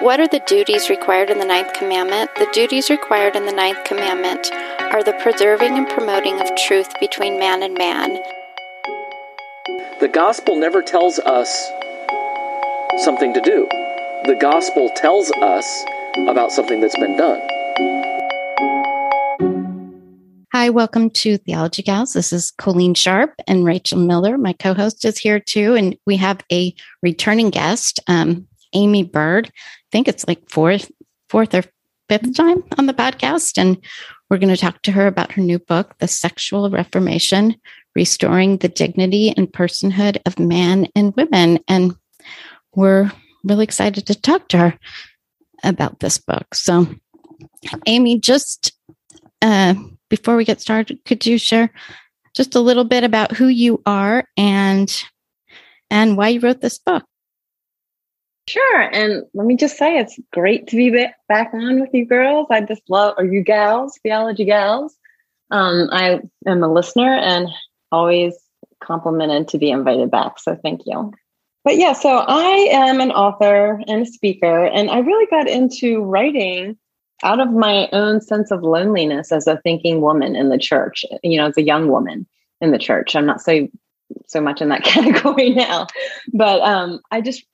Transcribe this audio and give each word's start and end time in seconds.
What 0.00 0.20
are 0.20 0.28
the 0.28 0.42
duties 0.46 0.90
required 0.90 1.30
in 1.30 1.38
the 1.38 1.44
ninth 1.44 1.72
commandment? 1.72 2.28
The 2.34 2.48
duties 2.52 2.90
required 2.90 3.36
in 3.36 3.46
the 3.46 3.52
ninth 3.52 3.84
commandment 3.84 4.50
are 4.92 5.02
the 5.02 5.12
preserving 5.22 5.78
and 5.78 5.88
promoting 5.88 6.40
of 6.40 6.54
truth 6.56 6.88
between 7.00 7.38
man 7.38 7.62
and 7.62 7.74
man. 7.78 8.20
The 10.00 10.10
gospel 10.12 10.56
never 10.56 10.82
tells 10.82 11.18
us 11.20 11.70
something 13.04 13.32
to 13.34 13.40
do. 13.40 13.66
The 14.26 14.36
gospel 14.40 14.90
tells 14.96 15.30
us 15.30 15.84
about 16.28 16.52
something 16.52 16.80
that's 16.80 16.98
been 16.98 17.16
done. 17.16 17.40
Hi, 20.54 20.70
welcome 20.70 21.10
to 21.10 21.36
Theology 21.38 21.82
Gals. 21.82 22.12
This 22.12 22.32
is 22.32 22.52
Coleen 22.58 22.96
Sharp 22.96 23.34
and 23.46 23.64
Rachel 23.64 23.98
Miller. 23.98 24.38
My 24.38 24.52
co 24.52 24.72
host 24.72 25.04
is 25.04 25.18
here 25.18 25.40
too. 25.40 25.74
And 25.74 25.96
we 26.06 26.16
have 26.16 26.40
a 26.52 26.74
returning 27.02 27.50
guest, 27.50 28.00
um, 28.06 28.46
Aimee 28.74 29.04
Byrd 29.04 29.46
I 29.46 29.50
think 29.92 30.08
it's 30.08 30.26
like 30.26 30.50
fourth, 30.50 30.90
fourth 31.28 31.54
or 31.54 31.62
fifth 32.08 32.36
time 32.36 32.64
on 32.78 32.86
the 32.86 32.94
podcast. 32.94 33.58
And 33.58 33.78
we're 34.28 34.38
going 34.38 34.54
to 34.54 34.60
talk 34.60 34.82
to 34.82 34.92
her 34.92 35.06
about 35.06 35.32
her 35.32 35.42
new 35.42 35.58
book, 35.58 35.94
The 35.98 36.08
Sexual 36.08 36.70
Reformation 36.70 37.56
Restoring 37.94 38.56
the 38.56 38.68
Dignity 38.68 39.32
and 39.36 39.52
Personhood 39.52 40.20
of 40.26 40.38
Man 40.38 40.88
and 40.96 41.14
Women. 41.14 41.60
And 41.68 41.94
we're 42.74 43.12
really 43.44 43.64
excited 43.64 44.06
to 44.06 44.20
talk 44.20 44.48
to 44.48 44.58
her 44.58 44.78
about 45.62 46.00
this 46.00 46.18
book. 46.18 46.54
So, 46.54 46.88
Amy, 47.86 48.18
just 48.18 48.72
uh, 49.42 49.74
before 50.10 50.36
we 50.36 50.44
get 50.44 50.60
started, 50.60 51.04
could 51.04 51.24
you 51.24 51.38
share 51.38 51.70
just 52.34 52.54
a 52.54 52.60
little 52.60 52.84
bit 52.84 53.04
about 53.04 53.32
who 53.32 53.46
you 53.46 53.80
are 53.86 54.24
and 54.36 55.04
and 55.90 56.16
why 56.16 56.28
you 56.28 56.40
wrote 56.40 56.60
this 56.60 56.78
book? 56.78 57.04
Sure. 58.46 58.80
And 58.80 59.24
let 59.32 59.46
me 59.46 59.56
just 59.56 59.78
say, 59.78 59.98
it's 59.98 60.18
great 60.32 60.66
to 60.68 60.76
be 60.76 61.06
back 61.28 61.50
on 61.54 61.80
with 61.80 61.90
you 61.92 62.04
girls. 62.04 62.46
I 62.50 62.60
just 62.60 62.82
love, 62.88 63.14
or 63.16 63.24
you 63.24 63.42
gals, 63.42 63.98
theology 64.02 64.44
gals. 64.44 64.96
Um, 65.50 65.88
I 65.92 66.20
am 66.46 66.62
a 66.62 66.72
listener 66.72 67.14
and 67.14 67.48
always 67.90 68.34
complimented 68.82 69.48
to 69.48 69.58
be 69.58 69.70
invited 69.70 70.10
back. 70.10 70.38
So 70.38 70.58
thank 70.62 70.82
you. 70.84 71.12
But 71.64 71.78
yeah, 71.78 71.94
so 71.94 72.18
I 72.18 72.68
am 72.72 73.00
an 73.00 73.10
author 73.10 73.80
and 73.88 74.02
a 74.02 74.06
speaker, 74.06 74.66
and 74.66 74.90
I 74.90 74.98
really 74.98 75.26
got 75.30 75.48
into 75.48 76.02
writing 76.02 76.76
out 77.22 77.40
of 77.40 77.52
my 77.52 77.88
own 77.92 78.20
sense 78.20 78.50
of 78.50 78.62
loneliness 78.62 79.32
as 79.32 79.46
a 79.46 79.58
thinking 79.62 80.02
woman 80.02 80.36
in 80.36 80.50
the 80.50 80.58
church, 80.58 81.06
you 81.22 81.38
know, 81.38 81.46
as 81.46 81.56
a 81.56 81.62
young 81.62 81.88
woman 81.88 82.26
in 82.60 82.70
the 82.70 82.78
church. 82.78 83.16
I'm 83.16 83.24
not 83.24 83.40
so 83.40 83.66
so 84.26 84.42
much 84.42 84.60
in 84.60 84.68
that 84.68 84.84
category 84.84 85.50
now, 85.50 85.86
but 86.34 86.60
um, 86.60 87.00
I 87.10 87.22
just 87.22 87.46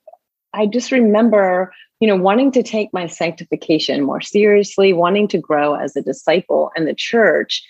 I 0.53 0.65
just 0.65 0.91
remember, 0.91 1.73
you 1.99 2.07
know, 2.07 2.15
wanting 2.15 2.51
to 2.53 2.63
take 2.63 2.93
my 2.93 3.07
sanctification 3.07 4.03
more 4.03 4.21
seriously, 4.21 4.93
wanting 4.93 5.27
to 5.29 5.37
grow 5.37 5.75
as 5.75 5.95
a 5.95 6.01
disciple 6.01 6.71
in 6.75 6.85
the 6.85 6.95
church 6.95 7.63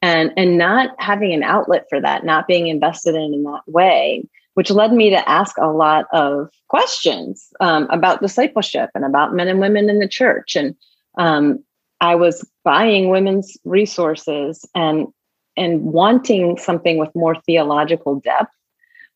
and 0.00 0.32
and 0.36 0.56
not 0.58 0.90
having 0.98 1.32
an 1.32 1.42
outlet 1.42 1.86
for 1.88 2.00
that, 2.00 2.24
not 2.24 2.46
being 2.46 2.68
invested 2.68 3.14
in 3.14 3.34
in 3.34 3.42
that 3.44 3.62
way, 3.66 4.24
which 4.54 4.70
led 4.70 4.92
me 4.92 5.10
to 5.10 5.28
ask 5.28 5.56
a 5.58 5.66
lot 5.66 6.06
of 6.12 6.48
questions 6.68 7.48
um, 7.60 7.88
about 7.90 8.22
discipleship 8.22 8.90
and 8.94 9.04
about 9.04 9.34
men 9.34 9.48
and 9.48 9.60
women 9.60 9.90
in 9.90 9.98
the 9.98 10.08
church. 10.08 10.54
And 10.54 10.76
um, 11.18 11.64
I 12.00 12.14
was 12.14 12.48
buying 12.64 13.08
women's 13.08 13.56
resources 13.64 14.64
and 14.74 15.08
and 15.56 15.82
wanting 15.82 16.56
something 16.56 16.98
with 16.98 17.14
more 17.16 17.34
theological 17.46 18.20
depth 18.20 18.54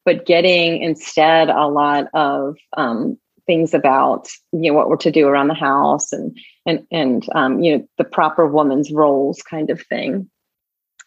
but 0.05 0.27
getting 0.27 0.83
instead 0.83 1.49
a 1.49 1.67
lot 1.67 2.07
of 2.15 2.57
um, 2.77 3.19
things 3.47 3.75
about 3.75 4.29
you 4.53 4.71
know 4.71 4.77
what 4.77 4.89
we're 4.89 4.97
to 4.97 5.11
do 5.11 5.27
around 5.27 5.49
the 5.49 5.55
house 5.55 6.13
and 6.13 6.37
and 6.67 6.87
and 6.91 7.27
um, 7.35 7.63
you 7.63 7.77
know 7.77 7.89
the 7.99 8.05
proper 8.05 8.47
woman's 8.47 8.91
roles 8.91 9.43
kind 9.43 9.71
of 9.71 9.81
thing. 9.87 10.29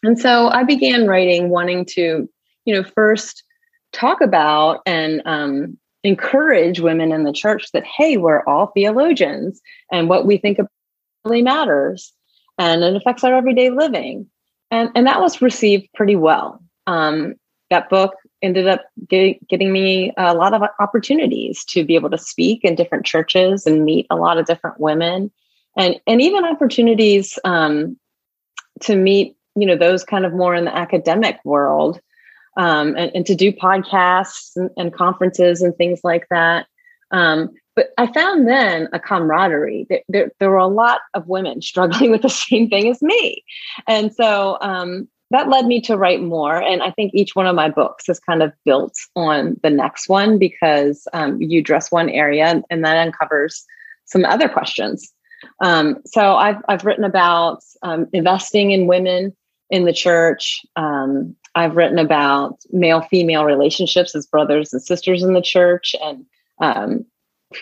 And 0.02 0.18
so 0.18 0.48
i 0.48 0.62
began 0.62 1.06
writing 1.06 1.48
wanting 1.48 1.84
to 1.86 2.28
you 2.64 2.74
know 2.74 2.84
first 2.84 3.42
talk 3.92 4.20
about 4.20 4.80
and 4.86 5.22
um, 5.24 5.78
encourage 6.04 6.80
women 6.80 7.12
in 7.12 7.24
the 7.24 7.32
church 7.32 7.70
that 7.72 7.84
hey 7.84 8.16
we're 8.16 8.44
all 8.44 8.68
theologians 8.68 9.60
and 9.90 10.08
what 10.08 10.26
we 10.26 10.36
think 10.36 10.58
really 11.24 11.42
matters 11.42 12.12
and 12.58 12.82
it 12.82 12.96
affects 12.96 13.24
our 13.24 13.34
everyday 13.34 13.70
living. 13.70 14.28
And 14.70 14.90
and 14.94 15.06
that 15.06 15.20
was 15.20 15.42
received 15.42 15.88
pretty 15.94 16.16
well. 16.16 16.62
Um, 16.86 17.34
that 17.70 17.88
book 17.88 18.14
ended 18.42 18.68
up 18.68 18.84
get, 19.08 19.46
getting 19.48 19.72
me 19.72 20.12
a 20.16 20.34
lot 20.34 20.54
of 20.54 20.62
opportunities 20.78 21.64
to 21.66 21.84
be 21.84 21.94
able 21.94 22.10
to 22.10 22.18
speak 22.18 22.64
in 22.64 22.74
different 22.74 23.06
churches 23.06 23.66
and 23.66 23.84
meet 23.84 24.06
a 24.10 24.16
lot 24.16 24.38
of 24.38 24.46
different 24.46 24.80
women. 24.80 25.30
And 25.76 26.00
and 26.06 26.22
even 26.22 26.44
opportunities 26.44 27.38
um, 27.44 27.98
to 28.82 28.96
meet 28.96 29.36
you 29.54 29.66
know 29.66 29.76
those 29.76 30.04
kind 30.04 30.24
of 30.24 30.32
more 30.32 30.54
in 30.54 30.64
the 30.64 30.76
academic 30.76 31.38
world 31.44 32.00
um, 32.56 32.96
and, 32.96 33.10
and, 33.14 33.26
to 33.26 33.34
do 33.34 33.52
podcasts 33.52 34.52
and, 34.56 34.70
and, 34.78 34.94
conferences 34.94 35.60
and 35.60 35.76
things 35.76 36.00
like 36.02 36.26
that. 36.30 36.66
Um, 37.10 37.50
but 37.74 37.90
i 37.98 38.06
found 38.06 38.48
then 38.48 38.88
a 38.94 38.98
camaraderie. 38.98 39.86
There, 39.90 40.00
there, 40.08 40.32
there, 40.40 40.50
were 40.50 40.56
a 40.56 40.66
lot 40.66 41.00
of 41.12 41.28
women 41.28 41.60
struggling 41.70 42.10
with 42.10 42.22
the 42.22 42.30
same 42.30 42.68
thing 42.68 42.88
as 42.88 43.02
me. 43.02 43.44
And 43.86 44.14
so 44.14 44.56
um, 44.62 45.08
that 45.30 45.48
led 45.48 45.66
me 45.66 45.80
to 45.82 45.96
write 45.96 46.22
more. 46.22 46.56
And 46.56 46.82
I 46.82 46.90
think 46.90 47.12
each 47.14 47.34
one 47.34 47.46
of 47.46 47.56
my 47.56 47.68
books 47.68 48.08
is 48.08 48.20
kind 48.20 48.42
of 48.42 48.52
built 48.64 48.94
on 49.16 49.56
the 49.62 49.70
next 49.70 50.08
one 50.08 50.38
because 50.38 51.08
um, 51.12 51.40
you 51.40 51.60
address 51.60 51.90
one 51.90 52.08
area 52.08 52.62
and 52.70 52.84
that 52.84 52.96
uncovers 52.96 53.64
some 54.04 54.24
other 54.24 54.48
questions. 54.48 55.12
Um, 55.60 55.98
so 56.06 56.36
I've, 56.36 56.62
I've 56.68 56.84
written 56.84 57.04
about 57.04 57.62
um, 57.82 58.06
investing 58.12 58.70
in 58.70 58.86
women 58.86 59.36
in 59.70 59.84
the 59.84 59.92
church. 59.92 60.64
Um, 60.76 61.34
I've 61.54 61.74
written 61.74 61.98
about 61.98 62.58
male 62.70 63.00
female 63.02 63.44
relationships 63.44 64.14
as 64.14 64.26
brothers 64.26 64.72
and 64.72 64.82
sisters 64.82 65.22
in 65.22 65.32
the 65.32 65.42
church 65.42 65.96
and, 66.02 66.24
um, 66.60 67.04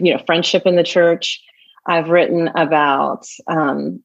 you 0.00 0.12
know, 0.12 0.22
friendship 0.26 0.64
in 0.66 0.76
the 0.76 0.82
church. 0.82 1.40
I've 1.86 2.08
written 2.08 2.48
about, 2.48 3.26
um, 3.46 4.02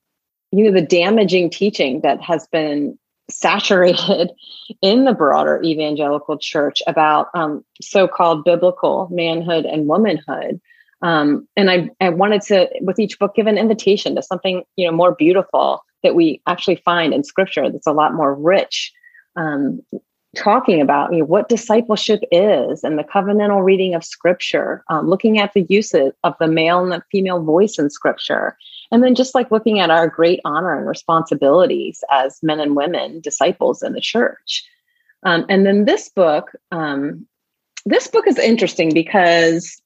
you 0.52 0.66
know, 0.66 0.72
the 0.72 0.86
damaging 0.86 1.50
teaching 1.50 2.02
that 2.02 2.22
has 2.22 2.48
been 2.48 2.99
saturated 3.30 4.32
in 4.82 5.06
the 5.06 5.14
broader 5.14 5.62
evangelical 5.64 6.38
church 6.38 6.82
about 6.88 7.28
um, 7.34 7.64
so-called 7.82 8.44
biblical 8.44 9.08
manhood 9.12 9.66
and 9.66 9.88
womanhood 9.88 10.60
Um, 11.02 11.48
and 11.56 11.72
I, 11.72 11.90
I 12.02 12.10
wanted 12.10 12.42
to, 12.44 12.70
with 12.82 13.00
each 13.00 13.20
book, 13.20 13.36
give 13.36 13.48
an 13.48 13.58
invitation 13.58 14.16
to 14.16 14.22
something, 14.22 14.64
you 14.76 14.86
know, 14.86 14.96
more 14.96 15.16
beautiful 15.16 15.84
that 16.04 16.16
we 16.16 16.42
actually 16.48 16.78
find 16.78 17.14
in 17.14 17.24
scripture 17.24 17.70
that's 17.70 17.88
a 17.88 17.94
lot 17.94 18.14
more 18.14 18.36
rich. 18.36 18.92
Um, 19.36 19.82
talking 20.36 20.82
about 20.82 21.12
you 21.12 21.20
know, 21.20 21.26
what 21.26 21.50
discipleship 21.50 22.22
is 22.32 22.84
and 22.84 23.00
the 23.00 23.04
covenantal 23.04 23.64
reading 23.64 23.96
of 23.96 24.04
scripture, 24.04 24.84
um, 24.90 25.10
looking 25.10 25.40
at 25.40 25.54
the 25.54 25.66
uses 25.70 26.14
of 26.24 26.36
the 26.40 26.48
male 26.48 26.84
and 26.84 26.92
the 26.92 27.04
female 27.12 27.42
voice 27.42 27.80
in 27.80 27.90
scripture, 27.90 28.56
and 28.92 29.04
then 29.04 29.16
just 29.16 29.36
like 29.36 29.52
looking 29.52 29.80
at 29.80 29.90
our 29.90 30.08
great 30.08 30.40
honor 30.46 30.78
and 30.78 30.88
responsibilities 30.88 32.04
as 32.12 32.40
men 32.42 32.60
and 32.60 32.76
women, 32.76 33.20
disciples 33.20 33.84
in 33.84 33.94
the 33.94 34.02
church. 34.02 34.64
Um, 35.24 35.46
and 35.50 35.66
then 35.66 35.86
this 35.86 36.10
book, 36.10 36.52
um, 36.72 37.28
this 37.86 38.08
book 38.08 38.28
is 38.28 38.40
interesting 38.40 38.94
because 38.94 39.82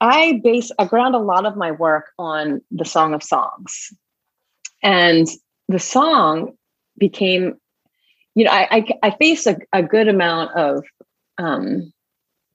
I 0.00 0.40
base 0.42 0.70
I 0.78 0.86
ground 0.86 1.14
a 1.14 1.18
lot 1.18 1.46
of 1.46 1.56
my 1.56 1.70
work 1.70 2.12
on 2.18 2.62
the 2.70 2.84
Song 2.84 3.14
of 3.14 3.22
Songs. 3.22 3.92
And 4.82 5.28
the 5.68 5.78
song 5.78 6.56
became, 6.98 7.54
you 8.34 8.44
know, 8.44 8.50
I 8.50 8.68
I, 8.70 8.86
I 9.02 9.10
face 9.10 9.46
a, 9.46 9.56
a 9.72 9.82
good 9.82 10.08
amount 10.08 10.56
of 10.56 10.84
um, 11.38 11.92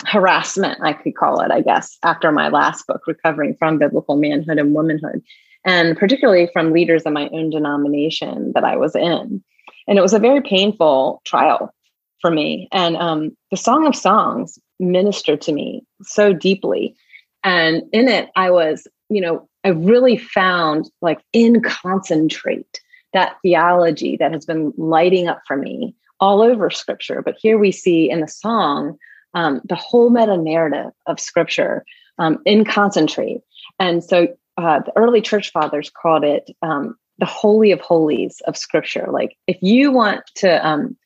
harassment, 0.06 0.80
I 0.82 0.94
could 0.94 1.16
call 1.16 1.42
it, 1.42 1.52
I 1.52 1.62
guess, 1.62 1.98
after 2.04 2.32
my 2.32 2.50
last 2.50 2.86
book, 2.88 3.02
Recovering 3.08 3.56
from 3.56 3.78
Biblical 3.78 4.18
Manhood 4.18 4.60
and 4.60 4.74
Womanhood, 4.74 5.24
and 5.64 5.98
particularly 5.98 6.50
from 6.54 6.74
leaders 6.74 7.04
in 7.04 7.14
my 7.14 7.30
own 7.30 7.50
denomination 7.50 8.52
that 8.54 8.64
I 8.64 8.76
was 8.76 8.96
in. 8.96 9.44
And 9.88 9.98
it 9.98 10.02
was 10.02 10.14
a 10.14 10.20
very 10.20 10.42
painful 10.42 11.22
trial 11.26 11.74
for 12.22 12.32
me. 12.32 12.68
And 12.72 12.98
um, 12.98 13.38
the 13.52 13.58
Song 13.58 13.86
of 13.88 13.96
Songs 13.96 14.60
ministered 14.80 15.42
to 15.42 15.54
me 15.54 15.84
so 16.04 16.34
deeply. 16.34 16.96
And 17.44 17.84
in 17.94 18.08
it, 18.08 18.30
I 18.36 18.50
was, 18.52 18.88
you 19.10 19.22
know, 19.22 19.48
I 19.64 19.70
really 19.70 20.18
found 20.18 20.90
like 21.02 21.22
in 21.34 21.62
concentrate 21.62 22.82
that 23.14 23.38
theology 23.42 24.18
that 24.18 24.34
has 24.34 24.46
been 24.46 24.74
lighting 24.78 25.28
up 25.28 25.42
for 25.48 25.56
me 25.56 25.96
all 26.20 26.42
over 26.42 26.70
scripture. 26.70 27.22
But 27.22 27.38
here 27.40 27.58
we 27.58 27.72
see 27.72 28.10
in 28.10 28.22
the 28.22 28.28
song 28.28 28.98
um, 29.36 29.62
the 29.66 29.76
whole 29.76 30.10
meta 30.10 30.38
narrative 30.38 30.92
of 31.06 31.20
scripture 31.20 31.86
um, 32.18 32.40
in 32.46 32.66
concentrate. 32.66 33.42
And 33.80 34.04
so 34.04 34.30
uh, 34.58 34.80
the 34.80 34.94
early 34.96 35.22
church 35.22 35.52
fathers 35.52 35.92
called 35.92 36.24
it 36.24 36.50
um, 36.62 36.98
the 37.20 37.26
holy 37.26 37.72
of 37.72 37.82
holies 37.82 38.42
of 38.48 38.58
scripture. 38.58 39.08
Like 39.12 39.38
if 39.48 39.58
you 39.62 39.92
want 39.92 40.22
to, 40.36 40.66
um, 40.66 40.98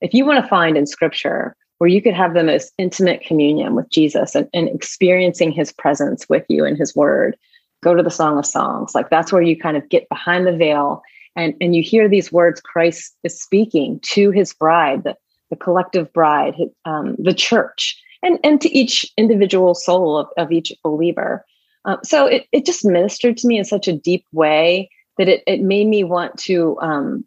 if 0.00 0.12
you 0.12 0.26
want 0.26 0.44
to 0.44 0.48
find 0.48 0.76
in 0.76 0.86
scripture 0.86 1.56
where 1.78 1.88
you 1.88 2.02
could 2.02 2.14
have 2.14 2.34
the 2.34 2.42
most 2.42 2.72
intimate 2.78 3.20
communion 3.20 3.74
with 3.74 3.88
Jesus 3.90 4.34
and, 4.34 4.48
and 4.52 4.68
experiencing 4.68 5.52
his 5.52 5.72
presence 5.72 6.28
with 6.28 6.44
you 6.48 6.64
and 6.64 6.76
his 6.76 6.94
word, 6.96 7.36
go 7.82 7.94
to 7.94 8.02
the 8.02 8.10
Song 8.10 8.38
of 8.38 8.46
Songs. 8.46 8.94
Like 8.94 9.10
that's 9.10 9.32
where 9.32 9.42
you 9.42 9.56
kind 9.56 9.76
of 9.76 9.88
get 9.88 10.08
behind 10.08 10.46
the 10.46 10.56
veil 10.56 11.02
and, 11.36 11.54
and 11.60 11.76
you 11.76 11.82
hear 11.82 12.08
these 12.08 12.32
words 12.32 12.60
Christ 12.60 13.14
is 13.22 13.40
speaking 13.40 14.00
to 14.14 14.30
his 14.30 14.54
bride, 14.54 15.04
the, 15.04 15.14
the 15.50 15.56
collective 15.56 16.12
bride, 16.12 16.54
um, 16.84 17.16
the 17.18 17.34
church, 17.34 18.00
and, 18.22 18.38
and 18.42 18.60
to 18.60 18.68
each 18.70 19.10
individual 19.16 19.74
soul 19.74 20.16
of, 20.18 20.28
of 20.36 20.52
each 20.52 20.72
believer. 20.82 21.44
Um, 21.84 21.98
so 22.02 22.26
it, 22.26 22.46
it 22.52 22.66
just 22.66 22.84
ministered 22.84 23.36
to 23.38 23.46
me 23.46 23.58
in 23.58 23.64
such 23.64 23.86
a 23.86 23.92
deep 23.92 24.24
way 24.32 24.90
that 25.18 25.28
it, 25.28 25.42
it 25.46 25.60
made 25.60 25.86
me 25.86 26.04
want 26.04 26.36
to 26.40 26.78
um, 26.80 27.24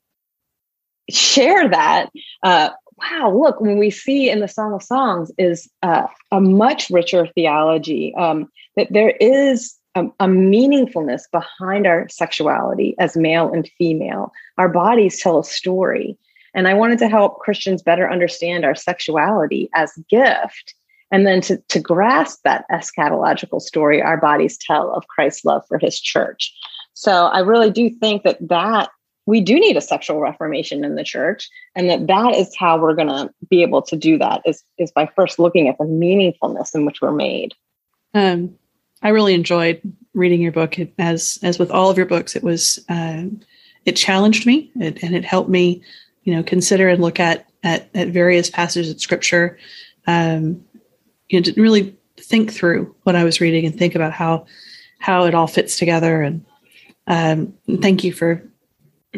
share 1.09 1.69
that 1.69 2.09
uh, 2.43 2.69
wow, 2.99 3.31
look, 3.33 3.61
when 3.61 3.77
we 3.77 3.89
see 3.89 4.29
in 4.29 4.39
the 4.39 4.47
Song 4.47 4.73
of 4.73 4.83
Songs 4.83 5.31
is 5.37 5.69
uh, 5.83 6.07
a 6.31 6.41
much 6.41 6.89
richer 6.89 7.27
theology, 7.27 8.13
um, 8.15 8.49
that 8.75 8.87
there 8.91 9.11
is 9.21 9.75
a, 9.95 10.05
a, 10.19 10.27
meaningfulness 10.27 11.23
behind 11.31 11.87
our 11.87 12.07
sexuality 12.09 12.95
as 12.99 13.17
male 13.17 13.51
and 13.51 13.69
female. 13.77 14.31
Our 14.57 14.69
bodies 14.69 15.21
tell 15.21 15.39
a 15.39 15.43
story. 15.43 16.17
And 16.53 16.67
I 16.67 16.73
wanted 16.73 16.99
to 16.99 17.09
help 17.09 17.39
Christians 17.39 17.81
better 17.81 18.09
understand 18.11 18.65
our 18.65 18.75
sexuality 18.75 19.69
as 19.73 19.91
gift 20.09 20.73
and 21.11 21.25
then 21.25 21.41
to, 21.41 21.57
to 21.69 21.79
grasp 21.79 22.41
that 22.43 22.65
eschatological 22.71 23.61
story 23.61 24.01
our 24.01 24.17
bodies 24.17 24.57
tell 24.57 24.93
of 24.93 25.07
Christ's 25.07 25.45
love 25.45 25.63
for 25.67 25.77
his 25.77 25.99
church. 25.99 26.53
So 26.93 27.25
I 27.27 27.39
really 27.39 27.71
do 27.71 27.89
think 27.89 28.23
that 28.23 28.37
that 28.47 28.89
we 29.25 29.41
do 29.41 29.59
need 29.59 29.77
a 29.77 29.81
sexual 29.81 30.19
reformation 30.19 30.83
in 30.83 30.95
the 30.95 31.03
church 31.03 31.49
and 31.75 31.87
that 31.89 32.07
that 32.07 32.35
is 32.35 32.55
how 32.57 32.79
we're 32.79 32.95
going 32.95 33.09
to 33.09 33.29
be 33.47 33.61
able 33.61 33.81
to 33.83 33.95
do 33.95 34.17
that 34.17 34.41
is, 34.43 34.63
is 34.79 34.91
by 34.91 35.07
first 35.15 35.37
looking 35.37 35.67
at 35.67 35.77
the 35.77 35.83
meaningfulness 35.83 36.73
in 36.73 36.83
which 36.83 36.99
we're 37.01 37.11
made. 37.11 37.53
Um, 38.13 38.55
i 39.01 39.09
really 39.09 39.33
enjoyed 39.33 39.81
reading 40.13 40.41
your 40.41 40.51
book. 40.51 40.77
As 40.97 41.39
as 41.43 41.59
with 41.59 41.71
all 41.71 41.89
of 41.89 41.97
your 41.97 42.07
books 42.07 42.35
it 42.35 42.43
was 42.43 42.83
uh, 42.89 43.25
it 43.85 43.95
challenged 43.95 44.45
me. 44.45 44.71
It, 44.75 45.01
and 45.03 45.15
it 45.15 45.23
helped 45.23 45.49
me 45.49 45.81
you 46.23 46.35
know 46.35 46.43
consider 46.43 46.87
and 46.87 47.01
look 47.01 47.19
at 47.19 47.45
at, 47.63 47.89
at 47.93 48.09
various 48.09 48.49
passages 48.49 48.91
of 48.91 49.01
scripture 49.01 49.57
um, 50.07 50.63
you 51.29 51.39
know 51.39 51.43
to 51.43 51.61
really 51.61 51.95
think 52.17 52.51
through 52.51 52.95
what 53.03 53.15
i 53.15 53.23
was 53.23 53.41
reading 53.41 53.65
and 53.65 53.77
think 53.77 53.95
about 53.95 54.13
how 54.13 54.45
how 54.99 55.25
it 55.25 55.35
all 55.35 55.47
fits 55.47 55.77
together 55.77 56.21
and 56.21 56.45
um, 57.07 57.53
thank 57.81 58.03
you 58.03 58.13
for 58.13 58.49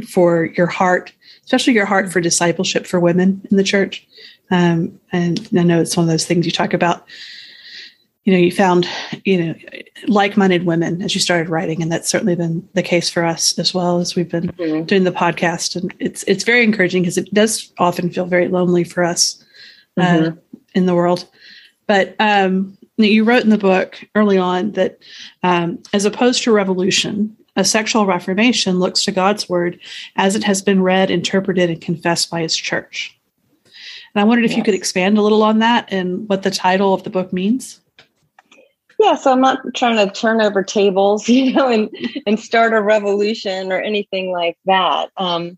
for 0.07 0.45
your 0.57 0.67
heart, 0.67 1.11
especially 1.43 1.73
your 1.73 1.85
heart 1.85 2.11
for 2.11 2.21
discipleship 2.21 2.87
for 2.87 2.99
women 2.99 3.45
in 3.51 3.57
the 3.57 3.63
church. 3.63 4.07
Um, 4.49 4.99
and 5.11 5.47
I 5.57 5.63
know 5.63 5.81
it's 5.81 5.97
one 5.97 6.05
of 6.05 6.09
those 6.09 6.25
things 6.25 6.45
you 6.45 6.51
talk 6.51 6.73
about. 6.73 7.05
You 8.23 8.33
know, 8.33 8.39
you 8.39 8.51
found 8.51 8.87
you 9.25 9.43
know 9.43 9.55
like-minded 10.07 10.65
women 10.65 11.01
as 11.01 11.15
you 11.15 11.21
started 11.21 11.49
writing, 11.49 11.81
and 11.81 11.91
that's 11.91 12.09
certainly 12.09 12.35
been 12.35 12.67
the 12.73 12.83
case 12.83 13.09
for 13.09 13.25
us 13.25 13.57
as 13.57 13.73
well 13.73 13.99
as 13.99 14.15
we've 14.15 14.29
been 14.29 14.47
mm-hmm. 14.49 14.83
doing 14.85 15.05
the 15.05 15.11
podcast. 15.11 15.75
And 15.75 15.93
it's 15.99 16.23
it's 16.23 16.43
very 16.43 16.63
encouraging 16.63 17.01
because 17.01 17.17
it 17.17 17.33
does 17.33 17.73
often 17.79 18.11
feel 18.11 18.25
very 18.25 18.47
lonely 18.47 18.83
for 18.83 19.03
us 19.03 19.43
uh, 19.97 20.01
mm-hmm. 20.01 20.57
in 20.75 20.85
the 20.85 20.95
world. 20.95 21.27
But 21.87 22.15
um, 22.19 22.77
you 22.97 23.23
wrote 23.23 23.43
in 23.43 23.49
the 23.49 23.57
book 23.57 23.99
early 24.15 24.37
on 24.37 24.71
that 24.73 24.99
um, 25.43 25.81
as 25.93 26.05
opposed 26.05 26.43
to 26.43 26.51
revolution, 26.51 27.35
a 27.55 27.65
sexual 27.65 28.05
reformation 28.05 28.79
looks 28.79 29.03
to 29.03 29.11
God's 29.11 29.49
word 29.49 29.79
as 30.15 30.35
it 30.35 30.43
has 30.43 30.61
been 30.61 30.81
read, 30.81 31.11
interpreted, 31.11 31.69
and 31.69 31.81
confessed 31.81 32.29
by 32.29 32.41
his 32.41 32.55
church. 32.55 33.17
And 33.65 34.21
I 34.21 34.23
wondered 34.23 34.45
if 34.45 34.51
yes. 34.51 34.57
you 34.57 34.63
could 34.63 34.73
expand 34.73 35.17
a 35.17 35.21
little 35.21 35.43
on 35.43 35.59
that 35.59 35.91
and 35.91 36.27
what 36.29 36.43
the 36.43 36.51
title 36.51 36.93
of 36.93 37.03
the 37.03 37.09
book 37.09 37.33
means. 37.33 37.80
Yeah, 39.01 39.15
so 39.15 39.31
I'm 39.31 39.41
not 39.41 39.59
trying 39.73 39.97
to 39.97 40.13
turn 40.13 40.41
over 40.41 40.61
tables, 40.61 41.27
you 41.29 41.53
know, 41.53 41.67
and 41.67 41.89
and 42.27 42.39
start 42.39 42.73
a 42.73 42.81
revolution 42.81 43.71
or 43.71 43.81
anything 43.81 44.31
like 44.31 44.57
that. 44.65 45.09
Um, 45.17 45.57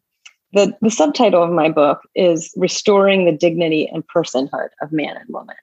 the 0.54 0.76
the 0.82 0.92
subtitle 0.92 1.44
of 1.44 1.52
my 1.52 1.70
book 1.70 2.02
is 2.16 2.54
"Restoring 2.56 3.26
the 3.26 3.32
Dignity 3.34 3.90
and 3.92 4.08
Personhood 4.08 4.70
of 4.82 4.92
Man 4.92 5.18
and 5.18 5.30
Woman." 5.30 5.56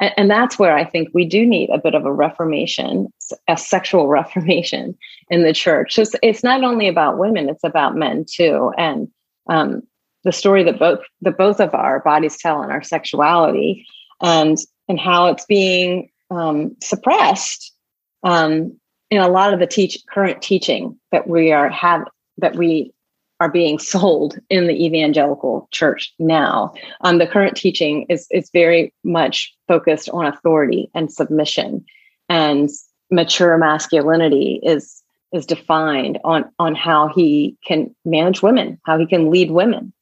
And, 0.00 0.14
and 0.16 0.30
that's 0.30 0.58
where 0.58 0.74
I 0.74 0.84
think 0.84 1.10
we 1.12 1.26
do 1.26 1.44
need 1.44 1.68
a 1.70 1.78
bit 1.78 1.94
of 1.94 2.06
a 2.06 2.12
reformation, 2.12 3.12
a 3.48 3.56
sexual 3.56 4.08
reformation 4.18 4.96
in 5.28 5.42
the 5.42 5.52
church. 5.52 5.98
It's, 5.98 6.14
it's 6.22 6.42
not 6.42 6.64
only 6.64 6.88
about 6.88 7.18
women, 7.18 7.50
it's 7.50 7.64
about 7.64 7.96
men 7.96 8.24
too. 8.26 8.72
And 8.78 9.08
um, 9.48 9.82
the 10.24 10.32
story 10.32 10.64
that 10.64 10.78
both 10.78 11.00
that 11.20 11.36
both 11.36 11.60
of 11.60 11.74
our 11.74 12.00
bodies 12.00 12.38
tell 12.38 12.62
in 12.62 12.70
our 12.70 12.82
sexuality 12.82 13.86
and 14.22 14.56
and 14.88 14.98
how 14.98 15.26
it's 15.26 15.44
being 15.44 16.09
um, 16.30 16.76
suppressed 16.82 17.74
um, 18.22 18.78
in 19.10 19.20
a 19.20 19.28
lot 19.28 19.52
of 19.52 19.60
the 19.60 19.66
teach 19.66 19.98
current 20.08 20.40
teaching 20.42 20.98
that 21.12 21.28
we 21.28 21.52
are 21.52 21.68
have 21.68 22.04
that 22.38 22.56
we 22.56 22.92
are 23.40 23.50
being 23.50 23.78
sold 23.78 24.38
in 24.48 24.66
the 24.66 24.84
evangelical 24.84 25.68
church 25.72 26.12
now. 26.18 26.72
Um, 27.02 27.18
the 27.18 27.26
current 27.26 27.56
teaching 27.56 28.06
is 28.08 28.26
is 28.30 28.50
very 28.52 28.92
much 29.04 29.54
focused 29.68 30.08
on 30.10 30.26
authority 30.26 30.90
and 30.94 31.12
submission, 31.12 31.84
and 32.28 32.68
mature 33.10 33.56
masculinity 33.58 34.60
is 34.62 35.02
is 35.32 35.46
defined 35.46 36.18
on 36.24 36.44
on 36.58 36.74
how 36.74 37.08
he 37.08 37.56
can 37.66 37.94
manage 38.04 38.42
women, 38.42 38.78
how 38.84 38.98
he 38.98 39.06
can 39.06 39.30
lead 39.30 39.50
women, 39.50 39.92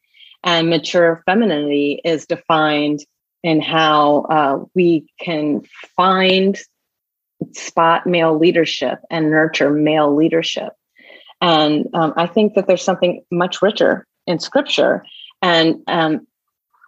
and 0.44 0.68
mature 0.68 1.22
femininity 1.26 2.00
is 2.04 2.26
defined 2.26 3.00
in 3.42 3.60
how 3.60 4.22
uh, 4.30 4.64
we 4.74 5.06
can 5.20 5.62
find 5.96 6.58
spot 7.52 8.06
male 8.06 8.36
leadership 8.36 8.98
and 9.10 9.30
nurture 9.30 9.70
male 9.70 10.14
leadership 10.14 10.72
and 11.40 11.88
um, 11.94 12.12
I 12.16 12.26
think 12.26 12.54
that 12.54 12.66
there's 12.66 12.82
something 12.82 13.22
much 13.30 13.62
richer 13.62 14.06
in 14.26 14.38
scripture. 14.38 15.04
And 15.40 15.82
um, 15.86 16.26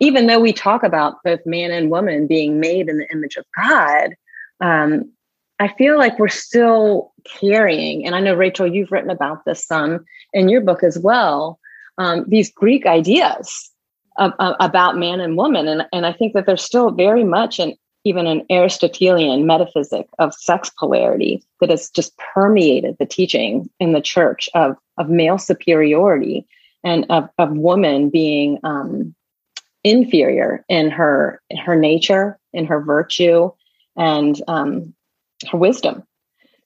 even 0.00 0.26
though 0.26 0.40
we 0.40 0.52
talk 0.52 0.83
about 0.83 1.23
both 1.25 1.40
man 1.47 1.71
and 1.71 1.90
woman 1.90 2.26
being 2.26 2.59
made 2.59 2.88
in 2.88 2.99
the 2.99 3.11
image 3.12 3.37
of 3.37 3.45
God, 3.57 4.14
um, 4.61 5.12
I 5.59 5.69
feel 5.69 5.99
like 5.99 6.19
we're 6.19 6.28
still 6.28 7.12
carrying, 7.25 8.07
and 8.07 8.14
I 8.14 8.21
know, 8.21 8.35
Rachel, 8.35 8.66
you've 8.66 8.90
written 8.90 9.11
about 9.11 9.45
this 9.45 9.66
some 9.66 10.07
in 10.33 10.49
your 10.49 10.62
book 10.62 10.83
as 10.83 10.99
well, 10.99 11.59
um, 11.99 12.25
these 12.26 12.50
Greek 12.50 12.87
ideas 12.87 13.70
of, 14.21 14.33
about 14.61 14.97
man 14.97 15.21
and 15.21 15.37
woman. 15.37 15.67
And, 15.67 15.87
and 15.93 16.07
I 16.07 16.12
think 16.12 16.35
that 16.35 16.47
there's 16.47 16.62
still 16.62 16.91
very 16.93 17.25
much 17.25 17.59
an, 17.59 17.75
even 18.05 18.27
an 18.27 18.45
Aristotelian 18.50 19.47
metaphysic 19.47 20.07
of 20.19 20.35
sex 20.35 20.71
polarity 20.79 21.43
that 21.61 21.71
has 21.71 21.91
just 21.91 22.17
permeated 22.33 22.97
the 22.99 23.07
teaching 23.07 23.69
in 23.81 23.93
the 23.93 24.00
church 24.00 24.49
of, 24.55 24.77
of 24.99 25.09
male 25.09 25.39
superiority 25.39 26.47
and 26.85 27.05
of, 27.11 27.29
of 27.39 27.50
woman 27.50 28.09
being 28.09 28.59
um, 28.62 29.15
inferior 29.83 30.65
in 30.69 30.91
her 30.91 31.41
in 31.50 31.57
her 31.57 31.77
nature, 31.77 32.39
in 32.53 32.67
her 32.67 32.81
virtue, 32.81 33.50
and 33.97 34.41
um, 34.49 34.95
her 35.50 35.59
wisdom. 35.59 36.03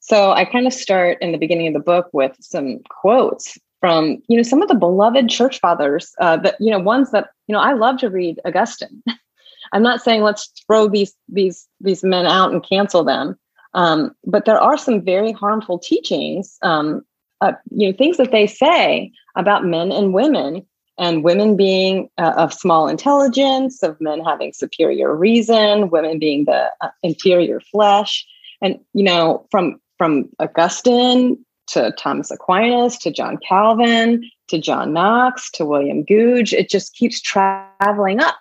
So 0.01 0.33
I 0.33 0.45
kind 0.45 0.67
of 0.67 0.73
start 0.73 1.19
in 1.23 1.33
the 1.33 1.39
beginning 1.39 1.69
of 1.69 1.75
the 1.75 1.81
book 1.81 2.11
with 2.13 2.37
some 2.41 2.81
quotes 2.91 3.57
from 3.85 4.17
you 4.29 4.37
know 4.39 4.43
some 4.43 4.63
of 4.63 4.69
the 4.69 4.75
beloved 4.75 5.29
church 5.29 5.61
fathers 5.61 6.15
uh, 6.19 6.39
that 6.39 6.57
you 6.59 6.71
know 6.71 6.79
ones 6.79 7.11
that 7.11 7.29
you 7.49 7.53
know 7.53 7.61
I 7.61 7.75
love 7.75 7.99
to 7.99 8.09
read 8.09 8.41
Augustine. 8.47 9.03
I'm 9.75 9.83
not 9.83 10.01
saying 10.01 10.23
let's 10.23 10.51
throw 10.67 10.89
these 10.89 11.15
these 11.29 11.69
these 11.83 12.03
men 12.03 12.25
out 12.25 12.51
and 12.51 12.67
cancel 12.67 13.05
them, 13.05 13.39
um, 13.75 14.15
but 14.25 14.47
there 14.47 14.59
are 14.59 14.79
some 14.79 15.05
very 15.05 15.33
harmful 15.33 15.79
teachings, 15.79 16.57
um, 16.63 17.05
uh, 17.43 17.53
you 17.73 17.91
know, 17.91 17.95
things 17.95 18.17
that 18.17 18.33
they 18.33 18.47
say 18.47 19.13
about 19.37 19.67
men 19.67 19.93
and 19.93 20.15
women, 20.15 20.65
and 20.99 21.23
women 21.23 21.55
being 21.55 22.09
uh, 22.17 22.33
of 22.39 22.55
small 22.55 22.89
intelligence, 22.89 23.83
of 23.83 24.01
men 24.01 24.25
having 24.25 24.55
superior 24.55 25.15
reason, 25.15 25.91
women 25.91 26.19
being 26.19 26.47
the 26.47 26.71
uh, 26.81 26.89
inferior 27.03 27.61
flesh, 27.61 28.27
and 28.63 28.79
you 28.95 29.05
know, 29.05 29.47
from 29.51 29.79
from 29.99 30.31
Augustine 30.39 31.37
to 31.69 31.93
Thomas 31.99 32.31
Aquinas 32.31 32.99
to 32.99 33.11
John 33.11 33.39
Calvin 33.47 34.29
to 34.49 34.59
John 34.59 34.93
Knox 34.93 35.51
to 35.53 35.65
William 35.65 36.05
Gouge, 36.05 36.53
it 36.53 36.69
just 36.69 36.95
keeps 36.95 37.21
traveling 37.21 38.21
up 38.21 38.39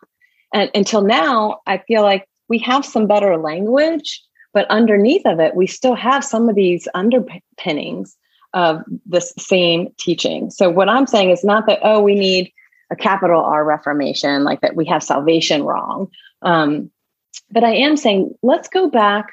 and 0.53 0.70
until 0.75 1.01
now, 1.01 1.62
I 1.65 1.80
feel 1.80 2.03
like 2.03 2.30
we 2.48 2.60
have 2.60 2.86
some 2.86 3.08
better 3.08 3.38
language, 3.38 4.24
but 4.53 4.70
underneath 4.70 5.25
of 5.25 5.39
it, 5.39 5.56
we 5.56 5.65
still 5.68 5.96
have 5.96 6.24
some 6.24 6.48
of 6.48 6.56
these 6.56 6.88
underpinnings 6.94 8.15
of 8.53 8.84
this 9.06 9.34
same 9.39 9.88
teaching. 9.98 10.51
So 10.51 10.70
what 10.70 10.88
I'm 10.88 11.08
saying 11.08 11.32
is 11.32 11.44
not 11.44 11.65
that, 11.65 11.80
oh, 11.82 12.01
we 12.01 12.13
need 12.13 12.51
a 12.92 12.96
capital 12.96 13.44
R 13.44 13.65
reformation, 13.65 14.44
like 14.44 14.62
that 14.62 14.75
we 14.75 14.86
have 14.86 15.01
salvation 15.01 15.63
wrong. 15.63 16.10
Um, 16.44 16.92
but 17.50 17.63
I 17.63 17.74
am 17.74 17.98
saying, 17.98 18.36
let's 18.44 18.68
go 18.68 18.88
back 18.88 19.32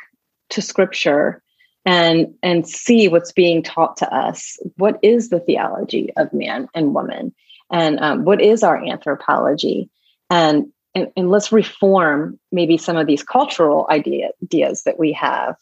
to 0.51 0.63
scripture 0.63 1.40
and 1.85 2.35
and 2.43 2.67
see 2.67 3.09
what's 3.09 3.33
being 3.33 3.63
taught 3.63 3.97
to 3.99 4.15
us. 4.15 4.59
What 4.77 4.99
is 5.03 5.31
the 5.31 5.41
theology 5.41 6.11
of 6.17 6.33
man 6.33 6.69
and 6.75 6.95
woman? 6.95 7.35
And 7.73 8.01
um, 8.01 8.25
what 8.25 8.41
is 8.41 8.63
our 8.63 8.85
anthropology? 8.85 9.89
And 10.29 10.73
and, 10.95 11.09
and 11.17 11.31
let's 11.31 11.53
reform 11.53 12.39
maybe 12.51 12.77
some 12.77 12.97
of 12.97 13.07
these 13.07 13.23
cultural 13.23 13.87
idea, 13.91 14.31
ideas 14.43 14.83
that 14.83 14.99
we 14.99 15.13
have 15.13 15.57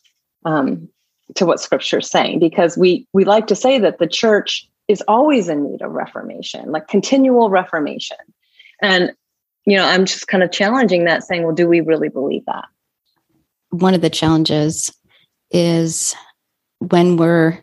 um, 0.44 0.88
to 1.34 1.44
what 1.44 1.60
scripture 1.60 1.98
is 1.98 2.10
saying 2.10 2.38
because 2.38 2.76
we 2.76 3.06
we 3.12 3.24
like 3.24 3.46
to 3.46 3.56
say 3.56 3.78
that 3.78 3.98
the 3.98 4.06
church 4.06 4.66
is 4.88 5.02
always 5.06 5.48
in 5.48 5.62
need 5.62 5.82
of 5.82 5.92
reformation 5.92 6.72
like 6.72 6.88
continual 6.88 7.50
reformation 7.50 8.16
and 8.80 9.12
you 9.66 9.76
know 9.76 9.84
i'm 9.84 10.06
just 10.06 10.26
kind 10.26 10.42
of 10.42 10.50
challenging 10.50 11.04
that 11.04 11.22
saying 11.22 11.42
well 11.42 11.54
do 11.54 11.68
we 11.68 11.80
really 11.80 12.08
believe 12.08 12.44
that 12.46 12.64
one 13.70 13.92
of 13.92 14.00
the 14.00 14.08
challenges 14.08 14.90
is 15.50 16.14
when 16.78 17.16
we're 17.16 17.62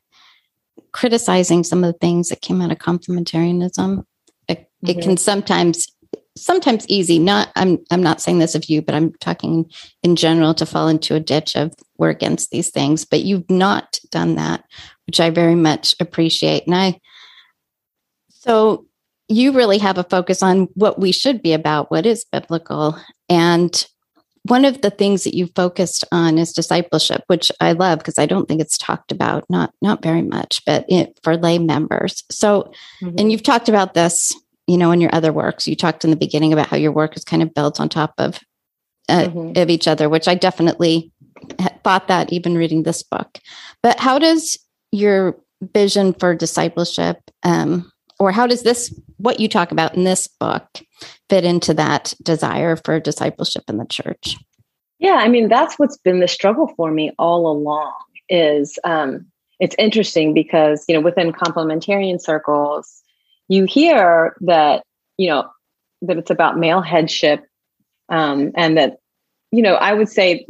criticizing 0.91 1.63
some 1.63 1.83
of 1.83 1.91
the 1.93 1.99
things 1.99 2.29
that 2.29 2.41
came 2.41 2.61
out 2.61 2.71
of 2.71 2.77
complementarianism 2.77 4.03
it, 4.47 4.59
mm-hmm. 4.59 4.89
it 4.89 5.01
can 5.01 5.17
sometimes 5.17 5.87
sometimes 6.37 6.87
easy 6.87 7.19
not 7.19 7.49
i'm 7.55 7.77
i'm 7.91 8.03
not 8.03 8.21
saying 8.21 8.39
this 8.39 8.55
of 8.55 8.65
you 8.65 8.81
but 8.81 8.95
i'm 8.95 9.13
talking 9.15 9.69
in 10.03 10.15
general 10.15 10.53
to 10.53 10.65
fall 10.65 10.87
into 10.87 11.15
a 11.15 11.19
ditch 11.19 11.55
of 11.55 11.73
we're 11.97 12.09
against 12.09 12.49
these 12.51 12.69
things 12.69 13.05
but 13.05 13.23
you've 13.23 13.49
not 13.49 13.99
done 14.09 14.35
that 14.35 14.63
which 15.05 15.19
i 15.19 15.29
very 15.29 15.55
much 15.55 15.95
appreciate 15.99 16.65
and 16.65 16.75
i 16.75 16.99
so 18.29 18.85
you 19.27 19.53
really 19.53 19.77
have 19.77 19.97
a 19.97 20.03
focus 20.03 20.43
on 20.43 20.67
what 20.75 20.99
we 20.99 21.11
should 21.11 21.41
be 21.41 21.53
about 21.53 21.89
what 21.89 22.05
is 22.05 22.25
biblical 22.31 22.97
and 23.29 23.87
one 24.47 24.63
of 24.63 24.81
the 24.81 24.91
things 24.91 25.23
that 25.23 25.35
you 25.35 25.47
focused 25.55 26.03
on 26.11 26.37
is 26.37 26.53
discipleship 26.53 27.23
which 27.27 27.51
i 27.59 27.71
love 27.71 27.99
because 27.99 28.19
i 28.19 28.25
don't 28.25 28.47
think 28.47 28.61
it's 28.61 28.77
talked 28.77 29.11
about 29.11 29.43
not 29.49 29.73
not 29.81 30.03
very 30.03 30.21
much 30.21 30.61
but 30.65 30.85
it, 30.87 31.17
for 31.23 31.35
lay 31.37 31.57
members 31.57 32.23
so 32.29 32.71
mm-hmm. 33.01 33.15
and 33.17 33.31
you've 33.31 33.43
talked 33.43 33.69
about 33.69 33.93
this 33.93 34.33
you 34.67 34.77
know 34.77 34.91
in 34.91 35.01
your 35.01 35.13
other 35.13 35.33
works 35.33 35.67
you 35.67 35.75
talked 35.75 36.03
in 36.03 36.09
the 36.09 36.15
beginning 36.15 36.53
about 36.53 36.67
how 36.67 36.77
your 36.77 36.91
work 36.91 37.15
is 37.15 37.23
kind 37.23 37.41
of 37.41 37.53
built 37.53 37.79
on 37.79 37.89
top 37.89 38.13
of 38.17 38.39
uh, 39.09 39.25
mm-hmm. 39.25 39.59
of 39.59 39.69
each 39.69 39.87
other 39.87 40.09
which 40.09 40.27
i 40.27 40.35
definitely 40.35 41.11
thought 41.83 42.07
that 42.07 42.31
even 42.31 42.55
reading 42.55 42.83
this 42.83 43.03
book 43.03 43.39
but 43.83 43.99
how 43.99 44.17
does 44.17 44.57
your 44.91 45.35
vision 45.73 46.13
for 46.13 46.35
discipleship 46.35 47.17
um, 47.43 47.91
or 48.19 48.31
how 48.31 48.47
does 48.47 48.63
this 48.63 48.93
what 49.17 49.39
you 49.39 49.47
talk 49.47 49.71
about 49.71 49.95
in 49.95 50.03
this 50.03 50.27
book 50.27 50.65
fit 51.29 51.43
into 51.43 51.73
that 51.73 52.13
desire 52.23 52.75
for 52.75 52.99
discipleship 52.99 53.63
in 53.67 53.77
the 53.77 53.85
church? 53.85 54.37
Yeah 54.99 55.15
i 55.15 55.27
mean 55.27 55.49
that's 55.49 55.77
what's 55.77 55.97
been 55.97 56.19
the 56.19 56.27
struggle 56.27 56.71
for 56.75 56.91
me 56.91 57.11
all 57.19 57.51
along 57.51 57.93
is 58.29 58.79
um, 58.83 59.25
it's 59.59 59.75
interesting 59.77 60.33
because 60.33 60.85
you 60.87 60.95
know 60.95 61.01
within 61.01 61.31
complementarian 61.31 62.19
circles 62.19 63.03
you 63.47 63.65
hear 63.65 64.35
that 64.41 64.83
you 65.17 65.29
know 65.29 65.49
that 66.01 66.17
it's 66.17 66.31
about 66.31 66.57
male 66.57 66.81
headship 66.81 67.45
um, 68.09 68.51
and 68.55 68.77
that 68.77 68.97
you 69.51 69.61
know 69.61 69.75
i 69.75 69.93
would 69.93 70.09
say 70.09 70.45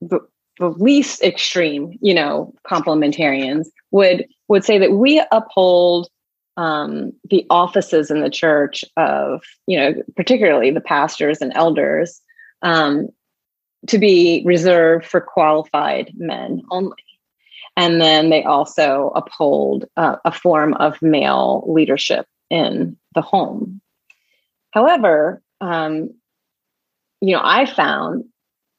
the, 0.00 0.20
the 0.58 0.68
least 0.68 1.22
extreme 1.22 1.98
you 2.00 2.14
know 2.14 2.52
complementarians 2.66 3.66
would 3.90 4.26
would 4.48 4.64
say 4.64 4.78
that 4.78 4.92
we 4.92 5.22
uphold 5.32 6.08
um, 6.56 7.12
the 7.30 7.46
offices 7.50 8.10
in 8.10 8.20
the 8.20 8.30
church 8.30 8.84
of 8.96 9.42
you 9.66 9.78
know 9.78 9.94
particularly 10.16 10.70
the 10.70 10.80
pastors 10.80 11.40
and 11.40 11.52
elders 11.54 12.20
um, 12.62 13.08
to 13.88 13.98
be 13.98 14.42
reserved 14.46 15.04
for 15.04 15.20
qualified 15.20 16.12
men 16.16 16.62
only 16.70 16.96
and 17.76 18.00
then 18.00 18.30
they 18.30 18.44
also 18.44 19.12
uphold 19.16 19.86
uh, 19.96 20.16
a 20.24 20.32
form 20.32 20.74
of 20.74 21.00
male 21.02 21.64
leadership 21.66 22.26
in 22.50 22.96
the 23.14 23.22
home. 23.22 23.80
However, 24.70 25.42
um, 25.60 26.10
you 27.20 27.34
know, 27.34 27.40
I 27.42 27.66
found 27.66 28.24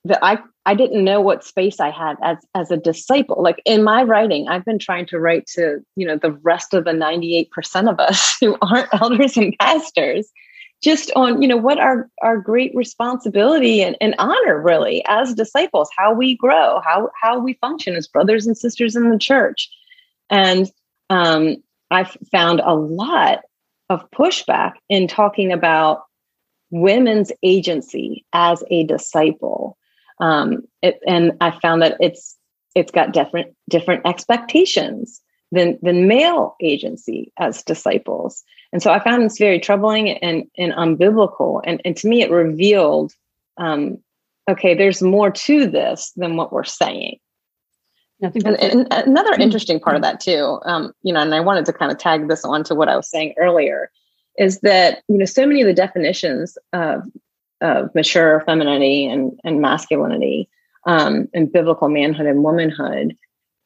that 0.06 0.20
I 0.24 0.40
I 0.66 0.74
didn't 0.74 1.04
know 1.04 1.22
what 1.22 1.44
space 1.44 1.80
I 1.80 1.92
had 1.92 2.16
as 2.24 2.38
as 2.56 2.72
a 2.72 2.78
disciple. 2.78 3.42
Like 3.42 3.62
in 3.66 3.84
my 3.84 4.04
writing, 4.04 4.48
I've 4.48 4.66
been 4.66 4.80
trying 4.80 5.06
to 5.08 5.20
write 5.20 5.46
to 5.56 5.80
you 5.96 6.08
know 6.08 6.18
the 6.18 6.32
rest 6.32 6.74
of 6.74 6.86
the 6.86 6.94
ninety 6.94 7.38
eight 7.38 7.52
percent 7.52 7.88
of 7.88 8.00
us 8.00 8.38
who 8.42 8.58
aren't 8.62 8.94
elders 9.00 9.38
and 9.38 9.56
pastors, 9.60 10.32
just 10.84 11.12
on 11.16 11.42
you 11.42 11.48
know 11.48 11.58
what 11.58 11.80
our 11.80 12.10
our 12.22 12.38
great 12.38 12.72
responsibility 12.76 13.82
and, 13.82 13.96
and 14.02 14.16
honor 14.18 14.62
really 14.62 15.04
as 15.08 15.34
disciples, 15.34 15.90
how 15.96 16.14
we 16.14 16.36
grow, 16.36 16.82
how 16.84 17.10
how 17.22 17.40
we 17.40 17.54
function 17.56 17.96
as 17.96 18.08
brothers 18.08 18.48
and 18.48 18.58
sisters 18.58 18.96
in 18.96 19.10
the 19.10 19.20
church, 19.20 19.70
and 20.30 20.72
um, 21.10 21.58
I've 21.92 22.18
found 22.32 22.62
a 22.62 22.74
lot 22.74 23.42
of 23.90 24.10
pushback 24.12 24.74
in 24.90 25.08
talking 25.08 25.52
about 25.52 26.04
women's 26.72 27.32
agency 27.44 28.26
as 28.34 28.64
a 28.72 28.84
disciple. 28.86 29.78
Um, 30.20 30.64
it, 30.82 31.00
and 31.08 31.34
I 31.42 31.52
found 31.52 31.82
that 31.82 31.98
it's 32.00 32.38
it's 32.74 32.92
got 32.92 33.14
different 33.14 33.56
different 33.70 34.06
expectations 34.06 35.22
than 35.52 35.78
than 35.82 36.08
male 36.08 36.56
agency 36.62 37.32
as 37.38 37.64
disciples. 37.64 38.44
And 38.74 38.82
so 38.82 38.92
I 38.92 39.00
found 39.00 39.24
this 39.24 39.38
very 39.38 39.60
troubling 39.60 40.10
and, 40.10 40.46
and 40.58 40.74
unbiblical. 40.74 41.62
And, 41.64 41.82
and 41.86 41.96
to 41.98 42.08
me, 42.10 42.22
it 42.22 42.32
revealed 42.32 43.14
um, 43.58 44.00
okay, 44.50 44.76
there's 44.76 45.02
more 45.02 45.32
to 45.32 45.68
this 45.68 46.12
than 46.16 46.36
what 46.36 46.52
we're 46.52 46.64
saying. 46.64 47.18
And, 48.22 48.46
and 48.46 48.88
another 48.92 49.32
mm-hmm. 49.32 49.42
interesting 49.42 49.80
part 49.80 49.96
of 49.96 50.02
that 50.02 50.20
too, 50.20 50.60
um, 50.66 50.94
you 51.04 51.14
know, 51.14 51.20
and 51.20 51.34
I 51.34 51.42
wanted 51.42 51.66
to 51.66 51.74
kind 51.74 51.92
of 51.92 51.98
tag 51.98 52.28
this 52.28 52.46
on 52.46 52.64
to 52.66 52.76
what 52.76 52.88
I 52.88 52.96
was 52.96 53.10
saying 53.10 53.34
earlier, 53.38 53.92
is 54.38 54.60
that 54.62 55.04
you 55.08 55.18
know 55.18 55.26
so 55.26 55.46
many 55.46 55.62
of 55.62 55.68
the 55.68 55.74
definitions 55.74 56.58
of, 56.74 57.04
of 57.62 57.94
mature 57.96 58.42
femininity 58.46 59.06
and, 59.06 59.40
and 59.44 59.62
masculinity 59.62 60.50
um, 60.86 61.28
and 61.34 61.52
biblical 61.52 61.90
manhood 61.90 62.26
and 62.26 62.44
womanhood, 62.44 63.16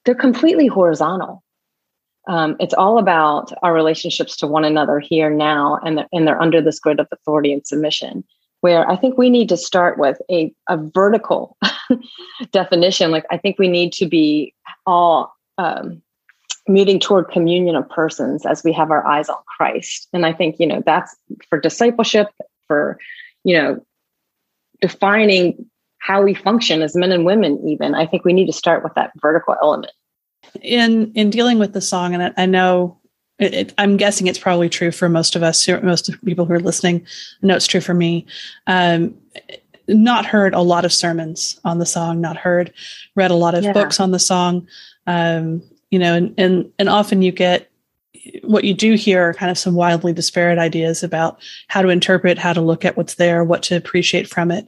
they're 0.05 0.15
completely 0.15 0.67
horizontal. 0.67 1.43
Um, 2.27 2.55
it's 2.59 2.73
all 2.73 2.99
about 2.99 3.51
our 3.63 3.73
relationships 3.73 4.35
to 4.37 4.47
one 4.47 4.63
another 4.63 4.99
here 4.99 5.29
now, 5.29 5.79
and 5.83 5.97
they're, 5.97 6.07
and 6.13 6.27
they're 6.27 6.41
under 6.41 6.61
this 6.61 6.79
grid 6.79 6.99
of 6.99 7.07
authority 7.11 7.51
and 7.51 7.65
submission 7.65 8.23
where 8.61 8.89
I 8.89 8.95
think 8.95 9.17
we 9.17 9.29
need 9.29 9.49
to 9.49 9.57
start 9.57 9.97
with 9.97 10.17
a, 10.29 10.53
a 10.67 10.77
vertical 10.77 11.57
definition. 12.51 13.11
Like, 13.11 13.25
I 13.31 13.37
think 13.37 13.57
we 13.57 13.67
need 13.67 13.93
to 13.93 14.05
be 14.05 14.53
all 14.85 15.33
um, 15.57 16.01
moving 16.67 16.99
toward 16.99 17.29
communion 17.29 17.75
of 17.75 17.89
persons 17.89 18.45
as 18.45 18.63
we 18.63 18.73
have 18.73 18.91
our 18.91 19.05
eyes 19.07 19.29
on 19.29 19.37
Christ. 19.57 20.07
And 20.13 20.25
I 20.25 20.33
think, 20.33 20.57
you 20.59 20.67
know, 20.67 20.83
that's 20.85 21.15
for 21.49 21.59
discipleship, 21.59 22.27
for, 22.67 22.99
you 23.43 23.57
know, 23.57 23.85
defining 24.81 25.69
how 25.99 26.21
we 26.21 26.33
function 26.33 26.81
as 26.81 26.95
men 26.95 27.11
and 27.11 27.25
women 27.25 27.59
even 27.67 27.93
i 27.93 28.05
think 28.05 28.23
we 28.23 28.33
need 28.33 28.47
to 28.47 28.53
start 28.53 28.83
with 28.83 28.93
that 28.95 29.11
vertical 29.21 29.55
element. 29.61 29.91
In 30.61 31.11
in 31.13 31.29
dealing 31.29 31.59
with 31.59 31.73
the 31.73 31.81
song 31.81 32.13
and 32.13 32.23
i, 32.23 32.33
I 32.37 32.45
know 32.45 32.97
it, 33.37 33.53
it, 33.53 33.73
i'm 33.77 33.97
guessing 33.97 34.27
it's 34.27 34.39
probably 34.39 34.69
true 34.69 34.91
for 34.91 35.09
most 35.09 35.35
of 35.35 35.43
us 35.43 35.67
most 35.67 36.09
of 36.09 36.19
people 36.23 36.45
who 36.45 36.53
are 36.53 36.59
listening 36.59 37.05
i 37.43 37.47
know 37.47 37.55
it's 37.55 37.67
true 37.67 37.81
for 37.81 37.93
me. 37.93 38.25
Um, 38.67 39.15
not 39.87 40.25
heard 40.25 40.53
a 40.53 40.61
lot 40.61 40.85
of 40.85 40.93
sermons 40.93 41.59
on 41.65 41.79
the 41.79 41.85
song 41.85 42.21
not 42.21 42.37
heard 42.37 42.73
read 43.15 43.31
a 43.31 43.35
lot 43.35 43.55
of 43.55 43.63
yeah. 43.63 43.73
books 43.73 43.99
on 43.99 44.11
the 44.11 44.19
song. 44.19 44.67
Um, 45.07 45.63
you 45.89 45.99
know 45.99 46.13
and, 46.13 46.33
and 46.37 46.71
and 46.77 46.87
often 46.87 47.21
you 47.21 47.31
get 47.31 47.68
what 48.43 48.63
you 48.63 48.73
do 48.73 48.93
hear 48.93 49.29
are 49.29 49.33
kind 49.33 49.51
of 49.51 49.57
some 49.57 49.75
wildly 49.75 50.13
disparate 50.13 50.57
ideas 50.57 51.03
about 51.03 51.39
how 51.67 51.81
to 51.81 51.89
interpret, 51.89 52.37
how 52.37 52.53
to 52.53 52.61
look 52.61 52.85
at 52.85 52.97
what's 52.97 53.15
there, 53.15 53.43
what 53.43 53.63
to 53.63 53.75
appreciate 53.75 54.27
from 54.27 54.51
it. 54.51 54.67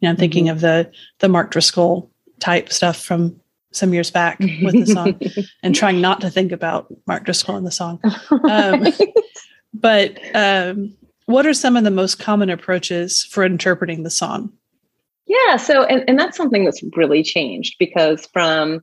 You 0.00 0.06
know, 0.06 0.10
I'm 0.10 0.16
thinking 0.16 0.46
mm-hmm. 0.46 0.54
of 0.54 0.60
the 0.60 0.90
the 1.18 1.28
Mark 1.28 1.50
Driscoll 1.50 2.10
type 2.40 2.72
stuff 2.72 3.00
from 3.00 3.38
some 3.72 3.94
years 3.94 4.10
back 4.10 4.38
with 4.40 4.72
the 4.72 4.86
song, 4.86 5.20
and 5.62 5.74
trying 5.74 6.00
not 6.00 6.20
to 6.22 6.30
think 6.30 6.52
about 6.52 6.92
Mark 7.06 7.24
Driscoll 7.24 7.56
in 7.56 7.64
the 7.64 7.70
song. 7.70 8.00
Um, 8.44 8.86
but 9.74 10.18
um, 10.34 10.94
what 11.26 11.46
are 11.46 11.54
some 11.54 11.76
of 11.76 11.84
the 11.84 11.90
most 11.90 12.18
common 12.18 12.50
approaches 12.50 13.24
for 13.24 13.44
interpreting 13.44 14.02
the 14.02 14.10
song? 14.10 14.52
Yeah, 15.26 15.56
so 15.56 15.84
and, 15.84 16.02
and 16.08 16.18
that's 16.18 16.36
something 16.36 16.64
that's 16.64 16.82
really 16.96 17.22
changed 17.22 17.76
because 17.78 18.26
from 18.32 18.82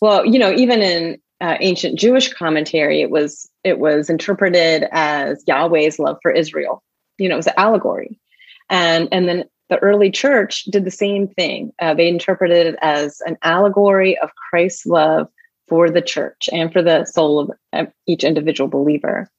well, 0.00 0.24
you 0.24 0.38
know, 0.38 0.52
even 0.52 0.80
in 0.80 1.18
uh, 1.40 1.56
ancient 1.60 1.98
Jewish 1.98 2.32
commentary, 2.32 3.00
it 3.00 3.10
was 3.10 3.48
it 3.64 3.78
was 3.78 4.10
interpreted 4.10 4.86
as 4.90 5.44
Yahweh's 5.46 5.98
love 5.98 6.18
for 6.22 6.30
Israel. 6.30 6.82
You 7.18 7.28
know, 7.28 7.34
it 7.34 7.38
was 7.38 7.46
an 7.46 7.54
allegory, 7.56 8.18
and 8.68 9.08
and 9.12 9.28
then 9.28 9.44
the 9.68 9.78
early 9.78 10.10
church 10.10 10.64
did 10.64 10.84
the 10.84 10.90
same 10.90 11.28
thing. 11.28 11.72
Uh, 11.78 11.94
they 11.94 12.08
interpreted 12.08 12.66
it 12.66 12.76
as 12.80 13.20
an 13.26 13.36
allegory 13.42 14.18
of 14.18 14.30
Christ's 14.50 14.86
love 14.86 15.28
for 15.68 15.90
the 15.90 16.00
church 16.00 16.48
and 16.52 16.72
for 16.72 16.82
the 16.82 17.04
soul 17.04 17.54
of 17.72 17.88
each 18.06 18.24
individual 18.24 18.68
believer. 18.68 19.30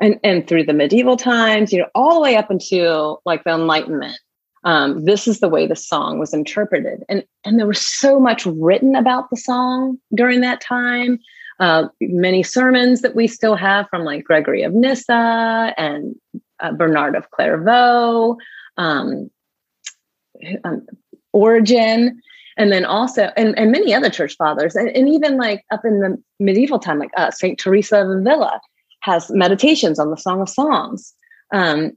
And, 0.00 0.18
and 0.22 0.46
through 0.46 0.64
the 0.64 0.72
medieval 0.72 1.16
times, 1.16 1.72
you 1.72 1.78
know, 1.78 1.88
all 1.94 2.14
the 2.14 2.20
way 2.20 2.36
up 2.36 2.50
until 2.50 3.22
like 3.24 3.44
the 3.44 3.50
Enlightenment, 3.50 4.18
um, 4.64 5.04
this 5.04 5.28
is 5.28 5.40
the 5.40 5.48
way 5.48 5.66
the 5.66 5.76
song 5.76 6.18
was 6.18 6.34
interpreted. 6.34 7.04
And, 7.08 7.24
and 7.44 7.58
there 7.58 7.66
was 7.66 7.86
so 7.86 8.18
much 8.18 8.46
written 8.46 8.96
about 8.96 9.30
the 9.30 9.36
song 9.36 9.98
during 10.14 10.40
that 10.40 10.60
time 10.60 11.18
uh, 11.58 11.88
many 12.00 12.42
sermons 12.42 13.02
that 13.02 13.14
we 13.14 13.26
still 13.26 13.56
have 13.56 13.88
from 13.88 14.04
like 14.04 14.24
Gregory 14.24 14.62
of 14.62 14.74
Nyssa 14.74 15.74
and 15.76 16.14
uh, 16.60 16.72
Bernard 16.72 17.14
of 17.14 17.30
Clairvaux, 17.30 18.36
um, 18.76 19.30
um, 20.64 20.86
Origen, 21.32 22.20
and 22.58 22.72
then 22.72 22.84
also, 22.84 23.30
and, 23.36 23.58
and 23.58 23.70
many 23.70 23.94
other 23.94 24.10
church 24.10 24.36
fathers, 24.36 24.74
and, 24.74 24.88
and 24.90 25.08
even 25.08 25.36
like 25.36 25.64
up 25.70 25.84
in 25.84 26.00
the 26.00 26.22
medieval 26.40 26.78
time, 26.78 26.98
like 26.98 27.10
uh, 27.16 27.30
Saint 27.30 27.58
Teresa 27.58 28.02
of 28.02 28.10
Avila 28.10 28.60
has 29.00 29.30
meditations 29.30 29.98
on 29.98 30.10
the 30.10 30.16
Song 30.16 30.40
of 30.40 30.48
Songs. 30.48 31.14
Um, 31.52 31.92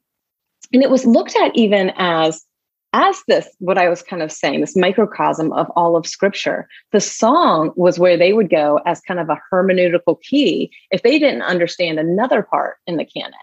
and 0.71 0.83
it 0.83 0.89
was 0.89 1.05
looked 1.05 1.35
at 1.35 1.55
even 1.55 1.91
as 1.97 2.43
as 2.93 3.21
this, 3.27 3.47
what 3.59 3.77
I 3.77 3.87
was 3.87 4.01
kind 4.01 4.23
of 4.23 4.31
saying, 4.31 4.61
this 4.61 4.75
microcosm 4.75 5.51
of 5.53 5.69
all 5.75 5.95
of 5.95 6.07
scripture, 6.07 6.67
the 6.91 6.99
song 6.99 7.71
was 7.75 7.99
where 7.99 8.17
they 8.17 8.33
would 8.33 8.49
go 8.49 8.79
as 8.85 9.01
kind 9.01 9.19
of 9.19 9.29
a 9.29 9.39
hermeneutical 9.51 10.19
key. 10.21 10.71
If 10.89 11.03
they 11.03 11.19
didn't 11.19 11.43
understand 11.43 11.99
another 11.99 12.41
part 12.41 12.77
in 12.87 12.97
the 12.97 13.05
canon, 13.05 13.33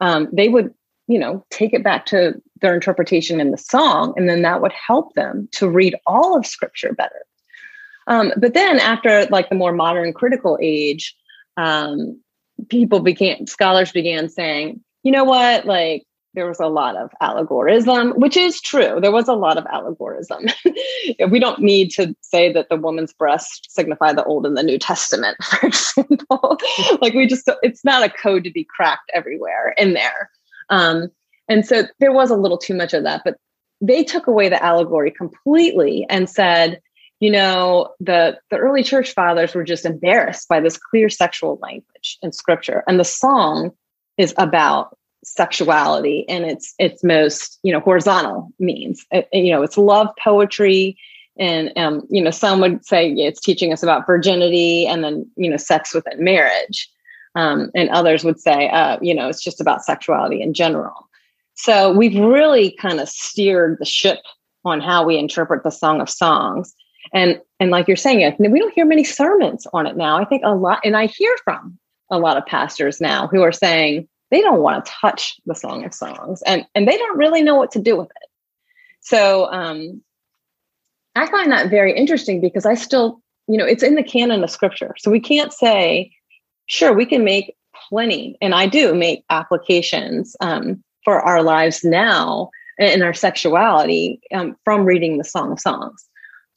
um, 0.00 0.28
they 0.32 0.48
would, 0.48 0.72
you 1.08 1.18
know, 1.18 1.44
take 1.50 1.72
it 1.72 1.82
back 1.82 2.06
to 2.06 2.40
their 2.60 2.74
interpretation 2.74 3.40
in 3.40 3.50
the 3.50 3.58
song, 3.58 4.14
and 4.16 4.28
then 4.28 4.42
that 4.42 4.62
would 4.62 4.72
help 4.72 5.14
them 5.14 5.48
to 5.52 5.68
read 5.68 5.96
all 6.06 6.36
of 6.36 6.46
scripture 6.46 6.92
better. 6.92 7.26
Um, 8.06 8.32
but 8.36 8.54
then 8.54 8.78
after 8.78 9.26
like 9.26 9.48
the 9.48 9.54
more 9.54 9.72
modern 9.72 10.12
critical 10.12 10.58
age, 10.62 11.16
um, 11.56 12.20
people 12.68 13.00
began, 13.00 13.46
scholars 13.46 13.92
began 13.92 14.28
saying, 14.28 14.80
you 15.02 15.10
know 15.10 15.24
what, 15.24 15.66
like 15.66 16.04
there 16.34 16.46
was 16.46 16.60
a 16.60 16.66
lot 16.66 16.96
of 16.96 17.10
allegorism, 17.22 18.16
which 18.16 18.36
is 18.36 18.60
true. 18.60 18.98
There 19.00 19.12
was 19.12 19.28
a 19.28 19.34
lot 19.34 19.56
of 19.56 19.64
allegorism. 19.64 20.52
we 21.30 21.38
don't 21.38 21.60
need 21.60 21.90
to 21.92 22.14
say 22.20 22.52
that 22.52 22.68
the 22.68 22.76
woman's 22.76 23.12
breasts 23.12 23.72
signify 23.72 24.12
the 24.12 24.24
Old 24.24 24.44
and 24.44 24.56
the 24.56 24.62
New 24.62 24.78
Testament, 24.78 25.36
for 25.42 25.66
example. 25.66 26.58
like 27.00 27.14
we 27.14 27.26
just, 27.26 27.48
it's 27.62 27.84
not 27.84 28.04
a 28.04 28.10
code 28.10 28.44
to 28.44 28.50
be 28.50 28.64
cracked 28.64 29.10
everywhere 29.14 29.74
in 29.78 29.94
there. 29.94 30.30
Um, 30.70 31.08
and 31.48 31.64
so 31.64 31.84
there 32.00 32.12
was 32.12 32.30
a 32.30 32.36
little 32.36 32.58
too 32.58 32.74
much 32.74 32.94
of 32.94 33.04
that, 33.04 33.22
but 33.24 33.36
they 33.80 34.02
took 34.02 34.26
away 34.26 34.48
the 34.48 34.62
allegory 34.62 35.10
completely 35.10 36.06
and 36.08 36.28
said, 36.28 36.80
you 37.20 37.30
know, 37.30 37.90
the, 38.00 38.38
the 38.50 38.56
early 38.56 38.82
church 38.82 39.12
fathers 39.12 39.54
were 39.54 39.64
just 39.64 39.86
embarrassed 39.86 40.48
by 40.48 40.60
this 40.60 40.78
clear 40.78 41.08
sexual 41.08 41.58
language 41.62 42.18
in 42.22 42.32
scripture. 42.32 42.82
And 42.88 42.98
the 42.98 43.04
song 43.04 43.70
is 44.18 44.34
about 44.36 44.96
sexuality 45.24 46.20
in 46.28 46.44
its 46.44 46.74
its 46.78 47.02
most 47.02 47.58
you 47.62 47.72
know 47.72 47.80
horizontal 47.80 48.52
means. 48.58 49.04
It, 49.10 49.28
you 49.32 49.50
know 49.50 49.62
it's 49.62 49.78
love 49.78 50.08
poetry 50.22 50.96
and 51.38 51.72
um, 51.76 52.06
you 52.10 52.22
know 52.22 52.30
some 52.30 52.60
would 52.60 52.84
say 52.84 53.10
it's 53.12 53.40
teaching 53.40 53.72
us 53.72 53.82
about 53.82 54.06
virginity 54.06 54.86
and 54.86 55.02
then 55.02 55.28
you 55.36 55.50
know 55.50 55.56
sex 55.56 55.94
within 55.94 56.22
marriage. 56.22 56.90
Um, 57.36 57.72
and 57.74 57.90
others 57.90 58.22
would 58.22 58.38
say 58.38 58.68
uh, 58.68 58.98
you 59.02 59.14
know 59.14 59.28
it's 59.28 59.42
just 59.42 59.60
about 59.60 59.84
sexuality 59.84 60.40
in 60.40 60.54
general. 60.54 61.08
So 61.54 61.92
we've 61.92 62.18
really 62.18 62.72
kind 62.72 63.00
of 63.00 63.08
steered 63.08 63.78
the 63.78 63.84
ship 63.84 64.20
on 64.64 64.80
how 64.80 65.04
we 65.04 65.18
interpret 65.18 65.62
the 65.62 65.70
song 65.70 66.00
of 66.00 66.08
songs. 66.08 66.74
And 67.12 67.40
and 67.60 67.70
like 67.70 67.86
you're 67.86 67.96
saying 67.96 68.36
we 68.38 68.58
don't 68.58 68.74
hear 68.74 68.86
many 68.86 69.04
sermons 69.04 69.66
on 69.72 69.86
it 69.86 69.96
now. 69.96 70.18
I 70.18 70.24
think 70.24 70.42
a 70.44 70.54
lot 70.54 70.80
and 70.84 70.96
i 70.96 71.06
hear 71.06 71.34
from 71.44 71.78
a 72.10 72.18
lot 72.18 72.36
of 72.36 72.46
pastors 72.46 73.00
now 73.00 73.26
who 73.26 73.42
are 73.42 73.52
saying 73.52 74.08
they 74.34 74.40
don't 74.40 74.60
want 74.60 74.84
to 74.84 74.92
touch 75.00 75.38
the 75.46 75.54
Song 75.54 75.84
of 75.84 75.94
Songs 75.94 76.42
and, 76.42 76.66
and 76.74 76.88
they 76.88 76.96
don't 76.96 77.16
really 77.16 77.42
know 77.42 77.54
what 77.54 77.70
to 77.72 77.78
do 77.78 77.96
with 77.96 78.08
it. 78.10 78.28
So 79.00 79.46
um, 79.52 80.02
I 81.14 81.30
find 81.30 81.52
that 81.52 81.70
very 81.70 81.96
interesting 81.96 82.40
because 82.40 82.66
I 82.66 82.74
still, 82.74 83.22
you 83.46 83.56
know, 83.56 83.64
it's 83.64 83.82
in 83.82 83.94
the 83.94 84.02
canon 84.02 84.42
of 84.42 84.50
scripture. 84.50 84.94
So 84.98 85.10
we 85.10 85.20
can't 85.20 85.52
say, 85.52 86.10
sure, 86.66 86.92
we 86.92 87.06
can 87.06 87.22
make 87.22 87.54
plenty, 87.88 88.36
and 88.40 88.54
I 88.54 88.66
do 88.66 88.94
make 88.94 89.24
applications 89.30 90.36
um, 90.40 90.82
for 91.04 91.20
our 91.20 91.42
lives 91.42 91.84
now 91.84 92.50
and 92.78 93.02
our 93.02 93.14
sexuality 93.14 94.20
um, 94.32 94.56
from 94.64 94.84
reading 94.84 95.18
the 95.18 95.24
Song 95.24 95.52
of 95.52 95.60
Songs. 95.60 96.08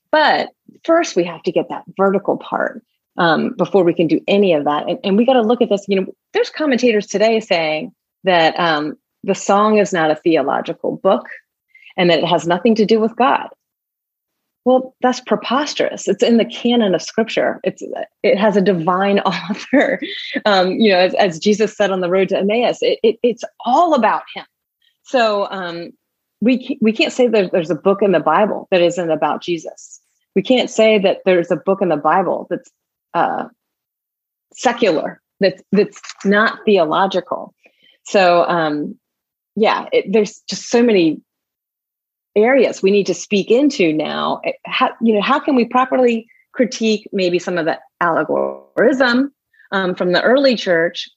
But 0.10 0.50
first, 0.84 1.16
we 1.16 1.26
have 1.26 1.44
to 1.44 1.52
get 1.52 1.70
that 1.70 1.84
vertical 1.98 2.38
part 2.38 2.82
um, 3.18 3.54
before 3.58 3.84
we 3.84 3.94
can 3.94 4.08
do 4.08 4.22
any 4.28 4.54
of 4.54 4.66
that. 4.66 4.88
And, 4.88 5.00
and 5.04 5.18
we 5.18 5.26
got 5.26 5.34
to 5.34 5.42
look 5.42 5.62
at 5.62 5.70
this. 5.70 5.86
You 5.88 6.02
know, 6.02 6.08
there's 6.34 6.50
commentators 6.50 7.08
today 7.08 7.40
saying 7.40 7.94
that 8.24 8.58
um, 8.60 8.98
the 9.24 9.36
song 9.36 9.78
is 9.78 9.94
not 9.94 10.12
a 10.12 10.16
theological 10.16 10.98
book 10.98 11.28
and 11.96 12.10
that 12.10 12.20
it 12.20 12.26
has 12.26 12.48
nothing 12.48 12.76
to 12.76 12.86
do 12.86 13.00
with 13.00 13.16
God. 13.16 13.48
Well, 14.66 14.96
that's 15.02 15.22
preposterous. 15.22 16.10
It's 16.10 16.24
in 16.24 16.38
the 16.38 16.46
canon 16.46 16.94
of 16.94 17.02
Scripture. 17.02 17.62
It's 17.64 17.82
it 18.22 18.38
has 18.38 18.58
a 18.58 18.62
divine 18.62 19.20
author. 19.26 20.00
Um, 20.46 20.72
you 20.72 20.92
know, 20.92 21.00
as, 21.00 21.14
as, 21.14 21.40
Jesus 21.40 21.76
said 21.76 21.90
on 21.90 22.02
the 22.02 22.10
road 22.10 22.30
to 22.30 22.40
Emmaus, 22.40 22.80
it, 22.82 23.00
it, 23.02 23.18
it's 23.24 23.46
all 23.66 23.94
about 23.94 24.24
Him. 24.36 24.46
So 25.04 25.48
um, 25.52 25.92
we 26.42 26.78
we 26.82 26.92
can't 26.92 27.14
say 27.14 27.28
that 27.30 27.54
there's 27.54 27.70
a 27.70 27.76
book 27.76 28.02
in 28.02 28.12
the 28.12 28.20
Bible 28.20 28.68
that 28.72 28.82
isn't 28.82 29.10
about 29.10 29.42
Jesus. 29.42 30.02
We 30.36 30.42
can't 30.42 30.70
say 30.70 31.00
that 31.00 31.20
there's 31.24 31.50
a 31.50 31.56
book 31.56 31.82
in 31.82 31.88
the 31.88 31.96
Bible 31.96 32.46
that's 32.50 32.70
uh, 33.18 33.48
secular 34.54 35.22
that's 35.40 35.62
that's 35.72 36.02
not 36.26 36.60
theological. 36.66 37.54
So 38.04 38.44
um 38.48 38.98
yeah 39.56 39.88
it, 39.92 40.06
there's 40.12 40.42
just 40.50 40.70
so 40.70 40.82
many 40.82 41.22
areas 42.36 42.82
we 42.82 42.92
need 42.92 43.08
to 43.08 43.14
speak 43.14 43.52
into 43.52 43.94
now. 43.94 44.42
How 44.66 44.92
you 45.02 45.14
know 45.14 45.22
how 45.22 45.40
can 45.40 45.56
we 45.56 45.66
properly 45.66 46.28
critique 46.54 47.08
maybe 47.12 47.40
some 47.40 47.58
of 47.58 47.66
the 47.66 47.78
allegorism 48.02 49.30
um, 49.72 49.94
from 49.96 50.12
the 50.12 50.24
early 50.24 50.56
church 50.56 51.10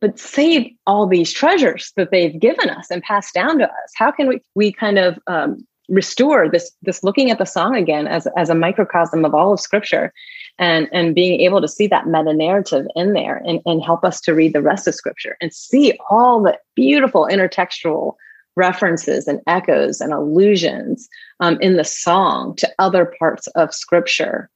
but 0.00 0.18
save 0.18 0.70
all 0.86 1.06
these 1.06 1.30
treasures 1.30 1.92
that 1.96 2.10
they've 2.10 2.38
given 2.40 2.70
us 2.70 2.86
and 2.90 3.02
passed 3.02 3.34
down 3.34 3.58
to 3.58 3.64
us? 3.64 3.90
How 3.96 4.10
can 4.10 4.28
we 4.28 4.40
we 4.54 4.72
kind 4.72 4.98
of 4.98 5.18
um, 5.26 5.66
restore 5.88 6.48
this 6.48 6.70
this 6.82 7.02
looking 7.02 7.30
at 7.30 7.38
the 7.38 7.44
song 7.44 7.74
again 7.74 8.06
as 8.06 8.26
as 8.36 8.48
a 8.48 8.54
microcosm 8.54 9.24
of 9.24 9.34
all 9.34 9.52
of 9.52 9.60
scripture 9.60 10.12
and 10.60 10.88
and 10.92 11.14
being 11.14 11.40
able 11.40 11.60
to 11.60 11.66
see 11.66 11.88
that 11.88 12.06
meta 12.06 12.32
narrative 12.32 12.86
in 12.94 13.14
there 13.14 13.42
and, 13.44 13.60
and 13.66 13.82
help 13.82 14.04
us 14.04 14.20
to 14.20 14.34
read 14.34 14.52
the 14.52 14.62
rest 14.62 14.86
of 14.86 14.94
scripture 14.94 15.36
and 15.40 15.52
see 15.52 15.98
all 16.10 16.40
the 16.40 16.56
beautiful 16.76 17.26
intertextual 17.28 18.14
references 18.56 19.26
and 19.26 19.40
echoes 19.46 20.00
and 20.00 20.12
allusions 20.12 21.08
um, 21.40 21.58
in 21.60 21.76
the 21.76 21.84
song 21.84 22.54
to 22.56 22.70
other 22.78 23.12
parts 23.18 23.46
of 23.48 23.74
scripture. 23.74 24.48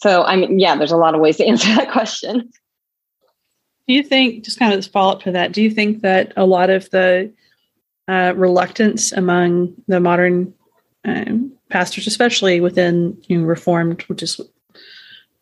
So 0.00 0.24
i 0.24 0.34
mean 0.34 0.58
yeah 0.58 0.74
there's 0.74 0.90
a 0.90 0.96
lot 0.96 1.14
of 1.14 1.20
ways 1.20 1.36
to 1.36 1.46
answer 1.46 1.68
that 1.76 1.92
question. 1.92 2.50
Do 3.86 3.94
you 3.94 4.02
think 4.02 4.44
just 4.44 4.58
kind 4.58 4.72
of 4.72 4.86
follow 4.86 5.12
up 5.12 5.22
to 5.22 5.32
that 5.32 5.52
do 5.52 5.62
you 5.62 5.70
think 5.70 6.00
that 6.00 6.32
a 6.36 6.46
lot 6.46 6.70
of 6.70 6.90
the 6.90 7.30
uh, 8.08 8.32
reluctance 8.34 9.12
among 9.12 9.74
the 9.86 10.00
modern 10.00 10.52
um, 11.04 11.52
pastors, 11.68 12.06
especially 12.06 12.60
within 12.60 13.20
you 13.26 13.38
know, 13.38 13.44
Reformed, 13.44 14.02
which 14.02 14.22
is 14.22 14.40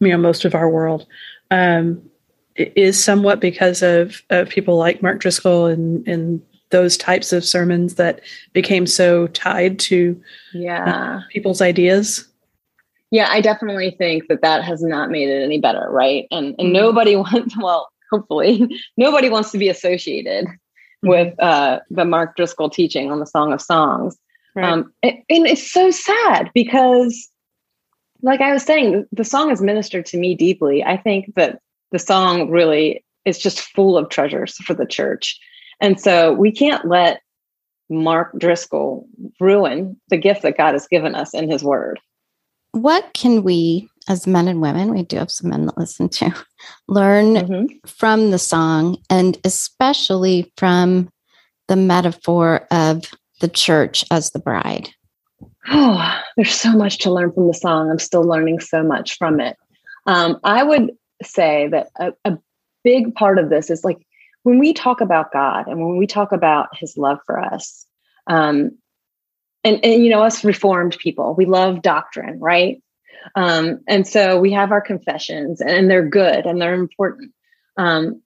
you 0.00 0.08
know 0.08 0.18
most 0.18 0.44
of 0.44 0.54
our 0.54 0.68
world, 0.68 1.06
um, 1.50 2.02
is 2.56 3.02
somewhat 3.02 3.40
because 3.40 3.82
of, 3.82 4.22
of 4.30 4.48
people 4.48 4.76
like 4.76 5.02
Mark 5.02 5.20
Driscoll 5.20 5.66
and 5.66 6.06
and 6.08 6.42
those 6.70 6.96
types 6.96 7.32
of 7.32 7.44
sermons 7.44 7.96
that 7.96 8.20
became 8.52 8.86
so 8.86 9.26
tied 9.28 9.78
to 9.80 10.20
yeah 10.52 10.84
uh, 10.84 11.20
people's 11.30 11.60
ideas. 11.60 12.26
Yeah, 13.10 13.26
I 13.28 13.40
definitely 13.40 13.90
think 13.98 14.28
that 14.28 14.42
that 14.42 14.62
has 14.62 14.82
not 14.82 15.10
made 15.10 15.28
it 15.28 15.42
any 15.42 15.60
better, 15.60 15.88
right? 15.90 16.26
And 16.30 16.54
and 16.58 16.58
mm-hmm. 16.58 16.72
nobody 16.72 17.16
wants 17.16 17.56
well, 17.56 17.88
hopefully, 18.10 18.68
nobody 18.96 19.28
wants 19.28 19.50
to 19.52 19.58
be 19.58 19.68
associated 19.68 20.46
mm-hmm. 20.46 21.08
with 21.08 21.34
uh, 21.40 21.80
the 21.90 22.04
Mark 22.04 22.36
Driscoll 22.36 22.70
teaching 22.70 23.10
on 23.10 23.20
the 23.20 23.26
Song 23.26 23.52
of 23.52 23.60
Songs. 23.60 24.16
Right. 24.54 24.64
Um, 24.64 24.92
and, 25.02 25.16
and 25.28 25.46
it's 25.46 25.70
so 25.70 25.90
sad 25.90 26.50
because, 26.54 27.28
like 28.22 28.40
I 28.40 28.52
was 28.52 28.62
saying, 28.62 29.06
the 29.12 29.24
song 29.24 29.50
has 29.50 29.60
ministered 29.60 30.06
to 30.06 30.18
me 30.18 30.34
deeply. 30.34 30.84
I 30.84 30.96
think 30.96 31.34
that 31.36 31.60
the 31.92 31.98
song 31.98 32.50
really 32.50 33.04
is 33.24 33.38
just 33.38 33.60
full 33.60 33.96
of 33.96 34.08
treasures 34.08 34.56
for 34.56 34.74
the 34.74 34.86
church. 34.86 35.38
And 35.80 36.00
so 36.00 36.32
we 36.32 36.52
can't 36.52 36.86
let 36.86 37.22
Mark 37.88 38.38
Driscoll 38.38 39.06
ruin 39.40 40.00
the 40.08 40.16
gift 40.16 40.42
that 40.42 40.56
God 40.56 40.72
has 40.74 40.86
given 40.86 41.14
us 41.14 41.34
in 41.34 41.50
his 41.50 41.62
word. 41.62 41.98
What 42.72 43.12
can 43.14 43.42
we, 43.42 43.88
as 44.08 44.26
men 44.26 44.46
and 44.46 44.62
women, 44.62 44.92
we 44.92 45.02
do 45.02 45.16
have 45.16 45.30
some 45.30 45.50
men 45.50 45.66
that 45.66 45.76
listen 45.76 46.08
to, 46.10 46.32
learn 46.88 47.34
mm-hmm. 47.34 47.88
from 47.88 48.30
the 48.30 48.38
song 48.38 48.98
and 49.10 49.38
especially 49.44 50.52
from 50.56 51.10
the 51.68 51.76
metaphor 51.76 52.66
of 52.70 53.04
the 53.40 53.48
church 53.48 54.04
as 54.10 54.30
the 54.30 54.38
bride? 54.38 54.90
Oh, 55.68 56.18
there's 56.36 56.54
so 56.54 56.72
much 56.72 56.98
to 56.98 57.12
learn 57.12 57.32
from 57.32 57.46
the 57.46 57.54
song. 57.54 57.90
I'm 57.90 57.98
still 57.98 58.24
learning 58.24 58.60
so 58.60 58.82
much 58.82 59.18
from 59.18 59.40
it. 59.40 59.56
Um, 60.06 60.38
I 60.42 60.62
would 60.62 60.92
say 61.22 61.68
that 61.68 61.88
a, 61.98 62.12
a 62.24 62.38
big 62.82 63.14
part 63.14 63.38
of 63.38 63.50
this 63.50 63.70
is 63.70 63.84
like 63.84 63.98
when 64.42 64.58
we 64.58 64.72
talk 64.72 65.00
about 65.00 65.32
God 65.32 65.66
and 65.66 65.80
when 65.80 65.98
we 65.98 66.06
talk 66.06 66.32
about 66.32 66.68
his 66.74 66.96
love 66.96 67.18
for 67.26 67.38
us, 67.38 67.86
um, 68.26 68.72
and, 69.62 69.78
and, 69.84 70.02
you 70.02 70.08
know, 70.08 70.22
us 70.22 70.42
reformed 70.44 70.96
people, 70.98 71.34
we 71.36 71.44
love 71.44 71.82
doctrine, 71.82 72.40
right? 72.40 72.82
Um, 73.34 73.80
and 73.86 74.06
so 74.06 74.40
we 74.40 74.50
have 74.52 74.72
our 74.72 74.80
confessions 74.80 75.60
and 75.60 75.90
they're 75.90 76.08
good 76.08 76.46
and 76.46 76.60
they're 76.60 76.72
important. 76.72 77.32
Um, 77.76 78.22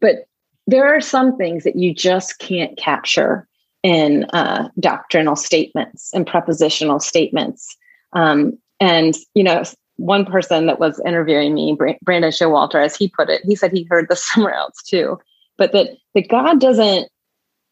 but 0.00 0.28
there 0.68 0.86
are 0.94 1.00
some 1.00 1.36
things 1.36 1.64
that 1.64 1.76
you 1.76 1.92
just 1.92 2.38
can't 2.38 2.76
capture 2.78 3.48
in 3.86 4.24
uh, 4.32 4.68
doctrinal 4.80 5.36
statements 5.36 6.10
and 6.12 6.26
propositional 6.26 7.00
statements. 7.00 7.76
Um, 8.14 8.58
and, 8.80 9.14
you 9.34 9.44
know, 9.44 9.62
one 9.94 10.26
person 10.26 10.66
that 10.66 10.80
was 10.80 11.00
interviewing 11.06 11.54
me, 11.54 11.78
Brandon 12.02 12.32
Showalter, 12.32 12.84
as 12.84 12.96
he 12.96 13.08
put 13.08 13.30
it, 13.30 13.42
he 13.44 13.54
said 13.54 13.70
he 13.70 13.86
heard 13.88 14.08
this 14.08 14.24
somewhere 14.28 14.54
else 14.54 14.82
too, 14.82 15.20
but 15.56 15.70
that, 15.70 15.90
that 16.16 16.28
God 16.28 16.60
doesn't, 16.60 17.08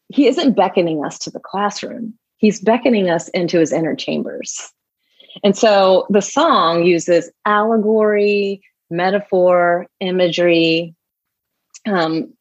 he 0.07 0.27
isn't 0.27 0.55
beckoning 0.55 1.03
us 1.03 1.19
to 1.19 1.29
the 1.29 1.41
classroom. 1.41 2.13
He's 2.37 2.61
beckoning 2.61 3.09
us 3.09 3.27
into 3.29 3.59
his 3.59 3.73
inner 3.73 3.93
chambers. 3.93 4.71
And 5.43 5.57
so 5.57 6.07
the 6.09 6.21
song 6.21 6.85
uses 6.85 7.29
allegory, 7.45 8.61
metaphor, 8.89 9.87
imagery, 9.99 10.95
um, 11.85 12.33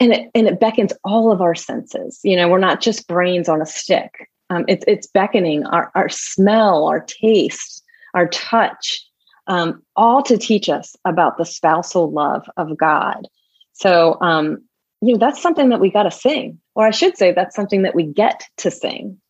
and 0.00 0.12
it 0.12 0.30
and 0.34 0.46
it 0.46 0.60
beckons 0.60 0.92
all 1.04 1.32
of 1.32 1.40
our 1.40 1.54
senses. 1.54 2.20
You 2.22 2.36
know, 2.36 2.48
we're 2.48 2.58
not 2.58 2.80
just 2.80 3.08
brains 3.08 3.48
on 3.48 3.60
a 3.60 3.66
stick. 3.66 4.28
Um, 4.50 4.64
it's 4.68 4.84
it's 4.86 5.06
beckoning 5.06 5.66
our 5.66 5.90
our 5.94 6.08
smell, 6.08 6.86
our 6.86 7.00
taste, 7.00 7.82
our 8.14 8.28
touch, 8.28 9.04
um, 9.46 9.82
all 9.96 10.22
to 10.22 10.38
teach 10.38 10.68
us 10.68 10.94
about 11.04 11.36
the 11.36 11.44
spousal 11.44 12.10
love 12.10 12.48
of 12.56 12.76
God. 12.76 13.26
So, 13.72 14.18
um, 14.20 14.62
you 15.00 15.12
know, 15.12 15.18
that's 15.18 15.40
something 15.40 15.68
that 15.68 15.80
we 15.80 15.90
got 15.90 16.04
to 16.04 16.10
sing, 16.10 16.60
or 16.74 16.86
I 16.86 16.90
should 16.90 17.16
say, 17.16 17.32
that's 17.32 17.54
something 17.54 17.82
that 17.82 17.94
we 17.94 18.04
get 18.04 18.44
to 18.58 18.70
sing. 18.70 19.20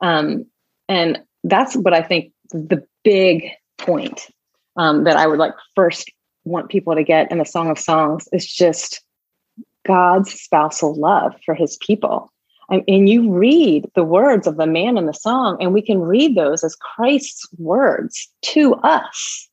Um, 0.00 0.46
and 0.88 1.20
that's 1.44 1.76
what 1.76 1.92
I 1.92 2.02
think 2.02 2.32
the 2.50 2.86
big 3.04 3.50
point 3.76 4.26
um, 4.76 5.04
that 5.04 5.16
I 5.16 5.26
would 5.26 5.38
like 5.38 5.52
first 5.74 6.10
want 6.44 6.70
people 6.70 6.94
to 6.94 7.04
get 7.04 7.30
in 7.30 7.38
the 7.38 7.44
Song 7.44 7.70
of 7.70 7.78
Songs 7.78 8.28
is 8.32 8.46
just 8.46 9.02
God's 9.88 10.30
spousal 10.30 10.94
love 10.94 11.34
for 11.44 11.54
his 11.54 11.78
people. 11.78 12.30
And 12.70 13.08
you 13.08 13.32
read 13.32 13.90
the 13.94 14.04
words 14.04 14.46
of 14.46 14.58
the 14.58 14.66
man 14.66 14.98
in 14.98 15.06
the 15.06 15.14
song, 15.14 15.56
and 15.58 15.72
we 15.72 15.80
can 15.80 16.02
read 16.02 16.36
those 16.36 16.62
as 16.62 16.76
Christ's 16.76 17.48
words 17.56 18.28
to 18.42 18.74
us. 18.74 19.48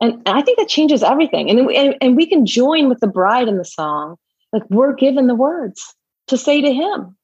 And 0.00 0.22
I 0.26 0.42
think 0.42 0.58
that 0.58 0.68
changes 0.68 1.02
everything. 1.02 1.50
And, 1.50 1.68
and, 1.70 1.96
and 2.00 2.16
we 2.16 2.24
can 2.24 2.46
join 2.46 2.88
with 2.88 3.00
the 3.00 3.08
bride 3.08 3.48
in 3.48 3.58
the 3.58 3.64
song. 3.64 4.16
Like 4.52 4.62
we're 4.70 4.94
given 4.94 5.26
the 5.26 5.34
words 5.34 5.94
to 6.28 6.38
say 6.38 6.60
to 6.60 6.72
him. 6.72 7.16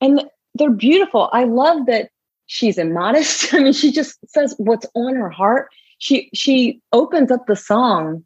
And 0.00 0.24
they're 0.54 0.70
beautiful. 0.70 1.28
I 1.34 1.44
love 1.44 1.84
that 1.86 2.08
she's 2.46 2.78
immodest. 2.78 3.52
I 3.54 3.58
mean, 3.58 3.74
she 3.74 3.92
just 3.92 4.18
says 4.28 4.54
what's 4.56 4.86
on 4.94 5.16
her 5.16 5.30
heart. 5.30 5.68
She 5.98 6.30
she 6.32 6.80
opens 6.92 7.30
up 7.30 7.46
the 7.46 7.56
song 7.56 8.24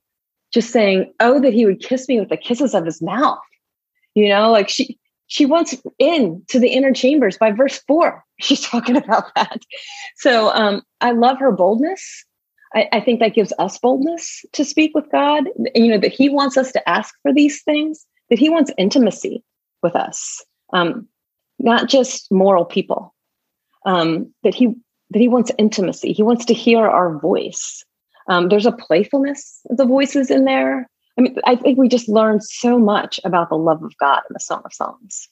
just 0.52 0.70
saying, 0.70 1.12
Oh, 1.20 1.40
that 1.40 1.52
he 1.52 1.66
would 1.66 1.80
kiss 1.80 2.08
me 2.08 2.20
with 2.20 2.28
the 2.28 2.36
kisses 2.36 2.74
of 2.74 2.84
his 2.84 3.02
mouth. 3.02 3.38
You 4.16 4.30
know, 4.30 4.50
like 4.50 4.70
she 4.70 4.98
she 5.26 5.44
wants 5.44 5.76
in 5.98 6.42
to 6.48 6.58
the 6.58 6.68
inner 6.68 6.92
chambers 6.92 7.36
by 7.36 7.52
verse 7.52 7.78
four. 7.86 8.24
She's 8.40 8.62
talking 8.62 8.96
about 8.96 9.34
that. 9.36 9.60
So 10.16 10.50
um, 10.54 10.82
I 11.00 11.12
love 11.12 11.38
her 11.38 11.52
boldness. 11.52 12.24
I, 12.74 12.88
I, 12.92 13.00
think 13.00 13.20
that 13.20 13.34
gives 13.34 13.52
us 13.58 13.78
boldness 13.78 14.44
to 14.52 14.64
speak 14.64 14.92
with 14.94 15.10
God. 15.12 15.44
You 15.74 15.88
know 15.88 15.98
that 15.98 16.12
He 16.12 16.28
wants 16.28 16.56
us 16.56 16.72
to 16.72 16.88
ask 16.88 17.14
for 17.22 17.32
these 17.32 17.62
things. 17.62 18.06
That 18.30 18.38
He 18.38 18.48
wants 18.48 18.72
intimacy 18.78 19.44
with 19.82 19.94
us, 19.94 20.42
um, 20.72 21.06
not 21.58 21.88
just 21.88 22.32
moral 22.32 22.64
people. 22.64 23.14
Um, 23.84 24.32
that 24.44 24.54
He 24.54 24.74
that 25.10 25.18
He 25.18 25.28
wants 25.28 25.52
intimacy. 25.58 26.12
He 26.12 26.22
wants 26.22 26.46
to 26.46 26.54
hear 26.54 26.88
our 26.88 27.18
voice. 27.18 27.84
Um, 28.28 28.48
there's 28.48 28.66
a 28.66 28.72
playfulness 28.72 29.60
of 29.68 29.76
the 29.76 29.86
voices 29.86 30.30
in 30.30 30.44
there. 30.44 30.88
I 31.18 31.22
mean, 31.22 31.36
I 31.44 31.56
think 31.56 31.78
we 31.78 31.88
just 31.88 32.08
learned 32.08 32.44
so 32.44 32.78
much 32.78 33.18
about 33.24 33.48
the 33.48 33.56
love 33.56 33.82
of 33.82 33.96
God 33.98 34.22
in 34.28 34.34
the 34.34 34.40
Song 34.40 34.62
of 34.64 34.72
Songs. 34.72 35.28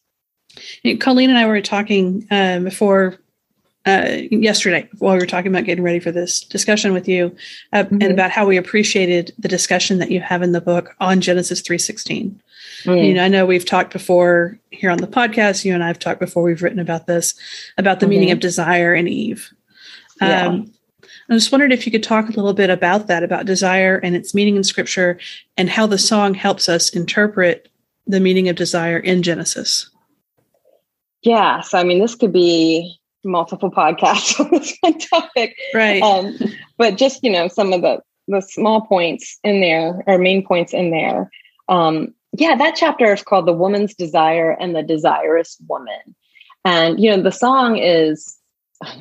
Coleen 0.85 1.29
and 1.29 1.38
I 1.38 1.47
were 1.47 1.61
talking 1.61 2.27
uh, 2.31 2.61
before 2.61 3.18
uh, 3.87 4.18
yesterday 4.31 4.88
while 4.99 5.14
we 5.14 5.20
were 5.20 5.27
talking 5.27 5.53
about 5.53 5.64
getting 5.64 5.85
ready 5.85 6.01
for 6.01 6.11
this 6.11 6.40
discussion 6.40 6.94
with 6.94 7.07
you 7.07 7.37
uh, 7.73 7.83
mm-hmm. 7.83 7.99
and 8.01 8.12
about 8.12 8.31
how 8.31 8.47
we 8.47 8.57
appreciated 8.57 9.33
the 9.38 9.49
discussion 9.49 9.99
that 9.99 10.11
you 10.11 10.20
have 10.20 10.42
in 10.42 10.53
the 10.53 10.61
book 10.61 10.94
on 11.01 11.20
Genesis 11.20 11.61
3.16. 11.61 12.35
Mm. 12.85 13.07
You 13.07 13.14
know, 13.14 13.25
I 13.25 13.29
know 13.29 13.44
we've 13.44 13.64
talked 13.64 13.92
before 13.92 14.59
here 14.70 14.90
on 14.90 14.99
the 14.99 15.07
podcast, 15.07 15.64
you 15.64 15.75
and 15.75 15.85
I 15.85 15.88
have 15.88 15.99
talked 15.99 16.20
before 16.20 16.42
we've 16.42 16.62
written 16.62 16.79
about 16.79 17.07
this, 17.07 17.35
about 17.77 18.01
the 18.01 18.07
mm-hmm. 18.07 18.11
meaning 18.11 18.31
of 18.31 18.40
desire 18.40 18.94
and 18.94 19.09
Eve. 19.09 19.53
Yeah. 20.20 20.62
I 21.29 21.35
just 21.35 21.51
wondered 21.51 21.73
if 21.73 21.87
you 21.87 21.93
could 21.93 22.03
talk 22.03 22.29
a 22.29 22.33
little 22.33 22.53
bit 22.53 22.71
about 22.71 23.07
that, 23.07 23.23
about 23.23 23.47
desire 23.47 23.99
and 23.99 24.15
its 24.15 24.35
meaning 24.35 24.57
in 24.57 24.65
scripture, 24.65 25.19
and 25.57 25.71
how 25.71 25.87
the 25.87 25.99
song 25.99 26.35
helps 26.35 26.69
us 26.69 26.91
interpret 26.91 27.69
the 28.07 28.21
meaning 28.21 28.49
of 28.49 28.57
desire 28.57 28.99
in 28.99 29.23
Genesis. 29.23 29.89
Yeah. 31.23 31.63
So, 31.63 31.79
I 31.79 31.85
mean, 31.85 32.01
this 32.01 32.15
could 32.15 32.33
be 32.33 32.99
multiple 33.25 33.71
podcasts 33.71 34.39
on 34.45 34.51
this 34.51 34.77
one 34.81 34.99
topic. 34.99 35.57
Right. 35.73 36.03
Um, 36.03 36.37
but 36.77 36.97
just, 36.97 37.25
you 37.25 37.31
know, 37.31 37.49
some 37.49 37.73
of 37.73 37.81
the, 37.81 38.01
the 38.29 38.43
small 38.43 38.83
points 38.83 39.39
in 39.43 39.61
there, 39.61 40.03
or 40.07 40.19
main 40.19 40.47
points 40.47 40.75
in 40.75 40.91
there. 40.91 41.31
Um, 41.69 42.15
yeah, 42.33 42.55
that 42.57 42.77
chapter 42.77 43.13
is 43.15 43.23
called 43.23 43.47
The 43.47 43.53
Woman's 43.53 43.95
Desire 43.95 44.51
and 44.61 44.75
the 44.75 44.83
Desirous 44.83 45.57
Woman. 45.69 46.15
And, 46.67 47.01
you 47.01 47.11
know, 47.11 47.23
the 47.23 47.33
song 47.33 47.79
is, 47.79 48.37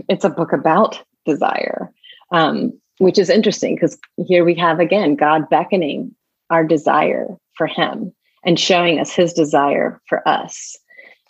it's 0.07 0.23
a 0.23 0.29
book 0.29 0.53
about 0.53 1.03
desire 1.25 1.91
um, 2.33 2.73
which 2.97 3.17
is 3.17 3.29
interesting 3.29 3.75
because 3.75 3.97
here 4.27 4.43
we 4.43 4.55
have 4.55 4.79
again 4.79 5.15
God 5.15 5.49
beckoning 5.49 6.13
our 6.49 6.63
desire 6.63 7.27
for 7.55 7.67
Him 7.67 8.11
and 8.43 8.59
showing 8.59 8.99
us 8.99 9.13
His 9.13 9.31
desire 9.31 10.01
for 10.09 10.27
us. 10.27 10.77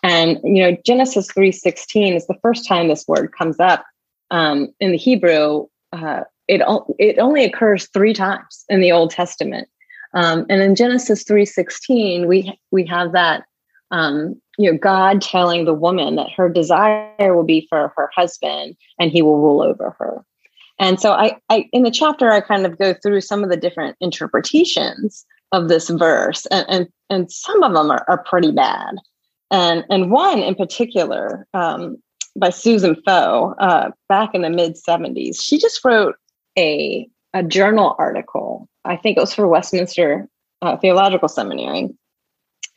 And 0.02 0.40
you 0.44 0.64
know, 0.64 0.76
Genesis 0.86 1.32
three 1.32 1.52
sixteen 1.52 2.14
is 2.14 2.26
the 2.26 2.40
first 2.42 2.68
time 2.68 2.88
this 2.88 3.08
word 3.08 3.32
comes 3.38 3.60
up 3.60 3.86
um, 4.32 4.70
in 4.80 4.92
the 4.92 4.98
Hebrew. 4.98 5.68
Uh, 5.92 6.22
it 6.48 6.62
it 6.98 7.20
only 7.20 7.46
occurs 7.46 7.88
three 7.94 8.14
times 8.14 8.66
in 8.70 8.82
the 8.82 8.92
Old 8.92 9.12
Testament, 9.12 9.68
um, 10.14 10.46
and 10.50 10.62
in 10.62 10.76
Genesis 10.76 11.24
three 11.24 11.46
sixteen 11.46 12.28
we 12.28 12.58
we 12.72 12.86
have 12.88 13.14
that 13.14 13.44
um, 13.92 14.42
you 14.58 14.72
know 14.72 14.78
God 14.78 15.22
telling 15.22 15.64
the 15.64 15.74
woman 15.74 16.16
that 16.16 16.32
her 16.36 16.50
desire 16.50 17.36
will 17.36 17.44
be 17.44 17.66
for 17.70 17.94
her 17.96 18.10
husband 18.14 18.76
and 19.00 19.12
he 19.12 19.22
will 19.22 19.40
rule 19.40 19.62
over 19.62 19.96
her. 20.00 20.26
And 20.80 21.00
so 21.00 21.14
I, 21.14 21.38
I 21.50 21.70
in 21.72 21.84
the 21.84 21.92
chapter 21.92 22.32
I 22.32 22.42
kind 22.42 22.66
of 22.66 22.78
go 22.78 22.94
through 22.94 23.22
some 23.22 23.44
of 23.44 23.50
the 23.50 23.58
different 23.58 23.96
interpretations 24.00 25.26
of 25.52 25.68
this 25.68 25.90
verse, 25.90 26.46
and 26.48 26.66
and, 26.70 26.88
and 27.10 27.32
some 27.32 27.64
of 27.64 27.74
them 27.74 27.92
are, 27.92 28.06
are 28.08 28.24
pretty 28.24 28.52
bad. 28.52 28.96
And 29.52 29.86
and 29.90 30.12
one 30.12 30.40
in 30.40 30.56
particular, 30.56 31.48
um, 31.54 31.98
by 32.36 32.50
Susan 32.50 32.96
Foh 33.06 33.56
uh, 33.60 33.92
back 34.10 34.34
in 34.34 34.42
the 34.42 34.50
mid 34.50 34.76
70s. 34.76 35.42
She 35.42 35.58
just 35.58 35.84
wrote 35.86 36.16
a, 36.58 37.08
a 37.34 37.44
journal 37.44 37.96
article. 38.00 38.68
I 38.86 38.98
think 38.98 39.18
it 39.18 39.22
was 39.22 39.34
for 39.34 39.48
Westminster 39.48 40.28
uh, 40.62 40.78
Theological 40.78 41.28
Seminary. 41.28 41.90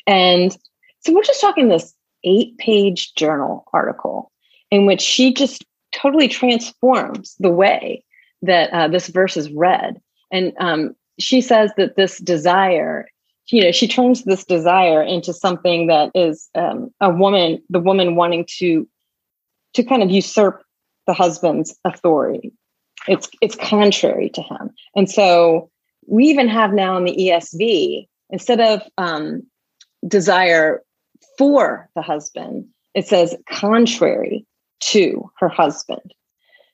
And 0.06 0.56
so 1.00 1.12
we're 1.12 1.22
just 1.22 1.40
talking 1.40 1.68
this 1.68 1.94
eight 2.24 2.56
page 2.59 3.14
journal 3.14 3.64
article 3.72 4.30
in 4.70 4.87
which 4.87 5.00
she 5.00 5.32
just 5.32 5.64
totally 5.96 6.28
transforms 6.28 7.35
the 7.38 7.50
way 7.50 8.04
that 8.42 8.70
uh, 8.70 8.88
this 8.88 9.09
verse 9.09 9.37
is 9.37 9.50
read. 9.50 10.00
And 10.30 10.52
um, 10.59 10.94
she 11.18 11.40
says 11.40 11.72
that 11.76 11.96
this 11.96 12.18
desire, 12.18 13.09
you 13.48 13.64
know, 13.64 13.72
she 13.72 13.88
turns 13.88 14.24
this 14.24 14.44
desire 14.44 15.02
into 15.02 15.32
something 15.32 15.87
that 15.87 16.11
is 16.14 16.48
um, 16.54 16.92
a 17.00 17.11
woman, 17.11 17.62
the 17.70 17.80
woman 17.80 18.16
wanting 18.16 18.46
to 18.59 18.88
to 19.74 19.85
kind 19.85 20.02
of 20.02 20.11
usurp 20.11 20.62
the 21.06 21.12
husband's 21.12 21.76
authority. 21.85 22.52
It's 23.09 23.28
it's 23.40 23.56
contrary 23.56 24.30
to 24.30 24.42
him, 24.42 24.70
and 24.94 25.09
so 25.09 25.70
we 26.09 26.24
even 26.26 26.48
have 26.48 26.72
now 26.72 26.96
in 26.96 27.04
the 27.04 27.16
ESV 27.16 28.09
instead 28.30 28.61
of 28.61 28.82
um, 28.98 29.42
desire 30.06 30.82
for 31.38 31.88
the 31.94 32.02
husband, 32.02 32.66
it 32.94 33.06
says 33.06 33.37
contrary 33.48 34.46
to 34.80 35.30
her 35.38 35.48
husband. 35.48 36.14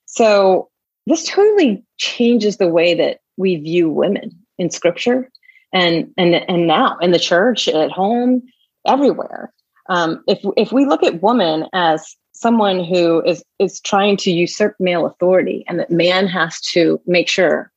So 0.06 0.68
this 1.06 1.26
totally 1.28 1.84
changes 1.98 2.56
the 2.56 2.68
way 2.68 2.94
that 2.94 3.20
we 3.36 3.56
view 3.56 3.88
women 3.88 4.30
in 4.58 4.70
scripture 4.70 5.30
and 5.72 6.12
and 6.16 6.34
and 6.34 6.66
now 6.66 6.98
in 6.98 7.12
the 7.12 7.18
church 7.18 7.66
at 7.68 7.90
home 7.90 8.42
everywhere 8.86 9.52
um, 9.88 10.22
if 10.26 10.40
if 10.56 10.72
we 10.72 10.84
look 10.84 11.02
at 11.02 11.22
woman 11.22 11.66
as 11.72 12.14
someone 12.32 12.84
who 12.84 13.22
is 13.22 13.42
is 13.58 13.80
trying 13.80 14.16
to 14.18 14.30
usurp 14.30 14.76
male 14.78 15.06
authority 15.06 15.64
and 15.66 15.78
that 15.78 15.90
man 15.90 16.26
has 16.26 16.60
to 16.60 17.00
make 17.06 17.28
sure 17.28 17.70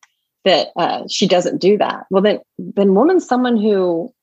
that 0.43 0.67
uh, 0.75 1.03
she 1.09 1.27
doesn't 1.27 1.61
do 1.61 1.77
that 1.77 2.05
well 2.11 2.21
then 2.21 2.39
then 2.57 2.93
woman's 2.93 3.27
someone 3.27 3.57
who 3.57 4.13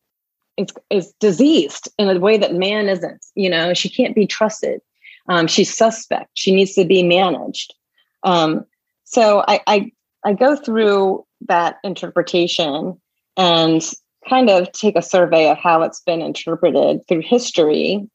is 0.57 0.69
is 0.91 1.13
diseased 1.19 1.89
in 1.99 2.09
a 2.09 2.21
way 2.21 2.37
that 2.37 2.55
man 2.55 2.89
isn't 2.89 3.25
you 3.35 3.49
know 3.49 3.73
she 3.73 3.89
can't 3.89 4.15
be 4.15 4.27
trusted 4.27 4.81
um, 5.29 5.47
she's 5.47 5.75
suspect. 5.75 6.31
She 6.35 6.55
needs 6.55 6.75
to 6.75 6.85
be 6.85 7.03
managed. 7.03 7.75
Um, 8.23 8.65
so 9.05 9.45
I, 9.47 9.61
I 9.67 9.93
i 10.25 10.33
go 10.33 10.57
through 10.57 11.25
that 11.49 11.79
interpretation 11.83 13.01
and 13.37 13.91
kind 14.29 14.49
of 14.51 14.71
take 14.73 14.97
a 14.97 15.03
survey 15.03 15.51
of 15.51 15.59
how 15.59 15.83
it's 15.83 16.01
been 16.01 16.23
interpreted 16.23 17.01
through 17.09 17.23
history 17.23 18.09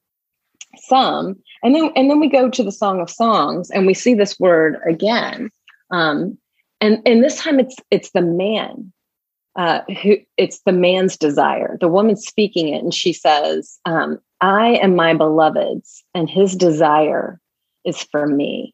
some 0.77 1.35
and 1.63 1.75
then 1.75 1.91
and 1.95 2.09
then 2.09 2.19
we 2.19 2.29
go 2.29 2.49
to 2.49 2.63
the 2.63 2.71
song 2.71 3.01
of 3.01 3.09
songs 3.09 3.69
and 3.71 3.85
we 3.85 3.93
see 3.93 4.13
this 4.13 4.39
word 4.39 4.77
again. 4.87 5.49
Um, 5.91 6.37
and 6.81 7.01
and 7.05 7.23
this 7.23 7.39
time 7.39 7.59
it's 7.59 7.75
it's 7.91 8.11
the 8.11 8.21
man 8.21 8.91
uh, 9.55 9.81
who 10.01 10.17
it's 10.37 10.61
the 10.65 10.71
man's 10.71 11.17
desire. 11.17 11.77
The 11.79 11.87
woman 11.87 12.15
speaking 12.15 12.69
it 12.69 12.83
and 12.83 12.93
she 12.93 13.13
says 13.13 13.79
um, 13.85 14.19
i 14.41 14.69
am 14.75 14.95
my 14.95 15.13
beloved's 15.13 16.03
and 16.13 16.29
his 16.29 16.55
desire 16.55 17.39
is 17.85 18.03
for 18.03 18.27
me 18.27 18.73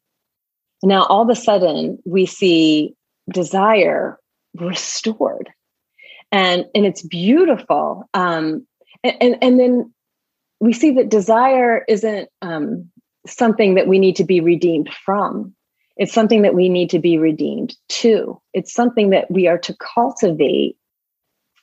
now 0.82 1.04
all 1.04 1.21
of 1.21 1.30
a 1.30 1.36
sudden 1.36 1.97
we 2.06 2.26
see 2.26 2.93
desire 3.32 4.19
restored 4.56 5.49
and 6.32 6.65
and 6.76 6.86
it's 6.86 7.02
beautiful 7.02 8.10
um, 8.13 8.65
and, 9.04 9.15
and 9.21 9.38
and 9.41 9.60
then 9.60 9.93
we 10.63 10.71
see 10.71 10.91
that 10.91 11.10
desire 11.10 11.84
isn't 11.89 12.30
um, 12.41 12.89
something 13.28 13.76
that 13.76 13.88
we 13.88 13.99
need 13.99 14.15
to 14.15 14.23
be 14.23 14.39
redeemed 14.39 14.89
from. 15.06 15.54
It's 15.97 16.13
something 16.13 16.41
that 16.43 16.56
we 16.56 16.69
need 16.69 16.89
to 16.91 16.99
be 16.99 17.17
redeemed 17.17 17.76
to. 17.89 18.41
It's 18.54 18.73
something 18.73 19.10
that 19.10 19.30
we 19.30 19.45
are 19.47 19.58
to 19.58 19.76
cultivate 19.95 20.78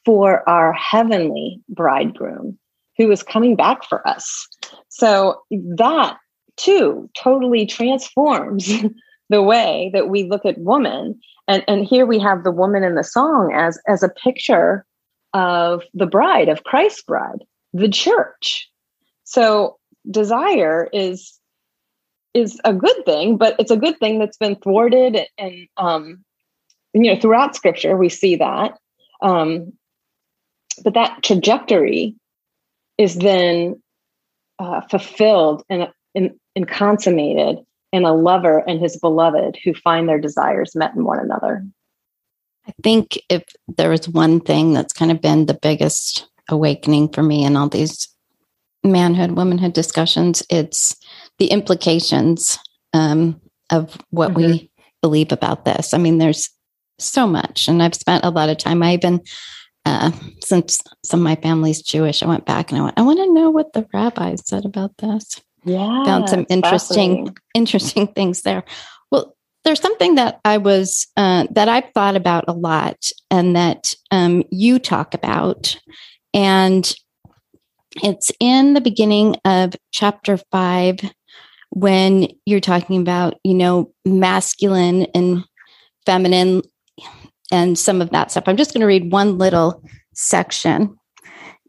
for 0.05 0.47
our 0.47 0.75
heavenly 0.75 1.61
bridegroom 1.69 2.59
who 3.01 3.11
is 3.11 3.23
coming 3.23 3.57
back 3.57 3.83
for 3.85 4.07
us. 4.07 4.47
So 4.91 5.41
that 5.51 6.19
too 6.59 7.09
totally 7.17 7.65
transforms 7.65 8.71
the 9.31 9.43
way 9.43 9.91
that 9.95 10.11
we 10.11 10.25
look 10.25 10.45
at 10.45 10.59
woman. 10.59 11.19
And, 11.49 11.65
and 11.67 11.87
here 11.87 12.05
we 12.05 12.19
have 12.19 12.45
the 12.45 12.51
woman 12.51 12.85
in 12.85 12.97
the 12.97 13.03
song 13.03 13.55
as, 13.55 13.81
as 13.89 14.03
a 14.03 14.11
picture 14.11 14.85
of 15.33 15.83
the 15.95 16.05
bride, 16.05 16.51
of 16.51 16.65
Christ's 16.65 17.03
bride, 17.03 17.43
the 17.73 17.89
church. 17.89 18.69
So 19.25 19.79
desire 20.11 20.91
is 20.93 21.39
is 22.33 22.61
a 22.65 22.73
good 22.73 23.05
thing, 23.07 23.37
but 23.37 23.57
it's 23.59 23.73
a 23.73 23.77
good 23.77 23.99
thing 23.99 24.19
that's 24.19 24.37
been 24.37 24.57
thwarted 24.57 25.27
and 25.37 25.67
um, 25.79 26.25
you 26.93 27.13
know 27.13 27.19
throughout 27.19 27.57
scripture 27.57 27.97
we 27.97 28.09
see 28.09 28.37
that. 28.37 28.77
Um, 29.23 29.73
but 30.85 30.95
that 30.95 31.23
trajectory 31.23 32.15
is 33.01 33.15
then 33.15 33.83
uh, 34.59 34.83
fulfilled 34.83 35.63
and, 35.71 35.89
and, 36.15 36.33
and 36.55 36.69
consummated 36.69 37.57
in 37.93 38.05
a 38.05 38.15
lover 38.15 38.59
and 38.59 38.79
his 38.79 38.99
beloved 38.99 39.59
who 39.65 39.73
find 39.73 40.07
their 40.07 40.21
desires 40.21 40.77
met 40.77 40.95
in 40.95 41.03
one 41.03 41.19
another. 41.19 41.65
I 42.69 42.73
think 42.83 43.19
if 43.31 43.43
there 43.69 43.89
was 43.89 44.07
one 44.07 44.39
thing 44.39 44.75
that's 44.75 44.93
kind 44.93 45.11
of 45.11 45.23
been 45.23 45.47
the 45.47 45.55
biggest 45.55 46.29
awakening 46.51 47.09
for 47.09 47.23
me 47.23 47.43
in 47.43 47.57
all 47.57 47.71
these 47.71 48.07
manhood, 48.85 49.33
womanhood 49.33 49.73
discussions, 49.73 50.43
it's 50.51 50.95
the 51.39 51.47
implications 51.47 52.59
um, 52.93 53.41
of 53.71 53.97
what 54.11 54.33
mm-hmm. 54.33 54.51
we 54.51 54.71
believe 55.01 55.33
about 55.33 55.65
this. 55.65 55.95
I 55.95 55.99
mean, 55.99 56.19
there's 56.19 56.51
so 56.99 57.27
much, 57.27 57.67
and 57.67 57.83
I've 57.83 57.95
spent 57.95 58.27
a 58.27 58.31
lot 58.31 58.51
of 58.51 58.59
time. 58.59 58.83
I 58.83 58.93
even, 58.93 59.23
uh, 59.91 60.13
since 60.41 60.81
some 61.05 61.21
of 61.21 61.25
my 61.25 61.35
family's 61.37 61.83
Jewish, 61.83 62.23
I 62.23 62.27
went 62.27 62.47
back 62.47 62.71
and 62.71 62.81
I 62.81 62.85
went, 62.85 62.99
I 62.99 63.03
want 63.03 63.19
to 63.19 63.33
know 63.33 63.51
what 63.51 63.73
the 63.73 63.87
rabbis 63.93 64.47
said 64.47 64.65
about 64.65 64.97
this. 64.99 65.41
Yeah, 65.65 66.05
found 66.05 66.29
some 66.29 66.47
interesting, 66.49 67.37
interesting 67.55 68.07
things 68.07 68.43
there. 68.43 68.65
Well, 69.11 69.37
there's 69.65 69.81
something 69.81 70.15
that 70.15 70.41
I 70.45 70.57
was 70.59 71.07
uh, 71.17 71.47
that 71.51 71.69
I've 71.69 71.91
thought 71.93 72.17
about 72.17 72.45
a 72.49 72.53
lot, 72.53 73.11
and 73.31 73.57
that 73.57 73.95
um, 74.11 74.45
you 74.51 74.79
talk 74.79 75.13
about, 75.13 75.77
and 76.33 76.95
it's 78.03 78.31
in 78.41 78.75
the 78.75 78.81
beginning 78.81 79.37
of 79.45 79.75
chapter 79.91 80.39
five 80.51 81.01
when 81.71 82.29
you're 82.47 82.61
talking 82.61 83.01
about, 83.01 83.35
you 83.45 83.55
know, 83.55 83.93
masculine 84.05 85.07
and 85.15 85.45
feminine 86.07 86.63
and 87.51 87.79
some 87.79 88.01
of 88.01 88.11
that 88.11 88.31
stuff. 88.31 88.45
I'm 88.47 88.57
just 88.57 88.73
going 88.73 88.81
to 88.81 88.87
read 88.87 89.13
one 89.13 89.39
little 89.39 89.83
section 90.15 90.97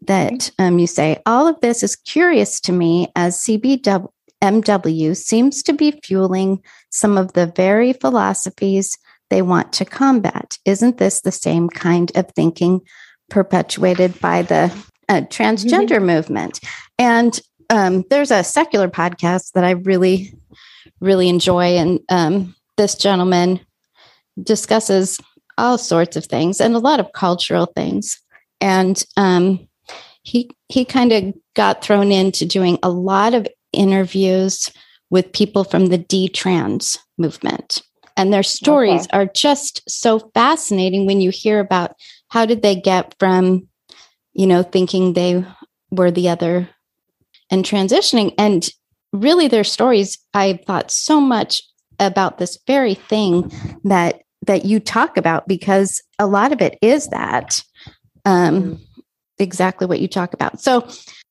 that 0.04 0.52
um, 0.58 0.80
you 0.80 0.88
say 0.88 1.22
all 1.26 1.48
of 1.48 1.60
this 1.62 1.84
is 1.84 1.96
curious 1.96 2.60
to 2.62 2.72
me 2.72 3.08
as 3.16 3.38
CBMW 3.40 5.16
seems 5.16 5.64
to 5.64 5.74
be 5.74 6.00
fueling 6.04 6.62
some 6.90 7.18
of 7.18 7.34
the 7.34 7.48
very 7.56 7.94
philosophies 7.94 8.98
they 9.30 9.42
want 9.42 9.72
to 9.74 9.86
combat. 9.86 10.58
Isn't 10.66 10.98
this 10.98 11.22
the 11.22 11.32
same 11.32 11.70
kind 11.70 12.12
of 12.16 12.30
thinking 12.36 12.82
perpetuated 13.30 14.20
by 14.20 14.44
the 14.44 14.66
uh, 15.12 15.22
transgender 15.22 15.98
mm-hmm. 15.98 16.06
movement. 16.06 16.60
And 16.98 17.40
um, 17.70 18.04
there's 18.10 18.32
a 18.32 18.44
secular 18.44 18.88
podcast 18.88 19.54
that 19.54 19.64
I 19.64 19.72
really, 19.72 20.34
really 21.00 21.28
enjoy. 21.28 21.78
And 21.78 22.00
um, 22.10 22.56
this 22.78 22.96
gentleman 22.96 23.60
discusses 24.42 25.20
all 25.62 25.78
sorts 25.78 26.18
of 26.18 26.26
things 26.26 26.60
and 26.60 26.76
a 26.76 26.80
lot 26.80 27.00
of 27.00 27.14
cultural 27.14 27.68
things. 27.68 28.20
And 28.60 29.04
um, 29.18 29.68
he 30.24 30.50
he 30.68 30.86
kind 30.86 31.12
of 31.12 31.34
got 31.56 31.84
thrown 31.84 32.12
into 32.12 32.46
doing 32.46 32.78
a 32.84 32.90
lot 32.90 33.34
of 33.34 33.48
interviews 33.74 34.70
with 35.10 35.34
people 35.34 35.64
from 35.64 35.88
the 35.88 35.98
detrans 35.98 36.98
movement 37.18 37.82
and 38.18 38.34
their 38.34 38.44
stories 38.44 39.04
okay. 39.04 39.18
are 39.18 39.26
just 39.26 39.90
so 39.90 40.20
fascinating 40.34 41.06
when 41.06 41.22
you 41.22 41.30
hear 41.30 41.60
about 41.60 41.96
how 42.30 42.46
did 42.46 42.62
they 42.62 42.76
get 42.76 43.16
from 43.20 43.68
you 44.34 44.48
know, 44.48 44.64
thinking 44.64 45.14
they 45.14 45.46
were 45.90 46.12
the 46.12 46.30
other 46.30 46.70
and 47.50 47.66
transitioning. 47.66 48.34
And 48.38 48.70
really, 49.12 49.48
their 49.48 49.64
stories, 49.64 50.18
I 50.34 50.60
thought 50.66 50.92
so 50.92 51.20
much 51.20 51.64
about 52.00 52.38
this 52.38 52.58
very 52.66 52.96
thing 52.96 53.52
that 53.84 54.22
that 54.46 54.66
you 54.66 54.80
talk 54.80 55.18
about 55.18 55.48
because 55.48 56.02
a 56.20 56.28
lot 56.28 56.52
of 56.52 56.62
it 56.62 56.78
is 56.82 57.08
that 57.10 57.64
um, 58.26 58.62
mm-hmm. 58.62 58.74
exactly 59.40 59.88
what 59.88 60.00
you 60.00 60.08
talk 60.08 60.34
about. 60.34 60.60
So 60.60 60.88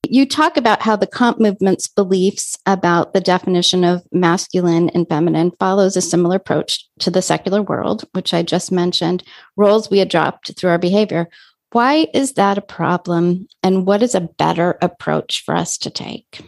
you 0.08 0.26
talk 0.26 0.56
about 0.56 0.82
how 0.82 0.96
the 0.96 1.06
comp 1.06 1.38
movement's 1.38 1.86
beliefs 1.86 2.56
about 2.66 3.12
the 3.12 3.20
definition 3.20 3.84
of 3.84 4.02
masculine 4.12 4.88
and 4.90 5.08
feminine 5.08 5.52
follows 5.58 5.96
a 5.96 6.02
similar 6.02 6.36
approach 6.36 6.88
to 7.00 7.10
the 7.10 7.22
secular 7.22 7.62
world, 7.62 8.04
which 8.12 8.32
I 8.32 8.42
just 8.42 8.72
mentioned, 8.72 9.22
roles 9.56 9.90
we 9.90 10.00
adopt 10.00 10.56
through 10.56 10.70
our 10.70 10.78
behavior. 10.78 11.28
Why 11.72 12.08
is 12.14 12.32
that 12.32 12.58
a 12.58 12.62
problem? 12.62 13.46
And 13.62 13.86
what 13.86 14.02
is 14.02 14.14
a 14.14 14.22
better 14.22 14.78
approach 14.82 15.44
for 15.44 15.54
us 15.54 15.78
to 15.78 15.90
take? 15.90 16.42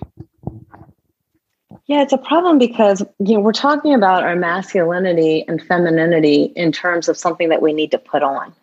Yeah, 1.86 2.02
it's 2.02 2.12
a 2.12 2.18
problem 2.18 2.58
because 2.58 3.02
you 3.18 3.34
know 3.34 3.40
we're 3.40 3.52
talking 3.52 3.94
about 3.94 4.22
our 4.22 4.36
masculinity 4.36 5.44
and 5.48 5.60
femininity 5.60 6.52
in 6.56 6.72
terms 6.72 7.08
of 7.08 7.16
something 7.16 7.48
that 7.48 7.62
we 7.62 7.72
need 7.72 7.90
to 7.90 7.98
put 7.98 8.22
on. 8.22 8.54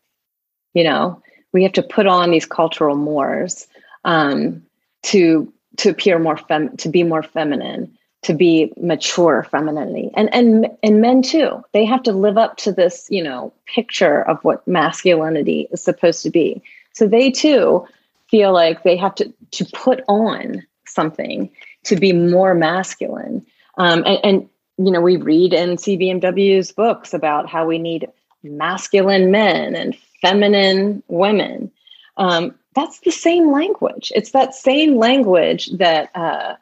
You 0.73 0.86
know, 0.86 1.21
we 1.51 1.63
have 1.63 1.73
to 1.73 1.84
put 1.84 2.08
on 2.08 2.32
these 2.32 2.45
cultural 2.45 2.95
mores 2.95 3.67
um, 4.05 4.63
to 5.03 5.51
to 5.77 5.89
appear 5.89 6.19
more 6.19 6.38
fem 6.38 6.75
to 6.77 6.89
be 6.89 7.03
more 7.03 7.23
feminine 7.23 7.95
to 8.21 8.34
be 8.34 8.73
mature 8.77 9.43
femininity. 9.49 10.12
And 10.15 10.34
and 10.34 10.67
and 10.84 11.01
men 11.01 11.21
too. 11.21 11.63
They 11.73 11.86
have 11.86 12.03
to 12.03 12.12
live 12.13 12.38
up 12.38 12.58
to 12.58 12.71
this 12.71 13.08
you 13.10 13.23
know 13.23 13.53
picture 13.65 14.21
of 14.23 14.43
what 14.43 14.67
masculinity 14.67 15.67
is 15.71 15.84
supposed 15.84 16.23
to 16.23 16.29
be. 16.29 16.62
So 16.93 17.08
they 17.08 17.32
too 17.32 17.86
feel 18.29 18.53
like 18.53 18.84
they 18.84 18.97
have 18.97 19.15
to 19.15 19.34
to 19.51 19.65
put 19.73 20.03
on 20.08 20.65
something 20.86 21.49
to 21.86 21.96
be 21.96 22.13
more 22.13 22.54
masculine. 22.54 23.46
Um, 23.78 24.04
and, 24.06 24.20
and 24.24 24.50
you 24.78 24.92
know 24.92 25.02
we 25.02 25.18
read 25.18 25.54
in 25.54 25.76
cbmw's 25.76 26.72
books 26.72 27.13
about 27.13 27.50
how 27.50 27.65
we 27.65 27.78
need 27.78 28.08
masculine 28.44 29.32
men 29.32 29.76
and 29.76 29.96
feminine 30.22 31.04
women. 31.08 31.72
Um, 32.18 32.56
that's 32.76 33.00
the 33.00 33.12
same 33.12 33.52
language. 33.52 34.12
It's 34.15 34.32
that 34.32 34.54
same 34.54 34.98
language 34.98 35.70
that 35.78 36.15
uh, 36.15 36.56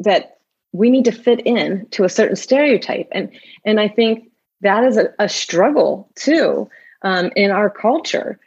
that 0.00 0.38
we 0.72 0.90
need 0.90 1.04
to 1.04 1.12
fit 1.12 1.40
in 1.46 1.86
to 1.90 2.04
a 2.04 2.08
certain 2.08 2.36
stereotype. 2.36 3.08
And 3.12 3.30
and 3.64 3.78
i 3.80 3.88
think 3.88 4.30
that 4.62 4.84
is 4.84 4.96
a, 4.96 5.12
a 5.18 5.28
struggle 5.28 6.08
too 6.14 6.70
um, 7.02 7.30
in 7.36 7.50
our 7.50 7.68
culture. 7.68 8.38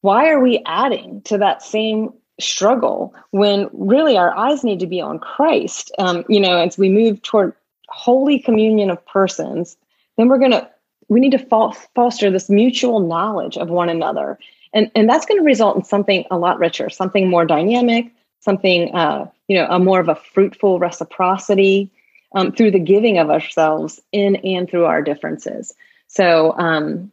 Why 0.00 0.30
are 0.30 0.40
we 0.40 0.62
adding 0.66 1.22
to 1.22 1.38
that 1.38 1.62
same 1.62 2.12
struggle 2.42 3.14
when 3.30 3.68
really 3.72 4.16
our 4.16 4.36
eyes 4.36 4.64
need 4.64 4.80
to 4.80 4.86
be 4.86 5.00
on 5.00 5.18
christ. 5.18 5.92
Um, 5.98 6.24
you 6.28 6.40
know 6.40 6.58
as 6.58 6.78
we 6.78 6.88
move 6.88 7.22
toward 7.22 7.54
holy 7.88 8.38
communion 8.38 8.90
of 8.90 9.04
persons 9.06 9.76
then 10.16 10.28
we're 10.28 10.38
going 10.38 10.52
to 10.52 10.68
we 11.08 11.20
need 11.20 11.32
to 11.32 11.78
foster 11.94 12.30
this 12.30 12.48
mutual 12.48 13.00
knowledge 13.00 13.58
of 13.58 13.68
one 13.68 13.88
another. 13.88 14.38
And 14.72 14.90
and 14.94 15.08
that's 15.08 15.26
going 15.26 15.38
to 15.38 15.44
result 15.44 15.76
in 15.76 15.84
something 15.84 16.24
a 16.30 16.38
lot 16.38 16.58
richer 16.58 16.88
something 16.88 17.28
more 17.28 17.44
dynamic 17.44 18.12
something 18.40 18.94
uh, 18.94 19.28
you 19.48 19.56
know 19.56 19.66
a 19.68 19.78
more 19.78 20.00
of 20.00 20.08
a 20.08 20.14
fruitful 20.14 20.78
reciprocity 20.78 21.90
um, 22.34 22.52
through 22.52 22.70
the 22.70 22.78
giving 22.78 23.18
of 23.18 23.30
ourselves 23.30 24.00
in 24.12 24.36
and 24.36 24.68
through 24.68 24.86
our 24.86 25.02
differences. 25.02 25.74
So 26.08 26.56
um, 26.58 27.12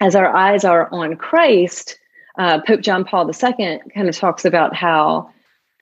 as 0.00 0.14
our 0.14 0.28
eyes 0.34 0.64
are 0.64 0.92
on 0.92 1.16
christ 1.16 1.98
uh, 2.38 2.60
pope 2.66 2.80
john 2.80 3.04
paul 3.04 3.28
ii 3.28 3.80
kind 3.94 4.08
of 4.08 4.16
talks 4.16 4.44
about 4.44 4.74
how 4.74 5.30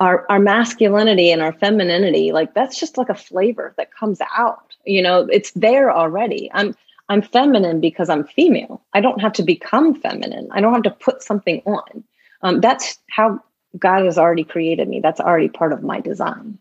our, 0.00 0.24
our 0.30 0.38
masculinity 0.38 1.30
and 1.32 1.42
our 1.42 1.52
femininity 1.52 2.32
like 2.32 2.54
that's 2.54 2.78
just 2.78 2.96
like 2.96 3.08
a 3.08 3.14
flavor 3.14 3.74
that 3.76 3.94
comes 3.94 4.20
out 4.36 4.74
you 4.84 5.02
know 5.02 5.26
it's 5.32 5.50
there 5.52 5.90
already 5.90 6.50
i'm 6.54 6.74
i'm 7.08 7.22
feminine 7.22 7.80
because 7.80 8.08
i'm 8.08 8.24
female 8.24 8.80
i 8.94 9.00
don't 9.00 9.20
have 9.20 9.32
to 9.32 9.42
become 9.42 9.94
feminine 9.94 10.48
i 10.52 10.60
don't 10.60 10.72
have 10.72 10.82
to 10.82 10.90
put 10.90 11.22
something 11.22 11.62
on 11.66 12.04
um, 12.42 12.60
that's 12.60 12.98
how 13.08 13.40
God 13.78 14.04
has 14.04 14.18
already 14.18 14.44
created 14.44 14.88
me. 14.88 15.00
That's 15.00 15.20
already 15.20 15.48
part 15.48 15.72
of 15.72 15.82
my 15.82 16.00
design. 16.00 16.58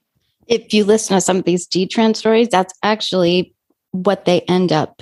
If 0.47 0.73
you 0.73 0.83
listen 0.83 1.15
to 1.15 1.21
some 1.21 1.37
of 1.37 1.45
these 1.45 1.67
detrans 1.67 2.17
stories, 2.17 2.49
that's 2.49 2.73
actually 2.83 3.53
what 3.91 4.25
they 4.25 4.41
end 4.41 4.71
up, 4.71 5.01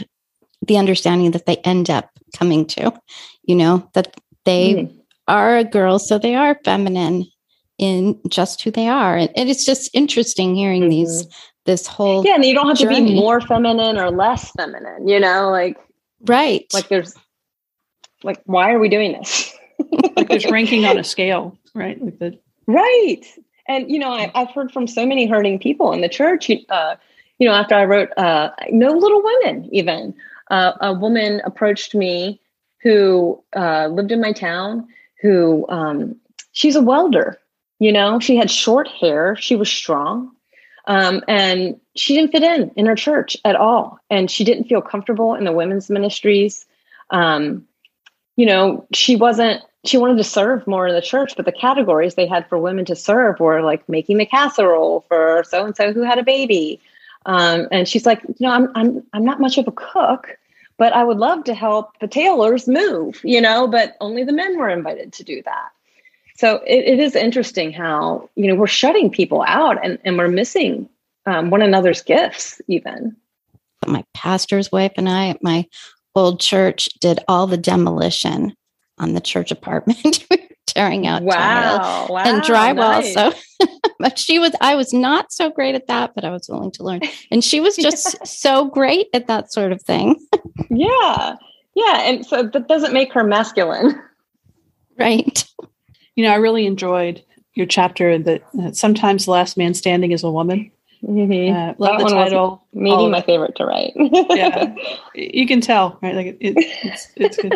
the 0.66 0.78
understanding 0.78 1.32
that 1.32 1.46
they 1.46 1.58
end 1.58 1.90
up 1.90 2.10
coming 2.36 2.66
to, 2.66 2.94
you 3.44 3.56
know, 3.56 3.88
that 3.94 4.20
they 4.46 4.74
mm. 4.74 4.96
are 5.28 5.58
a 5.58 5.64
girl, 5.64 6.00
so 6.00 6.18
they 6.18 6.36
are 6.36 6.60
feminine 6.64 7.26
in 7.78 8.20
just 8.30 8.62
who 8.62 8.72
they 8.72 8.88
are. 8.88 9.18
And, 9.18 9.30
and 9.36 9.50
it's 9.50 9.66
just 9.66 9.90
interesting 9.94 10.56
hearing 10.56 10.84
mm-hmm. 10.84 10.92
these, 10.92 11.28
this 11.66 11.88
whole. 11.88 12.26
Yeah. 12.26 12.36
And 12.36 12.46
you 12.46 12.54
don't 12.54 12.68
have 12.68 12.78
journey. 12.78 13.02
to 13.02 13.06
be 13.06 13.16
more 13.16 13.42
feminine 13.42 13.98
or 13.98 14.12
less 14.12 14.52
feminine, 14.52 15.08
you 15.08 15.20
know, 15.20 15.50
like, 15.50 15.78
right. 16.22 16.66
Like 16.74 16.88
there's, 16.88 17.16
like, 18.24 18.42
why 18.46 18.72
are 18.72 18.80
we 18.80 18.88
doing 18.88 19.12
this? 19.12 19.54
like 20.16 20.30
there's 20.30 20.46
ranking 20.52 20.86
on 20.86 20.98
a 20.98 21.04
scale 21.04 21.58
right? 21.76 22.02
Like 22.02 22.18
the 22.18 22.40
right. 22.66 23.22
And 23.68 23.92
you 23.92 24.00
know, 24.00 24.12
I, 24.12 24.32
have 24.34 24.52
heard 24.52 24.72
from 24.72 24.88
so 24.88 25.06
many 25.06 25.28
hurting 25.28 25.60
people 25.60 25.92
in 25.92 26.02
the 26.02 26.10
church. 26.10 26.50
Uh, 26.70 26.96
you 27.38 27.48
know, 27.48 27.54
after 27.54 27.76
I 27.76 27.86
wrote 27.86 28.10
uh, 28.18 28.50
"No 28.72 28.92
Little 28.92 29.22
Women," 29.22 29.70
even 29.72 30.16
uh, 30.50 30.72
a 30.82 30.94
woman 30.94 31.42
approached 31.46 31.94
me 31.94 32.40
who 32.86 33.44
uh, 33.56 33.88
lived 33.88 34.12
in 34.12 34.22
my 34.22 34.32
town. 34.32 34.88
Who 35.22 35.66
um, 35.70 36.16
she's 36.52 36.76
a 36.76 36.82
welder. 36.82 37.40
You 37.80 37.92
know, 37.92 38.20
she 38.20 38.38
had 38.38 38.50
short 38.50 38.88
hair. 38.88 39.36
She 39.36 39.56
was 39.56 39.70
strong, 39.70 40.32
um, 40.86 41.24
and 41.28 41.80
she 41.96 42.16
didn't 42.16 42.32
fit 42.32 42.44
in 42.44 42.72
in 42.76 42.86
her 42.86 42.96
church 42.96 43.36
at 43.44 43.56
all. 43.56 44.00
And 44.10 44.30
she 44.30 44.44
didn't 44.44 44.66
feel 44.66 44.82
comfortable 44.82 45.34
in 45.34 45.44
the 45.44 45.52
women's 45.52 45.90
ministries. 45.90 46.66
Um, 47.10 47.68
you 48.36 48.46
know, 48.46 48.86
she 48.94 49.16
wasn't 49.16 49.64
she 49.84 49.98
wanted 49.98 50.18
to 50.18 50.24
serve 50.24 50.68
more 50.68 50.88
in 50.88 50.94
the 50.94 51.02
church, 51.02 51.36
but 51.36 51.46
the 51.46 51.52
categories 51.52 52.14
they 52.14 52.28
had 52.28 52.48
for 52.48 52.58
women 52.60 52.86
to 52.86 52.96
serve 52.96 53.40
were 53.40 53.62
like 53.62 53.88
making 53.90 54.18
the 54.18 54.26
casserole 54.28 55.06
for 55.08 55.44
so 55.48 55.66
and 55.66 55.76
so 55.76 55.92
who 55.92 56.02
had 56.02 56.20
a 56.20 56.24
baby. 56.24 56.80
Um, 57.26 57.68
and 57.72 57.88
she's 57.88 58.06
like, 58.06 58.22
you 58.28 58.48
know, 58.48 58.52
I'm 58.52 58.72
I'm 58.76 59.04
I'm 59.12 59.26
not 59.26 59.42
much 59.42 59.58
of 59.58 59.68
a 59.68 59.72
cook, 59.72 60.38
but 60.78 60.94
I 60.94 61.04
would 61.04 61.18
love 61.18 61.44
to 61.46 61.54
help 61.54 61.98
the 62.00 62.08
tailors 62.08 62.68
move, 62.68 63.22
you 63.24 63.40
know, 63.42 63.68
but 63.68 63.96
only 64.02 64.24
the 64.24 64.34
men 64.34 64.58
were 64.58 64.70
invited 64.70 65.14
to 65.14 65.24
do 65.24 65.42
that. 65.44 65.70
So 66.38 66.58
it, 66.68 66.86
it 66.86 67.00
is 67.00 67.16
interesting 67.16 67.72
how, 67.72 68.30
you 68.36 68.48
know, 68.48 68.56
we're 68.56 68.68
shutting 68.68 69.10
people 69.10 69.44
out 69.48 69.84
and, 69.84 69.98
and 70.04 70.18
we're 70.18 70.28
missing 70.28 70.90
um, 71.26 71.50
one 71.50 71.62
another's 71.62 72.02
gifts 72.02 72.62
even. 72.68 73.16
My 73.88 74.04
pastor's 74.14 74.72
wife 74.72 74.94
and 74.98 75.08
I 75.08 75.30
at 75.30 75.44
my 75.44 75.66
old 76.14 76.40
church 76.40 76.90
did 77.00 77.20
all 77.28 77.48
the 77.48 77.58
demolition 77.58 78.56
on 78.98 79.14
the 79.14 79.22
church 79.22 79.52
apartment. 79.52 80.26
Tearing 80.68 81.08
out 81.08 81.24
wow, 81.24 82.08
wow 82.10 82.24
and 82.24 82.42
drywall. 82.42 83.02
Nice. 83.02 83.14
So, 83.14 83.34
but 84.00 84.18
she 84.18 84.40
was, 84.40 84.54
I 84.62 84.76
was 84.76 84.94
not 84.94 85.32
so 85.32 85.50
great 85.50 85.76
at 85.76 85.88
that, 85.88 86.14
but 86.16 86.26
I 86.26 86.32
was 86.32 86.48
willing 86.50 86.72
to 86.72 86.84
learn. 86.84 87.02
And 87.32 87.44
she 87.44 87.60
was 87.60 87.76
just 87.76 88.26
so 88.42 88.66
great 88.66 89.08
at 89.14 89.28
that 89.28 89.52
sort 89.52 89.72
of 89.72 89.82
thing. 89.82 90.20
yeah. 90.70 91.36
Yeah. 91.76 92.02
And 92.02 92.26
so 92.26 92.44
that 92.44 92.68
doesn't 92.68 92.94
make 92.94 93.14
her 93.14 93.24
masculine. 93.24 94.02
Right. 94.98 95.46
You 96.16 96.24
know, 96.24 96.32
I 96.32 96.36
really 96.36 96.66
enjoyed 96.66 97.24
your 97.54 97.66
chapter 97.66 98.18
that 98.18 98.44
uh, 98.62 98.72
sometimes 98.72 99.26
the 99.26 99.32
last 99.32 99.58
man 99.58 99.74
standing 99.74 100.12
is 100.12 100.24
a 100.24 100.32
woman. 100.32 100.72
Mm-hmm. 101.04 101.54
Uh, 101.54 101.74
love 101.78 102.00
that 102.00 102.08
the 102.08 102.14
title. 102.14 102.66
Maybe 102.74 103.10
my 103.10 103.22
favorite 103.22 103.56
to 103.58 103.66
write. 103.66 103.92
yeah, 103.96 104.74
you 105.16 105.46
can 105.46 105.62
tell, 105.62 106.00
right? 106.02 106.16
Like 106.16 106.28
it, 106.28 106.38
it, 106.40 106.56
it's 106.84 107.12
it's 107.16 107.38
good 107.38 107.54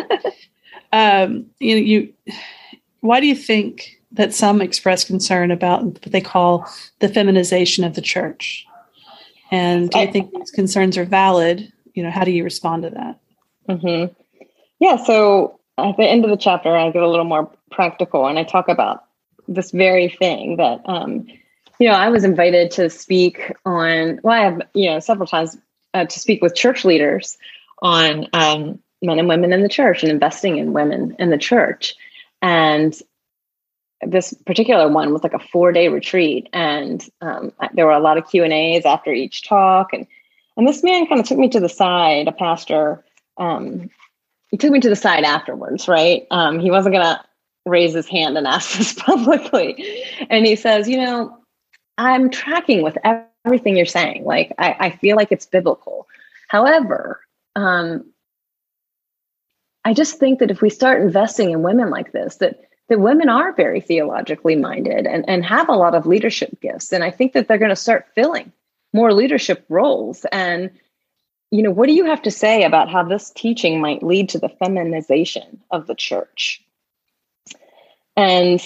um, 0.92 1.46
you 1.58 1.74
know, 1.74 1.80
you 1.80 2.12
why 3.00 3.20
do 3.20 3.26
you 3.26 3.34
think 3.34 4.00
that 4.12 4.34
some 4.34 4.60
express 4.60 5.04
concern 5.04 5.50
about 5.50 5.84
what 5.84 6.02
they 6.02 6.20
call 6.20 6.68
the 6.98 7.08
feminization 7.08 7.84
of 7.84 7.94
the 7.94 8.00
church? 8.00 8.66
And 9.50 9.90
do 9.90 9.98
you 10.00 10.12
think 10.12 10.32
these 10.32 10.50
concerns 10.50 10.96
are 10.96 11.04
valid? 11.04 11.72
You 11.94 12.02
know, 12.02 12.10
how 12.10 12.24
do 12.24 12.30
you 12.30 12.44
respond 12.44 12.84
to 12.84 12.90
that? 12.90 13.20
Mm-hmm. 13.68 14.12
Yeah. 14.78 14.96
So 14.96 15.58
at 15.78 15.96
the 15.96 16.04
end 16.04 16.24
of 16.24 16.30
the 16.30 16.36
chapter, 16.36 16.76
I 16.76 16.90
get 16.90 17.02
a 17.02 17.08
little 17.08 17.24
more 17.24 17.50
practical 17.70 18.26
and 18.26 18.38
I 18.38 18.44
talk 18.44 18.68
about 18.68 19.04
this 19.48 19.70
very 19.70 20.08
thing 20.08 20.56
that, 20.56 20.80
um, 20.84 21.26
you 21.78 21.88
know, 21.88 21.94
I 21.94 22.08
was 22.08 22.24
invited 22.24 22.70
to 22.72 22.90
speak 22.90 23.52
on, 23.64 24.20
well, 24.22 24.34
I 24.34 24.44
have, 24.44 24.62
you 24.74 24.90
know, 24.90 25.00
several 25.00 25.26
times 25.26 25.56
uh, 25.94 26.04
to 26.04 26.20
speak 26.20 26.42
with 26.42 26.54
church 26.54 26.84
leaders 26.84 27.36
on 27.82 28.26
um, 28.32 28.78
men 29.02 29.18
and 29.18 29.28
women 29.28 29.52
in 29.52 29.62
the 29.62 29.68
church 29.68 30.02
and 30.02 30.12
investing 30.12 30.58
in 30.58 30.72
women 30.72 31.16
in 31.18 31.30
the 31.30 31.38
church. 31.38 31.94
And 32.42 32.94
this 34.02 34.32
particular 34.46 34.88
one 34.88 35.12
was 35.12 35.22
like 35.22 35.34
a 35.34 35.38
four 35.38 35.72
day 35.72 35.88
retreat, 35.88 36.48
and 36.52 37.06
um, 37.20 37.52
there 37.74 37.86
were 37.86 37.92
a 37.92 38.00
lot 38.00 38.18
of 38.18 38.28
Q 38.28 38.44
and 38.44 38.52
A's 38.52 38.84
after 38.84 39.12
each 39.12 39.46
talk. 39.46 39.92
And 39.92 40.06
and 40.56 40.66
this 40.66 40.82
man 40.82 41.06
kind 41.06 41.20
of 41.20 41.26
took 41.26 41.38
me 41.38 41.48
to 41.50 41.60
the 41.60 41.68
side, 41.68 42.28
a 42.28 42.32
pastor. 42.32 43.04
Um, 43.36 43.90
he 44.50 44.56
took 44.56 44.70
me 44.70 44.80
to 44.80 44.88
the 44.88 44.96
side 44.96 45.24
afterwards, 45.24 45.86
right? 45.86 46.26
Um, 46.30 46.58
he 46.58 46.70
wasn't 46.70 46.94
gonna 46.94 47.24
raise 47.66 47.94
his 47.94 48.08
hand 48.08 48.38
and 48.38 48.46
ask 48.46 48.76
this 48.78 48.94
publicly, 48.94 50.04
and 50.30 50.46
he 50.46 50.56
says, 50.56 50.88
you 50.88 50.96
know, 50.96 51.36
I'm 51.98 52.30
tracking 52.30 52.82
with 52.82 52.96
everything 53.44 53.76
you're 53.76 53.86
saying. 53.86 54.24
Like 54.24 54.52
I, 54.58 54.76
I 54.78 54.90
feel 54.90 55.16
like 55.16 55.30
it's 55.30 55.46
biblical. 55.46 56.06
However, 56.48 57.20
um, 57.54 58.09
I 59.84 59.94
just 59.94 60.18
think 60.18 60.38
that 60.38 60.50
if 60.50 60.60
we 60.60 60.70
start 60.70 61.02
investing 61.02 61.50
in 61.50 61.62
women 61.62 61.90
like 61.90 62.12
this, 62.12 62.36
that 62.36 62.60
that 62.90 63.00
women 63.00 63.28
are 63.28 63.52
very 63.52 63.80
theologically 63.80 64.56
minded 64.56 65.06
and, 65.06 65.24
and 65.28 65.44
have 65.44 65.68
a 65.68 65.76
lot 65.76 65.94
of 65.94 66.06
leadership 66.06 66.60
gifts. 66.60 66.92
And 66.92 67.04
I 67.04 67.12
think 67.12 67.32
that 67.32 67.46
they're 67.46 67.56
going 67.56 67.70
to 67.70 67.76
start 67.76 68.08
filling 68.16 68.52
more 68.92 69.14
leadership 69.14 69.64
roles. 69.68 70.26
And, 70.32 70.70
you 71.52 71.62
know, 71.62 71.70
what 71.70 71.86
do 71.86 71.92
you 71.92 72.06
have 72.06 72.22
to 72.22 72.32
say 72.32 72.64
about 72.64 72.90
how 72.90 73.04
this 73.04 73.30
teaching 73.30 73.80
might 73.80 74.02
lead 74.02 74.30
to 74.30 74.40
the 74.40 74.48
feminization 74.48 75.60
of 75.70 75.86
the 75.86 75.94
church? 75.94 76.64
And 78.16 78.60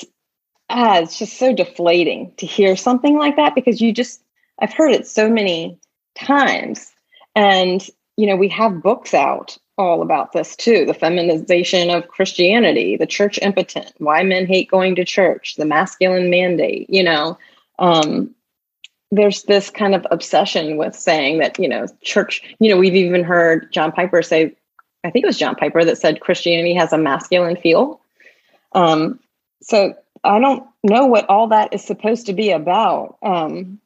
ah, 0.71 1.01
it's 1.01 1.19
just 1.19 1.39
so 1.39 1.55
deflating 1.55 2.33
to 2.39 2.47
hear 2.47 2.77
something 2.77 3.19
like 3.19 3.37
that 3.37 3.55
because 3.55 3.83
you 3.83 3.93
just 3.93 4.23
I've 4.59 4.73
heard 4.73 4.93
it 4.93 5.07
so 5.07 5.29
many 5.29 5.79
times. 6.15 6.91
And, 7.37 7.87
you 8.17 8.27
know, 8.27 8.37
we 8.37 8.49
have 8.49 8.83
books 8.83 9.13
out 9.13 9.59
all 9.77 10.03
about 10.03 10.33
this 10.33 10.55
too 10.55 10.85
the 10.87 10.95
feminization 10.95 11.91
of 11.91 12.09
Christianity, 12.09 12.97
the 12.97 13.07
church 13.07 13.39
impotent, 13.43 13.93
why 13.99 14.23
men 14.23 14.47
hate 14.47 14.71
going 14.71 14.95
to 14.97 15.05
church, 15.05 15.57
the 15.57 15.67
masculine 15.67 16.31
mandate, 16.31 16.89
you 16.89 17.03
know. 17.03 17.39
Um, 17.79 18.35
there's 19.11 19.45
this 19.45 19.71
kind 19.71 19.95
of 19.95 20.07
obsession 20.11 20.77
with 20.77 20.95
saying 20.95 21.39
that, 21.39 21.59
you 21.59 21.69
know, 21.69 21.87
church, 22.03 22.43
you 22.59 22.69
know, 22.69 22.77
we've 22.77 22.95
even 22.95 23.23
heard 23.23 23.73
John 23.73 23.93
Piper 23.93 24.23
say, 24.23 24.57
I 25.05 25.11
think 25.11 25.25
it 25.25 25.27
was 25.27 25.39
John 25.39 25.55
Piper 25.55 25.85
that 25.85 25.99
said 25.99 26.21
Christianity 26.21 26.75
has 26.75 26.93
a 26.93 26.99
masculine 26.99 27.57
feel. 27.57 28.01
Um, 28.73 29.21
so 29.63 29.95
I 30.25 30.41
don't 30.41 30.67
know 30.83 31.07
what 31.07 31.29
all 31.29 31.49
that 31.49 31.73
is 31.73 31.85
supposed 31.85 32.27
to 32.27 32.33
be 32.33 32.51
about. 32.51 33.19
Um, 33.23 33.81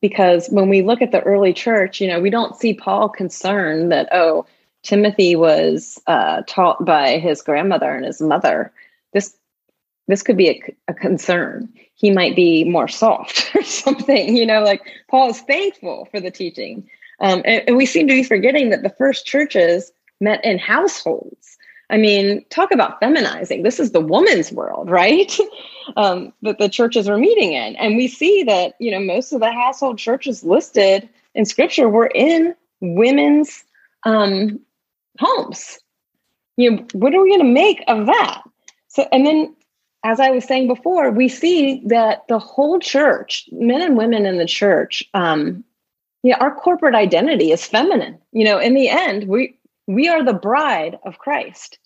because 0.00 0.48
when 0.48 0.68
we 0.68 0.82
look 0.82 1.02
at 1.02 1.12
the 1.12 1.20
early 1.20 1.52
church, 1.52 2.00
you 2.00 2.08
know, 2.08 2.20
we 2.20 2.30
don't 2.30 2.56
see 2.56 2.74
Paul 2.74 3.08
concerned 3.08 3.92
that, 3.92 4.08
oh, 4.12 4.46
Timothy 4.82 5.36
was 5.36 5.98
uh, 6.06 6.42
taught 6.46 6.84
by 6.84 7.18
his 7.18 7.42
grandmother 7.42 7.92
and 7.92 8.04
his 8.04 8.20
mother. 8.20 8.72
This 9.12 9.36
this 10.08 10.22
could 10.22 10.36
be 10.36 10.48
a, 10.48 10.74
a, 10.88 10.94
concern. 10.94 11.68
He 11.94 12.10
might 12.10 12.34
be 12.34 12.64
more 12.64 12.88
soft 12.88 13.50
or 13.54 13.62
something, 13.62 14.36
you 14.36 14.44
know, 14.44 14.60
like 14.60 14.82
Paul 15.08 15.30
is 15.30 15.40
thankful 15.42 16.08
for 16.10 16.18
the 16.18 16.32
teaching. 16.32 16.88
Um, 17.20 17.42
and, 17.44 17.62
and 17.68 17.76
we 17.76 17.86
seem 17.86 18.08
to 18.08 18.14
be 18.14 18.24
forgetting 18.24 18.70
that 18.70 18.82
the 18.82 18.90
first 18.90 19.24
churches 19.24 19.92
met 20.20 20.44
in 20.44 20.58
households. 20.58 21.56
I 21.90 21.96
mean, 21.96 22.44
talk 22.50 22.72
about 22.72 23.00
feminizing. 23.00 23.62
This 23.62 23.78
is 23.78 23.92
the 23.92 24.00
woman's 24.00 24.50
world, 24.52 24.90
right? 24.90 25.36
um, 25.96 26.32
that 26.42 26.58
the 26.58 26.68
churches 26.68 27.08
were 27.08 27.18
meeting 27.18 27.52
in. 27.52 27.76
And 27.76 27.96
we 27.96 28.08
see 28.08 28.42
that, 28.44 28.74
you 28.78 28.90
know, 28.90 29.00
most 29.00 29.32
of 29.32 29.40
the 29.40 29.52
household 29.52 29.98
churches 29.98 30.44
listed 30.44 31.08
in 31.34 31.44
scripture 31.44 31.88
were 31.88 32.10
in 32.14 32.54
women's 32.80 33.64
um, 34.04 34.60
homes. 35.20 35.78
You 36.56 36.70
know, 36.70 36.86
what 36.94 37.14
are 37.14 37.22
we 37.22 37.30
going 37.30 37.46
to 37.46 37.52
make 37.52 37.82
of 37.86 38.06
that? 38.06 38.42
So, 38.88 39.06
and 39.12 39.24
then, 39.24 39.54
as 40.04 40.18
I 40.18 40.30
was 40.30 40.44
saying 40.44 40.66
before, 40.66 41.10
we 41.10 41.28
see 41.28 41.82
that 41.86 42.22
the 42.28 42.38
whole 42.38 42.80
church, 42.80 43.48
men 43.52 43.82
and 43.82 43.96
women 43.96 44.26
in 44.26 44.38
the 44.38 44.46
church, 44.46 45.04
um, 45.14 45.62
yeah, 46.22 46.38
our 46.40 46.54
corporate 46.54 46.94
identity 46.94 47.52
is 47.52 47.64
feminine. 47.64 48.18
You 48.32 48.44
know, 48.44 48.58
in 48.58 48.74
the 48.74 48.88
end, 48.88 49.28
we 49.28 49.56
we 49.86 50.08
are 50.08 50.24
the 50.24 50.34
bride 50.34 50.98
of 51.04 51.18
Christ. 51.18 51.78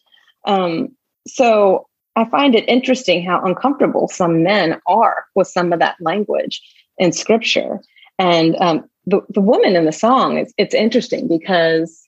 Um, 0.46 0.94
so 1.26 1.88
I 2.16 2.24
find 2.26 2.54
it 2.54 2.68
interesting 2.68 3.24
how 3.24 3.44
uncomfortable 3.44 4.08
some 4.08 4.42
men 4.42 4.80
are 4.86 5.24
with 5.34 5.48
some 5.48 5.72
of 5.72 5.80
that 5.80 5.96
language 6.00 6.62
in 6.98 7.12
scripture. 7.12 7.80
And 8.18 8.56
um, 8.56 8.88
the, 9.06 9.22
the 9.30 9.40
woman 9.40 9.74
in 9.74 9.84
the 9.84 9.92
song, 9.92 10.38
it's, 10.38 10.52
it's 10.56 10.74
interesting 10.74 11.26
because, 11.28 12.03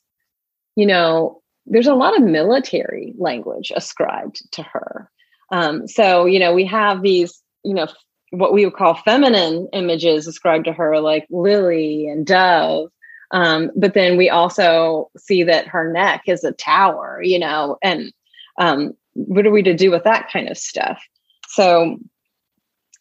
you 0.77 0.87
know, 0.87 1.43
there's 1.67 1.87
a 1.87 1.95
lot 1.95 2.17
of 2.17 2.23
military 2.23 3.15
language 3.19 3.73
ascribed 3.75 4.41
to 4.53 4.63
her. 4.63 5.11
Um, 5.51 5.89
so, 5.89 6.27
you 6.27 6.39
know, 6.39 6.55
we 6.55 6.65
have 6.67 7.03
these, 7.03 7.43
you 7.65 7.75
know, 7.75 7.89
what 8.31 8.53
we 8.53 8.65
would 8.65 8.75
call 8.75 8.95
feminine 8.95 9.69
images 9.73 10.27
ascribed 10.27 10.67
to 10.67 10.73
her, 10.73 11.01
like 11.01 11.27
lily 11.31 12.07
and 12.09 12.27
dove. 12.27 12.91
Um, 13.33 13.71
but 13.77 13.95
then 13.95 14.17
we 14.17 14.31
also 14.31 15.11
see 15.17 15.43
that 15.45 15.67
her 15.69 15.93
neck 15.93 16.23
is 16.27 16.45
a 16.45 16.53
tower, 16.53 17.21
you 17.23 17.39
know, 17.39 17.79
and 17.83 18.13
um, 18.59 18.93
what 19.15 19.47
are 19.47 19.51
we 19.51 19.63
to 19.63 19.75
do 19.75 19.91
with 19.91 20.05
that 20.05 20.31
kind 20.33 20.49
of 20.49 20.57
stuff? 20.57 21.03
So 21.49 21.99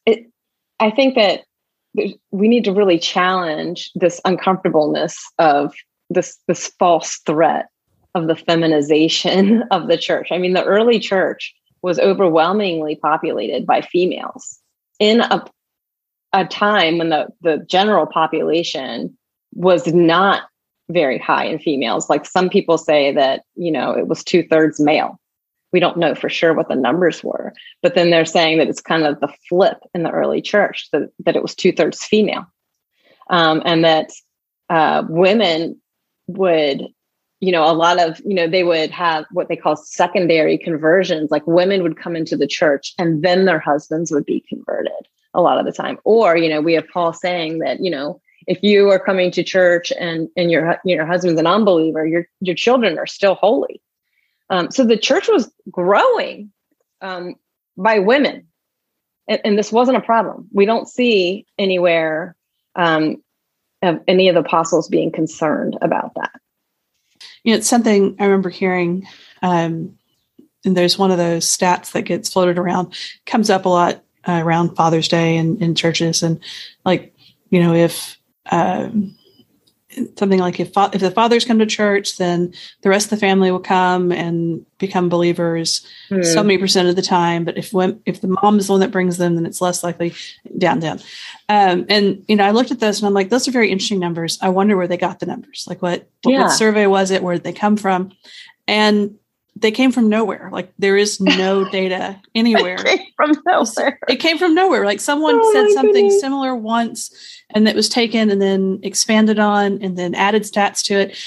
it, 0.06 0.26
I 0.80 0.92
think 0.92 1.16
that 1.16 1.42
we 2.32 2.48
need 2.48 2.66
to 2.66 2.74
really 2.74 3.00
challenge 3.00 3.92
this 3.96 4.20
uncomfortableness 4.26 5.18
of 5.40 5.74
this 6.10 6.38
this 6.48 6.68
false 6.80 7.18
threat 7.26 7.68
of 8.16 8.28
the 8.28 8.36
feminization 8.36 9.64
of 9.72 9.88
the 9.88 9.98
church. 9.98 10.30
I 10.32 10.38
mean, 10.38 10.54
the 10.54 10.64
early 10.64 11.00
church 11.00 11.54
was 11.82 12.00
overwhelmingly 12.00 12.96
populated 12.96 13.66
by 13.66 13.82
females 13.82 14.60
in 15.00 15.22
a, 15.22 15.46
a 16.34 16.46
time 16.46 16.98
when 16.98 17.10
the, 17.10 17.28
the 17.42 17.64
general 17.70 18.08
population 18.08 19.16
was 19.54 19.86
not 19.94 20.44
very 20.90 21.20
high 21.20 21.46
in 21.46 21.60
females. 21.60 22.10
Like 22.10 22.26
some 22.26 22.50
people 22.50 22.78
say 22.78 23.14
that, 23.14 23.44
you 23.56 23.72
know, 23.72 23.92
it 23.92 24.08
was 24.08 24.24
two 24.24 24.44
thirds 24.44 24.80
male. 24.80 25.20
We 25.72 25.80
don't 25.80 25.98
know 25.98 26.16
for 26.16 26.30
sure 26.30 26.54
what 26.54 26.70
the 26.70 26.76
numbers 26.76 27.24
were, 27.24 27.54
but 27.82 27.96
then 27.96 28.10
they're 28.10 28.26
saying 28.26 28.60
that 28.60 28.68
it's 28.68 28.82
kind 28.82 29.06
of 29.06 29.20
the 29.20 29.34
flip 29.50 29.78
in 29.94 30.04
the 30.04 30.12
early 30.12 30.42
church 30.42 30.88
that, 30.92 31.10
that 31.26 31.36
it 31.36 31.42
was 31.42 31.54
two 31.54 31.72
thirds 31.72 32.04
female. 32.04 32.46
Um, 33.30 33.62
and 33.66 33.84
that 33.84 34.12
uh, 34.70 35.04
women 35.10 35.82
would, 36.28 36.84
you 37.40 37.52
know, 37.52 37.70
a 37.70 37.74
lot 37.74 38.00
of, 38.00 38.20
you 38.26 38.34
know, 38.34 38.48
they 38.48 38.64
would 38.64 38.92
have 38.92 39.26
what 39.32 39.48
they 39.48 39.56
call 39.56 39.76
secondary 39.76 40.58
conversions, 40.58 41.32
like 41.32 41.46
women 41.46 41.84
would 41.84 41.98
come 41.98 42.16
into 42.16 42.38
the 42.38 42.48
church 42.48 42.94
and 42.98 43.24
then 43.24 43.46
their 43.46 43.60
husbands 43.60 44.12
would 44.12 44.26
be 44.26 44.44
converted 44.48 44.92
a 45.34 45.42
lot 45.42 45.60
of 45.60 45.66
the 45.66 45.72
time. 45.72 45.98
Or, 46.04 46.38
you 46.38 46.50
know, 46.50 46.62
we 46.62 46.74
have 46.74 46.88
Paul 46.88 47.14
saying 47.14 47.60
that, 47.60 47.82
you 47.82 47.92
know, 47.92 48.22
if 48.48 48.62
you 48.62 48.90
are 48.90 49.00
coming 49.00 49.32
to 49.32 49.44
church 49.44 49.92
and 50.00 50.30
and 50.36 50.52
your 50.52 50.78
your 50.86 51.06
husband's 51.06 51.40
an 51.40 51.48
unbeliever, 51.48 52.06
your 52.06 52.28
your 52.42 52.56
children 52.56 52.98
are 52.98 53.08
still 53.08 53.36
holy. 53.36 53.82
Um, 54.50 54.72
so 54.72 54.86
the 54.86 54.98
church 54.98 55.28
was 55.28 55.52
growing 55.72 56.52
um, 57.02 57.36
by 57.76 58.00
women, 58.00 58.48
and, 59.28 59.42
and, 59.44 59.58
this 59.58 59.72
wasn't 59.72 59.98
a 59.98 60.02
problem. 60.02 60.48
We 60.52 60.68
don't 60.68 60.88
see 60.88 61.48
anywhere 61.58 62.36
um, 62.76 63.24
of 63.82 64.02
any 64.08 64.30
of 64.30 64.36
the 64.36 64.42
apostles 64.42 64.88
being 64.88 65.12
concerned 65.12 65.78
about 65.82 66.14
that. 66.16 66.32
You 67.44 67.54
know, 67.54 67.58
it's 67.58 67.68
something 67.68 68.16
I 68.20 68.26
remember 68.26 68.50
hearing. 68.50 69.08
Um, 69.42 69.98
and 70.66 70.76
there's 70.76 70.98
one 70.98 71.12
of 71.12 71.18
those 71.18 71.46
stats 71.46 71.92
that 71.92 72.04
gets 72.04 72.32
floated 72.32 72.58
around, 72.58 72.96
comes 73.26 73.50
up 73.50 73.66
a 73.66 73.70
lot 73.70 74.04
uh, 74.28 74.42
around 74.44 74.76
Father's 74.76 75.08
Day 75.08 75.38
and 75.38 75.62
in 75.62 75.76
churches, 75.76 76.24
and 76.24 76.40
like 76.84 77.16
you 77.50 77.62
know 77.62 77.74
if 77.74 78.18
um, 78.52 79.16
something 80.18 80.40
like 80.40 80.60
if 80.60 80.72
if 80.76 81.02
the 81.02 81.12
fathers 81.12 81.46
come 81.46 81.60
to 81.60 81.66
church, 81.66 82.18
then 82.18 82.54
the 82.82 82.90
rest 82.90 83.08
of 83.08 83.10
the 83.12 83.18
family 83.18 83.52
will 83.52 83.60
come 83.60 84.12
and 84.12 84.66
become 84.78 85.10
believers 85.10 85.86
mm. 86.10 86.26
so 86.26 86.44
many 86.44 86.58
percent 86.58 86.88
of 86.88 86.96
the 86.96 87.02
time. 87.02 87.46
But 87.46 87.58
if 87.58 87.74
when, 87.74 88.02
if 88.06 88.22
the 88.22 88.28
mom 88.28 88.60
is 88.60 88.68
the 88.68 88.74
one 88.74 88.82
that 88.82 88.92
brings 88.92 89.18
them, 89.18 89.36
then 89.36 89.46
it's 89.46 89.62
less 89.62 89.84
likely. 89.84 90.14
Down, 90.58 90.80
down. 90.80 91.00
Um, 91.50 91.86
and 91.90 92.24
you 92.28 92.36
know, 92.36 92.46
I 92.46 92.52
looked 92.52 92.72
at 92.72 92.80
this 92.80 93.00
and 93.00 93.08
I'm 93.08 93.14
like, 93.14 93.30
those 93.30 93.48
are 93.48 93.52
very 93.52 93.72
interesting 93.72 94.00
numbers. 94.00 94.38
I 94.42 94.50
wonder 94.50 94.78
where 94.78 94.88
they 94.88 94.98
got 94.98 95.20
the 95.20 95.26
numbers. 95.26 95.66
Like, 95.68 95.82
what 95.82 96.08
yeah. 96.26 96.44
what 96.44 96.50
survey 96.52 96.88
was 96.88 97.12
it? 97.12 97.24
Where 97.24 97.36
did 97.36 97.44
they 97.44 97.54
come 97.54 97.78
from? 97.78 98.12
And 98.68 99.18
they 99.56 99.72
came 99.72 99.92
from 99.92 100.10
nowhere. 100.10 100.50
Like 100.52 100.74
there 100.78 100.98
is 100.98 101.20
no 101.22 101.70
data 101.72 102.22
anywhere. 102.34 102.78
it 102.80 102.98
came 102.98 103.12
from 103.16 103.42
nowhere. 103.46 104.00
It 104.10 104.16
came 104.18 104.38
from 104.38 104.54
nowhere. 104.54 104.86
Like 104.86 105.00
someone 105.00 105.40
oh 105.42 105.54
said 105.54 105.72
something 105.74 106.06
goodness. 106.06 106.20
similar 106.20 106.56
once 106.56 107.44
and 107.52 107.68
it 107.68 107.76
was 107.76 107.88
taken 107.88 108.30
and 108.30 108.42
then 108.42 108.80
expanded 108.84 109.40
on 109.40 109.82
and 109.82 109.98
then 109.98 110.14
added 110.14 110.44
stats 110.44 110.84
to 110.86 110.96
it. 110.96 111.18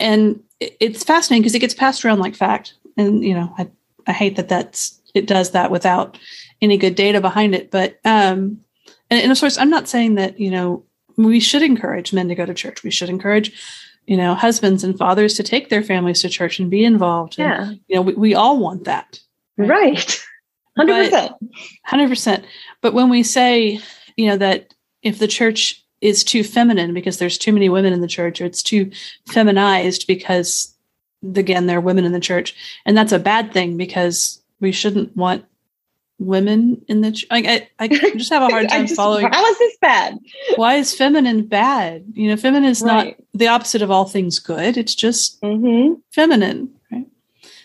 And 0.00 0.42
it's 0.60 1.04
fascinating 1.04 1.42
because 1.42 1.54
it 1.54 1.60
gets 1.60 1.74
passed 1.74 2.04
around 2.04 2.18
like 2.18 2.34
fact. 2.34 2.74
And, 2.96 3.22
you 3.22 3.34
know, 3.34 3.52
I, 3.56 3.68
I 4.06 4.12
hate 4.12 4.36
that 4.36 4.48
that's, 4.48 5.00
it 5.14 5.26
does 5.26 5.52
that 5.52 5.70
without 5.70 6.18
any 6.60 6.76
good 6.78 6.94
data 6.94 7.20
behind 7.20 7.54
it. 7.54 7.70
But, 7.70 8.00
um, 8.04 8.60
and, 9.10 9.22
and 9.22 9.32
of 9.32 9.38
course, 9.38 9.58
I'm 9.58 9.70
not 9.70 9.88
saying 9.88 10.16
that, 10.16 10.40
you 10.40 10.50
know, 10.50 10.84
we 11.16 11.40
should 11.40 11.62
encourage 11.62 12.12
men 12.12 12.28
to 12.28 12.34
go 12.34 12.44
to 12.44 12.54
church. 12.54 12.82
We 12.82 12.90
should 12.90 13.08
encourage 13.08 13.52
you 14.06 14.16
know, 14.16 14.34
husbands 14.34 14.84
and 14.84 14.96
fathers 14.96 15.34
to 15.34 15.42
take 15.42 15.68
their 15.68 15.82
families 15.82 16.22
to 16.22 16.28
church 16.28 16.58
and 16.58 16.70
be 16.70 16.84
involved. 16.84 17.38
And, 17.38 17.48
yeah. 17.48 17.70
You 17.88 17.96
know, 17.96 18.02
we, 18.02 18.14
we 18.14 18.34
all 18.34 18.58
want 18.58 18.84
that. 18.84 19.20
Right. 19.56 20.20
100%. 20.78 21.34
But, 21.90 21.98
100%. 21.98 22.44
But 22.82 22.94
when 22.94 23.08
we 23.08 23.22
say, 23.22 23.80
you 24.16 24.26
know, 24.26 24.36
that 24.36 24.74
if 25.02 25.18
the 25.18 25.26
church 25.26 25.82
is 26.00 26.22
too 26.22 26.44
feminine 26.44 26.92
because 26.92 27.18
there's 27.18 27.38
too 27.38 27.52
many 27.52 27.68
women 27.68 27.92
in 27.92 28.00
the 28.00 28.06
church 28.06 28.40
or 28.40 28.44
it's 28.44 28.62
too 28.62 28.90
feminized 29.26 30.06
because 30.06 30.74
again 31.34 31.66
there 31.66 31.78
are 31.78 31.82
women 31.82 32.04
in 32.04 32.12
the 32.12 32.20
church 32.20 32.54
and 32.84 32.96
that's 32.96 33.12
a 33.12 33.18
bad 33.18 33.52
thing 33.52 33.76
because 33.76 34.40
we 34.60 34.72
shouldn't 34.72 35.16
want 35.16 35.44
women 36.18 36.82
in 36.88 37.02
the 37.02 37.12
ch- 37.12 37.26
I, 37.30 37.66
I, 37.78 37.84
I 37.84 37.88
just 38.16 38.32
have 38.32 38.42
a 38.42 38.48
hard 38.48 38.68
time 38.68 38.86
just, 38.86 38.96
following 38.96 39.28
how 39.30 39.44
is 39.46 39.58
this 39.58 39.76
bad? 39.80 40.18
Why 40.56 40.74
is 40.74 40.94
feminine 40.94 41.46
bad? 41.46 42.04
You 42.14 42.30
know 42.30 42.36
feminine 42.36 42.68
is 42.68 42.82
right. 42.82 43.16
not 43.18 43.26
the 43.34 43.48
opposite 43.48 43.82
of 43.82 43.90
all 43.90 44.06
things 44.06 44.38
good. 44.38 44.76
It's 44.76 44.94
just 44.94 45.40
mm-hmm. 45.42 45.94
feminine 46.10 46.70
right? 46.90 47.06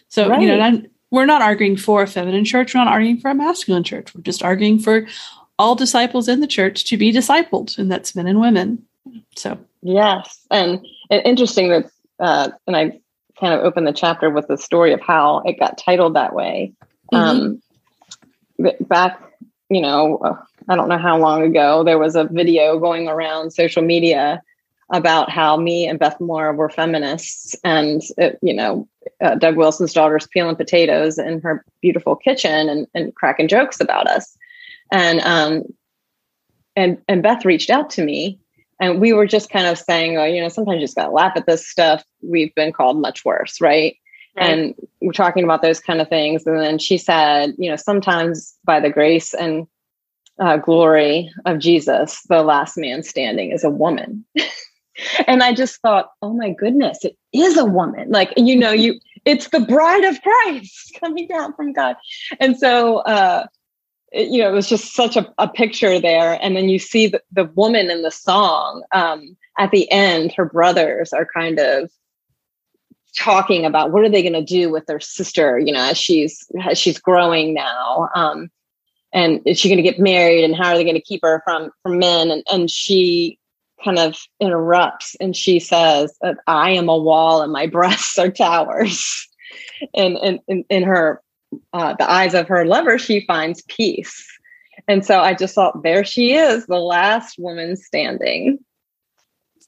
So 0.09 0.29
right. 0.29 0.41
you 0.41 0.47
know 0.47 0.59
I'm, 0.59 0.87
we're 1.11 1.25
not 1.25 1.41
arguing 1.41 1.77
for 1.77 2.01
a 2.01 2.07
feminine 2.07 2.45
church. 2.45 2.73
We're 2.73 2.83
not 2.83 2.91
arguing 2.91 3.19
for 3.19 3.31
a 3.31 3.35
masculine 3.35 3.83
church. 3.83 4.13
We're 4.15 4.21
just 4.21 4.43
arguing 4.43 4.79
for 4.79 5.07
all 5.59 5.75
disciples 5.75 6.27
in 6.27 6.39
the 6.39 6.47
church 6.47 6.85
to 6.85 6.97
be 6.97 7.11
discipled 7.11 7.77
and 7.77 7.91
that's 7.91 8.15
men 8.15 8.27
and 8.27 8.39
women. 8.39 8.83
So. 9.35 9.59
Yes. 9.81 10.45
And, 10.49 10.85
and 11.09 11.21
interesting 11.25 11.69
that 11.69 11.91
uh, 12.19 12.49
and 12.67 12.75
i 12.75 12.99
kind 13.39 13.53
of 13.55 13.65
opened 13.65 13.87
the 13.87 13.93
chapter 13.93 14.29
with 14.29 14.47
the 14.47 14.57
story 14.57 14.93
of 14.93 15.01
how 15.01 15.39
it 15.39 15.59
got 15.59 15.77
titled 15.77 16.15
that 16.15 16.33
way. 16.33 16.73
Mm-hmm. 17.11 17.15
um, 17.15 17.61
back, 18.81 19.21
you 19.69 19.81
know, 19.81 20.17
uh, 20.17 20.35
I 20.69 20.75
don't 20.75 20.89
know 20.89 20.97
how 20.97 21.17
long 21.17 21.43
ago, 21.43 21.83
there 21.83 21.99
was 21.99 22.15
a 22.15 22.25
video 22.25 22.79
going 22.79 23.07
around 23.07 23.51
social 23.51 23.81
media 23.81 24.41
about 24.91 25.29
how 25.29 25.55
me 25.55 25.87
and 25.87 25.97
Beth 25.97 26.19
Moore 26.19 26.53
were 26.53 26.69
feminists, 26.69 27.55
and 27.63 28.01
it, 28.17 28.37
you 28.41 28.53
know, 28.53 28.87
uh, 29.21 29.35
Doug 29.35 29.55
Wilson's 29.55 29.93
daughter's 29.93 30.27
peeling 30.27 30.55
potatoes 30.57 31.17
in 31.17 31.39
her 31.41 31.63
beautiful 31.81 32.15
kitchen 32.15 32.69
and, 32.69 32.87
and 32.93 33.15
cracking 33.15 33.47
jokes 33.47 33.79
about 33.79 34.07
us, 34.07 34.37
and 34.91 35.21
um, 35.21 35.63
and 36.75 36.97
and 37.07 37.23
Beth 37.23 37.45
reached 37.45 37.69
out 37.69 37.89
to 37.91 38.03
me, 38.03 38.39
and 38.79 38.99
we 38.99 39.13
were 39.13 39.27
just 39.27 39.49
kind 39.49 39.67
of 39.67 39.77
saying, 39.77 40.17
oh, 40.17 40.25
you 40.25 40.41
know, 40.41 40.49
sometimes 40.49 40.81
you 40.81 40.83
just 40.83 40.97
gotta 40.97 41.11
laugh 41.11 41.33
at 41.35 41.45
this 41.45 41.65
stuff. 41.65 42.03
We've 42.21 42.53
been 42.53 42.73
called 42.73 42.99
much 42.99 43.23
worse, 43.23 43.61
right? 43.61 43.95
Right. 44.35 44.49
And 44.49 44.75
we're 45.01 45.11
talking 45.11 45.43
about 45.43 45.61
those 45.61 45.79
kind 45.79 45.99
of 45.99 46.07
things. 46.07 46.45
And 46.45 46.59
then 46.59 46.79
she 46.79 46.97
said, 46.97 47.53
you 47.57 47.69
know, 47.69 47.75
sometimes 47.75 48.55
by 48.63 48.79
the 48.79 48.89
grace 48.89 49.33
and 49.33 49.67
uh, 50.39 50.57
glory 50.57 51.31
of 51.45 51.59
Jesus, 51.59 52.21
the 52.29 52.41
last 52.41 52.77
man 52.77 53.03
standing 53.03 53.51
is 53.51 53.63
a 53.63 53.69
woman. 53.69 54.25
and 55.27 55.43
I 55.43 55.53
just 55.53 55.81
thought, 55.81 56.11
oh 56.21 56.33
my 56.33 56.51
goodness, 56.51 57.03
it 57.03 57.17
is 57.33 57.57
a 57.57 57.65
woman. 57.65 58.09
Like, 58.09 58.33
you 58.37 58.55
know, 58.55 58.71
you 58.71 58.99
it's 59.25 59.49
the 59.49 59.59
bride 59.59 60.03
of 60.03 60.21
Christ 60.21 60.97
coming 60.99 61.27
down 61.27 61.53
from 61.53 61.73
God. 61.73 61.95
And 62.39 62.57
so 62.57 62.99
uh 62.99 63.45
it, 64.11 64.29
you 64.29 64.41
know, 64.41 64.49
it 64.49 64.53
was 64.53 64.67
just 64.67 64.93
such 64.93 65.15
a, 65.15 65.31
a 65.37 65.47
picture 65.47 65.99
there. 65.99 66.37
And 66.41 66.55
then 66.55 66.67
you 66.69 66.79
see 66.79 67.07
the, 67.07 67.21
the 67.31 67.45
woman 67.45 67.89
in 67.89 68.01
the 68.01 68.11
song. 68.11 68.83
Um, 68.91 69.37
at 69.57 69.71
the 69.71 69.89
end, 69.89 70.33
her 70.33 70.45
brothers 70.45 71.13
are 71.13 71.27
kind 71.33 71.59
of 71.59 71.89
talking 73.17 73.65
about 73.65 73.91
what 73.91 74.03
are 74.03 74.09
they 74.09 74.21
going 74.21 74.33
to 74.33 74.43
do 74.43 74.69
with 74.69 74.85
their 74.85 74.99
sister, 74.99 75.59
you 75.59 75.73
know, 75.73 75.83
as 75.83 75.97
she's 75.97 76.47
as 76.63 76.77
she's 76.77 76.99
growing 76.99 77.53
now. 77.53 78.09
Um, 78.15 78.49
and 79.13 79.41
is 79.45 79.59
she 79.59 79.67
going 79.67 79.77
to 79.77 79.83
get 79.83 79.99
married 79.99 80.43
and 80.43 80.55
how 80.55 80.69
are 80.69 80.77
they 80.77 80.83
going 80.83 80.95
to 80.95 81.01
keep 81.01 81.21
her 81.23 81.41
from 81.43 81.71
from 81.83 81.99
men? 81.99 82.31
And, 82.31 82.43
and 82.51 82.71
she 82.71 83.37
kind 83.83 83.99
of 83.99 84.15
interrupts 84.39 85.15
and 85.19 85.35
she 85.35 85.59
says 85.59 86.15
i 86.45 86.69
am 86.69 86.87
a 86.87 86.97
wall 86.97 87.41
and 87.41 87.51
my 87.51 87.65
breasts 87.77 88.17
are 88.17 88.29
towers. 88.31 89.27
And 89.95 90.39
in, 90.47 90.63
in, 90.69 90.83
her 90.83 91.21
uh, 91.73 91.95
the 91.97 92.09
eyes 92.09 92.35
of 92.35 92.47
her 92.47 92.65
lover 92.65 92.97
she 92.99 93.25
finds 93.25 93.63
peace. 93.63 94.27
And 94.87 95.05
so 95.05 95.19
i 95.19 95.33
just 95.33 95.55
thought 95.55 95.83
there 95.83 96.05
she 96.05 96.33
is 96.33 96.65
the 96.67 96.79
last 96.79 97.37
woman 97.39 97.75
standing. 97.75 98.59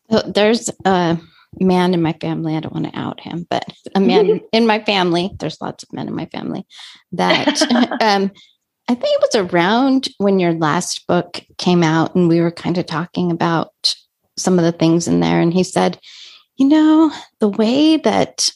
So 0.10 0.22
there's 0.22 0.70
a 0.86 1.18
man 1.60 1.94
in 1.94 2.02
my 2.02 2.14
family 2.14 2.56
i 2.56 2.60
don't 2.60 2.74
want 2.74 2.86
to 2.86 3.00
out 3.00 3.20
him 3.20 3.46
but 3.50 3.66
a 3.96 4.00
man 4.00 4.42
in 4.52 4.66
my 4.66 4.84
family 4.84 5.32
there's 5.40 5.62
lots 5.62 5.84
of 5.84 5.94
men 5.94 6.08
in 6.08 6.16
my 6.16 6.26
family 6.28 6.66
that 7.12 7.62
um, 8.02 8.32
I 8.90 8.96
think 8.96 9.16
it 9.16 9.22
was 9.22 9.52
around 9.54 10.10
when 10.18 10.40
your 10.40 10.54
last 10.54 11.08
book 11.08 11.42
came 11.58 11.84
out, 11.84 12.16
and 12.16 12.28
we 12.28 12.42
were 12.42 12.52
kind 12.52 12.78
of 12.78 12.86
talking 12.86 13.32
about 13.32 13.96
some 14.38 14.60
of 14.60 14.66
the 14.66 14.74
things 14.74 15.08
in 15.08 15.20
there. 15.20 15.40
And 15.40 15.54
he 15.54 15.64
said, 15.64 16.00
You 16.58 16.68
know, 16.68 17.12
the 17.40 17.50
way 17.50 17.98
that 17.98 18.50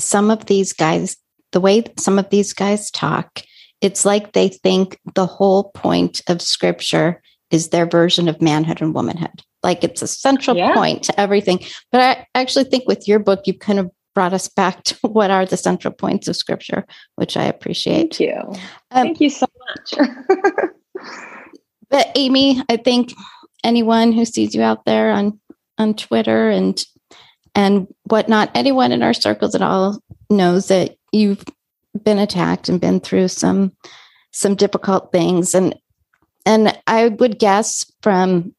some 0.00 0.30
of 0.30 0.46
these 0.46 0.72
guys, 0.72 1.16
the 1.52 1.60
way 1.60 1.84
some 1.98 2.18
of 2.18 2.30
these 2.30 2.54
guys 2.54 2.90
talk, 2.90 3.42
it's 3.82 4.06
like 4.06 4.32
they 4.32 4.48
think 4.48 4.98
the 5.14 5.26
whole 5.26 5.70
point 5.72 6.22
of 6.28 6.40
scripture 6.40 7.20
is 7.50 7.68
their 7.68 7.86
version 7.86 8.28
of 8.28 8.40
manhood 8.40 8.80
and 8.80 8.94
womanhood. 8.94 9.42
Like 9.62 9.82
it's 9.82 10.02
a 10.02 10.06
central 10.06 10.56
yeah. 10.56 10.74
point 10.74 11.04
to 11.04 11.20
everything. 11.20 11.60
But 11.92 12.00
I 12.00 12.26
actually 12.34 12.64
think 12.64 12.86
with 12.86 13.08
your 13.08 13.18
book, 13.18 13.42
you 13.46 13.54
kind 13.54 13.78
of 13.78 13.90
brought 14.14 14.32
us 14.32 14.48
back 14.48 14.82
to 14.84 14.96
what 15.02 15.30
are 15.30 15.46
the 15.46 15.56
central 15.56 15.92
points 15.92 16.26
of 16.26 16.36
scripture, 16.36 16.84
which 17.16 17.36
I 17.36 17.44
appreciate. 17.44 18.16
Thank 18.16 18.20
you. 18.20 18.40
Um, 18.40 18.58
Thank 18.90 19.20
you 19.20 19.30
so 19.30 19.46
much. 19.68 20.08
but 21.90 22.10
Aimee, 22.16 22.62
I 22.68 22.76
think 22.76 23.12
anyone 23.62 24.12
who 24.12 24.24
sees 24.24 24.54
you 24.54 24.62
out 24.62 24.84
there 24.84 25.12
on 25.12 25.38
on 25.78 25.94
Twitter 25.94 26.48
and 26.48 26.84
and 27.54 27.86
whatnot, 28.04 28.50
anyone 28.54 28.92
in 28.92 29.02
our 29.02 29.14
circles 29.14 29.54
at 29.54 29.62
all 29.62 30.00
knows 30.30 30.68
that 30.68 30.96
you've 31.12 31.44
been 32.02 32.18
attacked 32.18 32.68
and 32.68 32.80
been 32.80 33.00
through 33.00 33.28
some 33.28 33.72
some 34.32 34.54
difficult 34.54 35.12
things 35.12 35.54
and 35.54 35.74
and 36.46 36.78
I 36.86 37.08
would 37.08 37.38
guess 37.38 37.90
from 38.02 38.54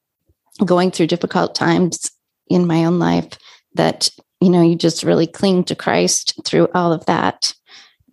going 0.66 0.92
through 0.92 1.08
difficult 1.08 1.56
times 1.56 2.12
in 2.48 2.68
my 2.68 2.86
own 2.86 3.00
life 3.00 3.38
that 3.76 4.10
you 4.40 4.50
know, 4.50 4.62
you 4.62 4.76
just 4.76 5.04
really 5.04 5.28
cling 5.28 5.64
to 5.66 5.76
Christ 5.76 6.40
through 6.46 6.70
all 6.74 6.94
of 6.94 7.06
that. 7.06 7.54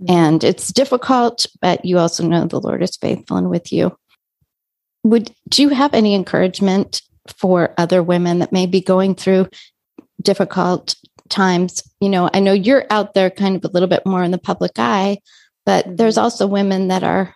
Mm-hmm. 0.03 0.13
And 0.13 0.45
it's 0.45 0.73
difficult, 0.73 1.47
but 1.61 1.85
you 1.85 1.99
also 1.99 2.27
know 2.27 2.47
the 2.47 2.61
Lord 2.61 2.83
is 2.83 2.97
faithful 2.97 3.37
and 3.37 3.51
with 3.51 3.73
you. 3.73 3.97
Would 5.03 5.35
do 5.49 5.63
you 5.63 5.69
have 5.69 5.93
any 5.93 6.15
encouragement 6.15 7.03
for 7.39 7.75
other 7.77 8.03
women 8.03 8.39
that 8.39 8.53
may 8.53 8.67
be 8.67 8.81
going 8.81 9.15
through 9.15 9.49
difficult 10.23 10.95
times? 11.29 11.83
You 12.01 12.09
know, 12.09 12.31
I 12.33 12.41
know 12.41 12.53
you're 12.53 12.87
out 12.91 13.15
there 13.15 13.31
kind 13.31 13.57
of 13.57 13.65
a 13.65 13.73
little 13.73 13.89
bit 13.89 14.07
more 14.07 14.23
in 14.23 14.31
the 14.31 14.39
public 14.39 14.73
eye, 14.79 15.19
but 15.67 15.85
mm-hmm. 15.85 15.97
there's 15.97 16.19
also 16.19 16.47
women 16.47 16.89
that 16.89 17.05
are 17.05 17.35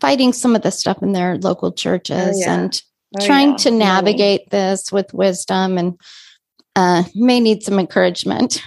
fighting 0.00 0.32
some 0.32 0.56
of 0.56 0.62
the 0.62 0.70
stuff 0.70 1.02
in 1.02 1.12
their 1.12 1.36
local 1.36 1.72
churches 1.72 2.36
oh, 2.36 2.40
yeah. 2.40 2.54
and 2.54 2.82
oh, 3.18 3.26
trying 3.26 3.50
yeah. 3.50 3.56
to 3.56 3.70
navigate 3.70 4.50
this 4.50 4.92
with 4.92 5.12
wisdom 5.14 5.78
and 5.78 5.98
uh, 6.76 7.04
may 7.14 7.40
need 7.40 7.62
some 7.62 7.78
encouragement. 7.78 8.62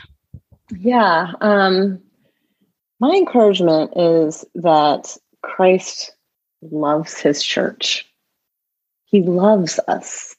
Yeah. 0.78 1.32
Um, 1.42 2.02
my 3.00 3.12
encouragement 3.12 3.92
is 3.96 4.46
that 4.56 5.18
Christ 5.42 6.16
loves 6.62 7.20
his 7.20 7.44
church. 7.44 8.08
He 9.06 9.22
loves 9.22 9.80
us. 9.88 10.36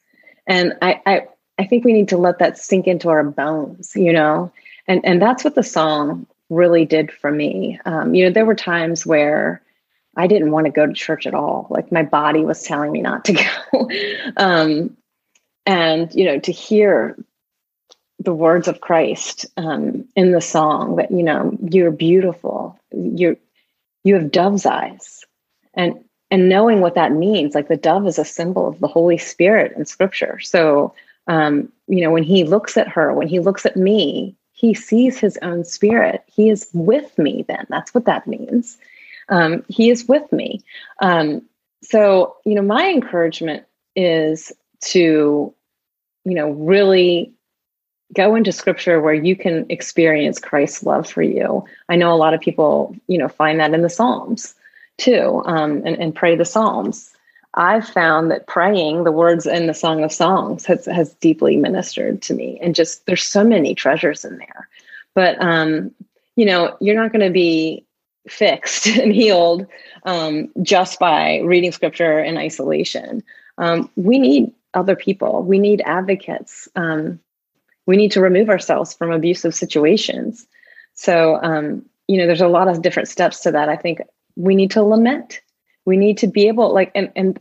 And 0.46 0.74
I, 0.82 1.00
I, 1.06 1.26
I 1.58 1.66
think 1.66 1.84
we 1.84 1.92
need 1.92 2.08
to 2.08 2.16
let 2.16 2.38
that 2.38 2.58
sink 2.58 2.86
into 2.86 3.08
our 3.08 3.22
bones, 3.22 3.92
you 3.94 4.12
know? 4.12 4.52
And, 4.88 5.00
and 5.04 5.20
that's 5.20 5.44
what 5.44 5.54
the 5.54 5.62
song 5.62 6.26
really 6.50 6.84
did 6.84 7.10
for 7.12 7.30
me. 7.30 7.78
Um, 7.84 8.14
you 8.14 8.24
know, 8.24 8.30
there 8.30 8.46
were 8.46 8.54
times 8.54 9.06
where 9.06 9.62
I 10.16 10.26
didn't 10.26 10.50
want 10.50 10.66
to 10.66 10.72
go 10.72 10.86
to 10.86 10.92
church 10.92 11.26
at 11.26 11.34
all. 11.34 11.66
Like 11.70 11.90
my 11.92 12.02
body 12.02 12.44
was 12.44 12.62
telling 12.62 12.92
me 12.92 13.00
not 13.00 13.24
to 13.26 13.32
go. 13.72 13.88
um, 14.36 14.96
and, 15.66 16.14
you 16.14 16.24
know, 16.24 16.38
to 16.40 16.52
hear 16.52 17.16
the 18.24 18.34
words 18.34 18.68
of 18.68 18.80
Christ 18.80 19.46
um, 19.56 20.06
in 20.16 20.32
the 20.32 20.40
song 20.40 20.96
that 20.96 21.10
you 21.10 21.22
know 21.22 21.56
you're 21.70 21.90
beautiful, 21.90 22.78
you're 22.92 23.36
you 24.02 24.14
have 24.14 24.30
dove's 24.30 24.66
eyes, 24.66 25.24
and 25.74 26.04
and 26.30 26.48
knowing 26.48 26.80
what 26.80 26.94
that 26.94 27.12
means, 27.12 27.54
like 27.54 27.68
the 27.68 27.76
dove 27.76 28.06
is 28.06 28.18
a 28.18 28.24
symbol 28.24 28.66
of 28.66 28.80
the 28.80 28.88
Holy 28.88 29.18
Spirit 29.18 29.76
in 29.76 29.84
Scripture. 29.84 30.40
So 30.40 30.94
um, 31.26 31.70
you 31.86 32.02
know 32.02 32.10
when 32.10 32.22
he 32.22 32.44
looks 32.44 32.76
at 32.76 32.88
her, 32.88 33.12
when 33.12 33.28
he 33.28 33.40
looks 33.40 33.66
at 33.66 33.76
me, 33.76 34.34
he 34.52 34.74
sees 34.74 35.18
his 35.18 35.38
own 35.42 35.64
spirit. 35.64 36.22
He 36.26 36.48
is 36.48 36.68
with 36.72 37.16
me. 37.18 37.44
Then 37.46 37.66
that's 37.68 37.92
what 37.94 38.06
that 38.06 38.26
means. 38.26 38.78
Um, 39.28 39.64
he 39.68 39.90
is 39.90 40.06
with 40.06 40.30
me. 40.32 40.62
Um, 41.00 41.42
so 41.82 42.36
you 42.44 42.54
know 42.54 42.62
my 42.62 42.88
encouragement 42.88 43.64
is 43.96 44.52
to 44.80 45.54
you 46.24 46.34
know 46.34 46.50
really 46.50 47.34
go 48.14 48.34
into 48.34 48.52
scripture 48.52 49.00
where 49.00 49.14
you 49.14 49.36
can 49.36 49.66
experience 49.68 50.38
Christ's 50.38 50.84
love 50.84 51.08
for 51.08 51.22
you. 51.22 51.64
I 51.88 51.96
know 51.96 52.12
a 52.12 52.16
lot 52.16 52.34
of 52.34 52.40
people, 52.40 52.94
you 53.06 53.18
know, 53.18 53.28
find 53.28 53.60
that 53.60 53.74
in 53.74 53.82
the 53.82 53.90
Psalms 53.90 54.54
too, 54.98 55.42
um, 55.46 55.82
and, 55.84 55.96
and 55.96 56.14
pray 56.14 56.36
the 56.36 56.44
Psalms. 56.44 57.10
I've 57.54 57.88
found 57.88 58.30
that 58.30 58.46
praying 58.46 59.04
the 59.04 59.12
words 59.12 59.46
in 59.46 59.66
the 59.66 59.74
Song 59.74 60.02
of 60.02 60.12
Songs 60.12 60.64
has, 60.66 60.86
has 60.86 61.14
deeply 61.14 61.56
ministered 61.56 62.22
to 62.22 62.34
me. 62.34 62.58
And 62.60 62.74
just 62.74 63.06
there's 63.06 63.22
so 63.22 63.44
many 63.44 63.74
treasures 63.74 64.24
in 64.24 64.38
there. 64.38 64.68
But, 65.14 65.40
um, 65.40 65.92
you 66.36 66.46
know, 66.46 66.76
you're 66.80 67.00
not 67.00 67.12
going 67.12 67.24
to 67.24 67.32
be 67.32 67.84
fixed 68.28 68.86
and 68.98 69.12
healed 69.12 69.66
um, 70.04 70.48
just 70.62 70.98
by 70.98 71.40
reading 71.40 71.72
scripture 71.72 72.18
in 72.18 72.36
isolation. 72.38 73.22
Um, 73.58 73.90
we 73.96 74.18
need 74.18 74.52
other 74.74 74.96
people, 74.96 75.42
we 75.42 75.58
need 75.58 75.82
advocates. 75.84 76.68
Um, 76.74 77.20
we 77.86 77.96
need 77.96 78.12
to 78.12 78.20
remove 78.20 78.48
ourselves 78.48 78.94
from 78.94 79.12
abusive 79.12 79.54
situations. 79.54 80.46
So, 80.94 81.38
um, 81.42 81.84
you 82.08 82.18
know, 82.18 82.26
there's 82.26 82.40
a 82.40 82.48
lot 82.48 82.68
of 82.68 82.82
different 82.82 83.08
steps 83.08 83.40
to 83.40 83.52
that. 83.52 83.68
I 83.68 83.76
think 83.76 84.00
we 84.36 84.54
need 84.54 84.70
to 84.72 84.82
lament. 84.82 85.40
We 85.84 85.96
need 85.96 86.18
to 86.18 86.26
be 86.26 86.48
able, 86.48 86.72
like, 86.72 86.90
and 86.94 87.10
and 87.14 87.38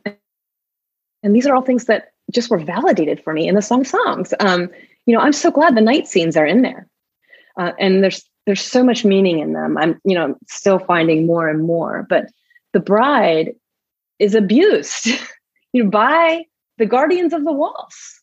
and 1.24 1.36
these 1.36 1.48
are 1.48 1.56
all 1.56 1.62
things 1.62 1.86
that 1.86 2.12
just 2.32 2.50
were 2.50 2.58
validated 2.58 3.24
for 3.24 3.34
me 3.34 3.48
in 3.48 3.56
the 3.56 3.62
song 3.62 3.86
songs. 3.86 4.34
Um, 4.40 4.70
you 5.06 5.16
know, 5.16 5.22
I'm 5.22 5.34
so 5.34 5.52
glad 5.52 5.76
the 5.76 5.82
night 5.82 6.08
scenes 6.08 6.36
are 6.36 6.46
in 6.46 6.62
there, 6.62 6.88
uh, 7.58 7.72
and 7.80 8.04
there's 8.04 8.26
there's 8.46 8.62
so 8.62 8.84
much 8.84 9.06
meaning 9.06 9.40
in 9.40 9.54
them. 9.54 9.78
I'm, 9.78 10.00
you 10.04 10.16
know, 10.16 10.36
still 10.48 10.80
finding 10.80 11.26
more 11.26 11.48
and 11.48 11.64
more. 11.64 12.06
But 12.10 12.30
the 12.74 12.80
bride 12.80 13.54
is 14.20 14.36
abused, 14.36 15.08
you 15.74 15.84
know, 15.84 15.90
by 15.90 16.46
the 16.78 16.86
guardians 16.86 17.34
of 17.34 17.44
the 17.46 17.52
walls 17.52 18.22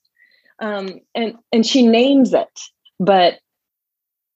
um, 0.61 1.01
and 1.15 1.37
and 1.53 1.67
she 1.67 1.87
names 1.87 2.33
it, 2.33 2.61
but 2.99 3.41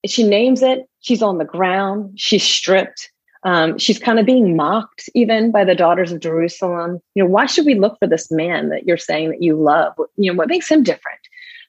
she 0.05 0.23
names 0.23 0.61
it. 0.61 0.87
She's 0.99 1.21
on 1.21 1.37
the 1.37 1.45
ground. 1.45 2.19
She's 2.19 2.43
stripped. 2.43 3.11
Um, 3.43 3.77
she's 3.77 3.99
kind 3.99 4.17
of 4.17 4.25
being 4.25 4.55
mocked 4.55 5.07
even 5.13 5.51
by 5.51 5.63
the 5.63 5.75
daughters 5.75 6.11
of 6.11 6.19
Jerusalem. 6.19 6.99
You 7.13 7.23
know, 7.23 7.29
why 7.29 7.45
should 7.45 7.67
we 7.67 7.75
look 7.75 7.97
for 7.99 8.07
this 8.07 8.31
man 8.31 8.69
that 8.69 8.87
you're 8.87 8.97
saying 8.97 9.29
that 9.29 9.43
you 9.43 9.55
love? 9.55 9.93
You 10.17 10.31
know, 10.31 10.37
what 10.37 10.49
makes 10.49 10.69
him 10.69 10.81
different? 10.81 11.19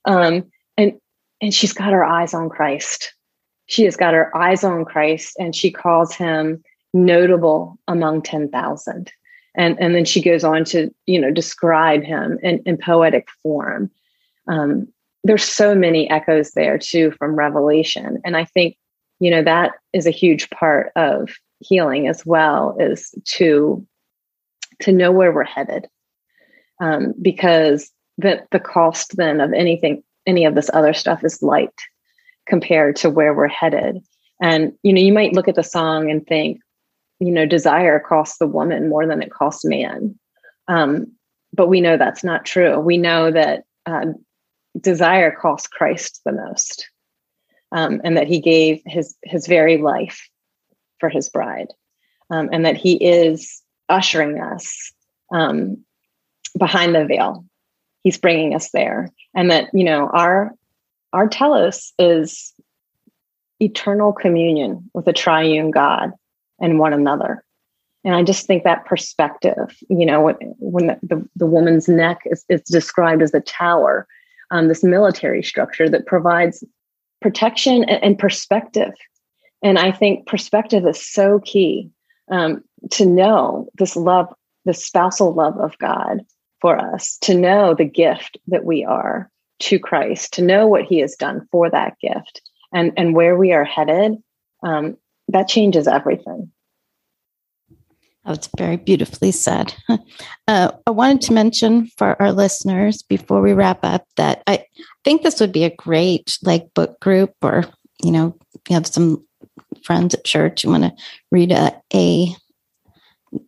Um, 0.07 0.51
and 0.79 0.95
and 1.43 1.53
she's 1.53 1.75
got 1.75 1.93
her 1.93 2.05
eyes 2.05 2.33
on 2.33 2.49
Christ. 2.49 3.13
She 3.67 3.85
has 3.85 3.97
got 3.97 4.15
her 4.15 4.35
eyes 4.37 4.65
on 4.65 4.85
Christ, 4.85 5.37
and 5.39 5.55
she 5.55 5.71
calls 5.71 6.15
him 6.15 6.63
notable 6.95 7.79
among 7.89 8.23
ten 8.23 8.49
thousand. 8.49 9.13
And 9.55 9.79
and 9.81 9.95
then 9.95 10.05
she 10.05 10.23
goes 10.23 10.45
on 10.45 10.65
to 10.67 10.91
you 11.07 11.21
know 11.21 11.31
describe 11.31 12.03
him 12.03 12.39
in, 12.43 12.61
in 12.67 12.77
poetic 12.77 13.29
form. 13.43 13.91
Um, 14.49 14.89
there's 15.25 15.45
so 15.45 15.75
many 15.75 16.09
echoes 16.09 16.53
there 16.53 16.79
too 16.79 17.11
from 17.13 17.35
Revelation, 17.35 18.21
and 18.25 18.37
I 18.37 18.45
think 18.45 18.77
you 19.19 19.31
know 19.31 19.43
that 19.43 19.73
is 19.93 20.07
a 20.07 20.11
huge 20.11 20.49
part 20.51 20.93
of 20.97 21.31
healing 21.61 22.07
as 22.09 22.25
well 22.25 22.77
is 22.79 23.15
to 23.25 23.87
to 24.81 24.93
know 24.93 25.11
where 25.11 25.33
we're 25.33 25.45
headed 25.45 25.89
um, 26.81 27.15
because 27.21 27.91
the 28.19 28.43
the 28.51 28.61
cost 28.61 29.17
then 29.17 29.41
of 29.41 29.53
anything 29.53 30.03
any 30.27 30.45
of 30.45 30.55
this 30.55 30.71
other 30.73 30.93
stuff 30.93 31.25
is 31.25 31.43
light 31.43 31.73
compared 32.47 32.97
to 32.97 33.11
where 33.11 33.35
we're 33.35 33.49
headed. 33.49 34.03
And 34.41 34.73
you 34.83 34.93
know 34.93 35.01
you 35.01 35.13
might 35.13 35.33
look 35.33 35.49
at 35.49 35.55
the 35.55 35.65
song 35.65 36.11
and 36.11 36.27
think 36.27 36.61
you 37.21 37.31
know 37.31 37.47
desire 37.47 37.99
costs 37.99 38.39
the 38.39 38.47
woman 38.47 38.89
more 38.89 39.07
than 39.07 39.23
it 39.23 39.31
costs 39.31 39.65
man. 39.65 40.19
Um, 40.69 41.13
but 41.53 41.69
we 41.69 41.81
know 41.81 41.97
that's 41.97 42.25
not 42.25 42.45
true. 42.45 42.79
We 42.79 42.99
know 42.99 43.31
that 43.31 43.65
uh, 43.87 44.07
desire 44.81 45.31
costs 45.31 45.69
christ 45.69 46.21
the 46.25 46.33
most 46.33 46.87
um, 47.73 48.01
and 48.05 48.17
that 48.17 48.27
he 48.27 48.41
gave 48.41 48.81
his 48.87 49.17
his 49.23 49.47
very 49.47 49.79
life 49.79 50.29
for 50.99 51.09
his 51.09 51.29
bride, 51.29 51.69
um, 52.31 52.49
and 52.53 52.65
that 52.65 52.77
he 52.77 52.95
is 52.95 53.63
ushering 53.89 54.41
us 54.41 54.93
um, 55.33 55.85
behind 56.59 56.95
the 56.95 57.05
veil. 57.05 57.45
He's 58.03 58.19
bringing 58.19 58.55
us 58.55 58.71
there, 58.71 59.11
and 59.35 59.51
that 59.51 59.69
you 59.73 59.85
know 59.85 60.09
our 60.09 60.53
our 61.13 61.29
telos 61.29 61.93
is 61.99 62.53
eternal 63.61 64.13
communion 64.13 64.91
with 64.95 65.07
a 65.07 65.13
triune 65.13 65.71
God 65.71 66.13
and 66.61 66.79
one 66.79 66.93
another. 66.93 67.45
And 68.05 68.15
I 68.15 68.23
just 68.23 68.47
think 68.47 68.65
that 68.65 68.85
perspective, 68.85 69.77
you 69.89 70.07
know, 70.07 70.21
when, 70.21 70.37
when 70.59 70.87
the, 70.87 70.99
the, 71.03 71.29
the 71.37 71.47
woman's 71.47 71.89
neck 71.89 72.21
is, 72.27 72.45
is 72.49 72.63
described 72.63 73.23
as 73.23 73.35
a 73.35 73.41
tower, 73.41 74.07
um, 74.51 74.69
this 74.69 74.85
military 74.85 75.43
structure 75.43 75.89
that 75.89 76.07
provides 76.07 76.63
protection 77.21 77.85
and, 77.85 78.03
and 78.03 78.19
perspective 78.19 78.93
and 79.63 79.79
I 79.79 79.93
think 79.93 80.27
perspective 80.27 80.87
is 80.87 81.05
so 81.05 81.41
key 81.41 81.91
um, 82.31 82.63
to 82.93 83.07
know 83.07 83.69
this 83.79 83.97
love, 83.97 84.33
the 84.65 84.75
spousal 84.75 85.35
love 85.35 85.59
of 85.59 85.77
God 85.79 86.21
for 86.61 86.79
us, 86.79 87.19
to 87.23 87.35
know 87.35 87.75
the 87.75 87.85
gift 87.85 88.39
that 88.49 88.65
we 88.65 88.85
are 88.85 89.31
to 89.61 89.79
Christ, 89.79 90.35
to 90.35 90.43
know 90.43 90.67
what 90.67 90.85
He 90.85 90.99
has 91.01 91.15
done 91.17 91.47
for 91.51 91.71
that 91.71 91.97
gift 92.01 92.43
and, 92.73 92.93
and 92.97 93.15
where 93.15 93.37
we 93.37 93.53
are 93.53 93.65
headed. 93.65 94.17
Um, 94.63 94.97
that 95.29 95.49
changes 95.49 95.89
everything. 95.89 96.53
Oh, 98.27 98.33
it's 98.33 98.49
very 98.57 98.77
beautifully 98.77 99.33
said. 99.33 99.75
Uh, 100.49 100.71
I 100.87 100.93
wanted 100.93 101.23
to 101.23 101.33
mention 101.33 101.89
for 101.97 102.23
our 102.23 102.31
listeners 102.31 103.03
before 103.03 103.41
we 103.41 103.53
wrap 103.53 103.81
up 103.83 104.07
that 104.17 104.45
I 104.47 104.65
think 105.03 105.23
this 105.23 105.41
would 105.41 105.51
be 105.51 105.65
a 105.65 105.75
great 105.75 106.39
like 106.45 106.73
book 106.73 107.01
group 107.01 107.33
or 107.43 107.65
you 108.01 108.13
know 108.13 108.39
you 108.69 108.75
have 108.75 108.87
some 108.87 109.27
friends 109.83 110.15
at 110.15 110.25
church 110.25 110.63
you 110.63 110.71
want 110.71 110.85
to 110.85 110.93
read 111.33 111.51
a, 111.51 111.75
a 111.93 112.29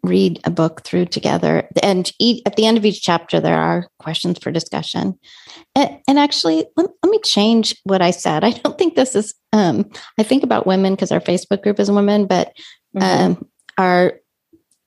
read 0.03 0.41
a 0.45 0.51
book 0.51 0.83
through 0.83 1.07
together 1.07 1.68
and 1.83 2.12
eat, 2.18 2.43
at 2.47 2.57
the 2.57 2.66
end 2.66 2.76
of 2.76 2.85
each 2.85 3.03
chapter 3.03 3.41
there 3.41 3.59
are 3.59 3.87
questions 3.99 4.39
for 4.39 4.51
discussion 4.51 5.18
and, 5.74 5.99
and 6.09 6.18
actually 6.18 6.66
let, 6.76 6.91
let, 7.03 7.11
me 7.11 7.20
change 7.20 7.76
what 7.85 8.03
i 8.03 8.11
said 8.11 8.43
i 8.43 8.51
don't 8.51 8.76
think 8.76 8.97
this 8.97 9.14
is 9.14 9.35
um, 9.53 9.89
i 10.18 10.22
think 10.22 10.43
about 10.43 10.66
women 10.66 10.95
because 10.95 11.12
our 11.12 11.20
facebook 11.20 11.62
group 11.62 11.79
is 11.79 11.91
women 11.91 12.26
but 12.26 12.53
mm-hmm. 12.97 13.03
um, 13.03 13.49
our 13.79 14.14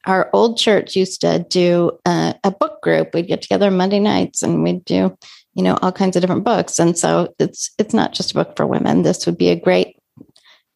our 0.05 0.29
old 0.33 0.57
church 0.57 0.95
used 0.95 1.21
to 1.21 1.45
do 1.49 1.91
uh, 2.05 2.33
a 2.43 2.51
book 2.51 2.81
group 2.81 3.13
we'd 3.13 3.27
get 3.27 3.41
together 3.41 3.71
monday 3.71 3.99
nights 3.99 4.43
and 4.43 4.61
we'd 4.61 4.83
do 4.85 5.15
you 5.53 5.63
know 5.63 5.77
all 5.81 5.91
kinds 5.91 6.15
of 6.15 6.21
different 6.21 6.43
books 6.43 6.79
and 6.79 6.97
so 6.97 7.33
it's 7.39 7.71
it's 7.77 7.93
not 7.93 8.13
just 8.13 8.31
a 8.31 8.35
book 8.35 8.57
for 8.57 8.67
women 8.67 9.03
this 9.03 9.25
would 9.25 9.37
be 9.37 9.49
a 9.49 9.59
great 9.59 9.95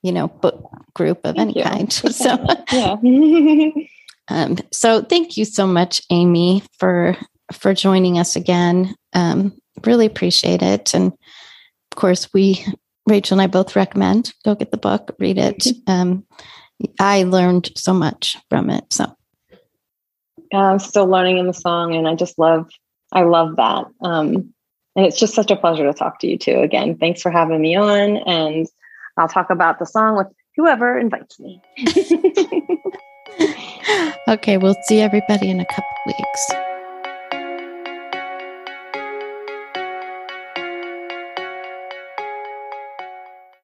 you 0.05 0.11
know, 0.11 0.27
book 0.27 0.69
group 0.93 1.21
of 1.23 1.35
thank 1.35 1.57
any 1.57 1.59
you. 1.59 1.63
kind. 1.63 1.91
So, 2.13 2.37
yeah. 2.71 2.95
um, 4.27 4.57
so 4.71 5.01
thank 5.01 5.37
you 5.37 5.45
so 5.45 5.67
much, 5.67 6.01
Aimee, 6.11 6.63
for 6.79 7.15
for 7.53 7.73
joining 7.73 8.17
us 8.17 8.35
again. 8.35 8.95
Um, 9.13 9.53
really 9.85 10.05
appreciate 10.05 10.61
it, 10.61 10.93
and 10.93 11.11
of 11.11 11.95
course, 11.95 12.33
we 12.33 12.65
Rachel 13.07 13.35
and 13.35 13.41
I 13.41 13.47
both 13.47 13.75
recommend 13.75 14.33
go 14.43 14.55
get 14.55 14.71
the 14.71 14.77
book, 14.77 15.15
read 15.19 15.37
it. 15.37 15.67
Um, 15.87 16.25
I 16.99 17.23
learned 17.23 17.71
so 17.75 17.93
much 17.93 18.37
from 18.49 18.69
it. 18.69 18.83
So, 18.91 19.15
I'm 20.53 20.79
still 20.79 21.05
learning 21.05 21.37
in 21.37 21.47
the 21.47 21.53
song, 21.53 21.95
and 21.95 22.07
I 22.07 22.15
just 22.15 22.39
love 22.39 22.69
I 23.11 23.23
love 23.23 23.55
that. 23.57 23.85
Um, 24.01 24.53
and 24.95 25.05
it's 25.05 25.19
just 25.19 25.35
such 25.35 25.51
a 25.51 25.55
pleasure 25.55 25.83
to 25.83 25.93
talk 25.93 26.19
to 26.19 26.27
you 26.27 26.37
too. 26.37 26.59
Again, 26.59 26.97
thanks 26.97 27.21
for 27.21 27.29
having 27.29 27.61
me 27.61 27.75
on, 27.75 28.17
and 28.17 28.67
I'll 29.17 29.27
talk 29.27 29.49
about 29.51 29.77
the 29.77 29.85
song 29.85 30.17
with 30.17 30.27
whoever 30.55 30.97
invites 30.97 31.39
me. 31.39 31.61
okay, 34.27 34.57
we'll 34.57 34.77
see 34.83 35.01
everybody 35.01 35.49
in 35.49 35.59
a 35.59 35.65
couple 35.65 35.95
weeks. 36.07 36.64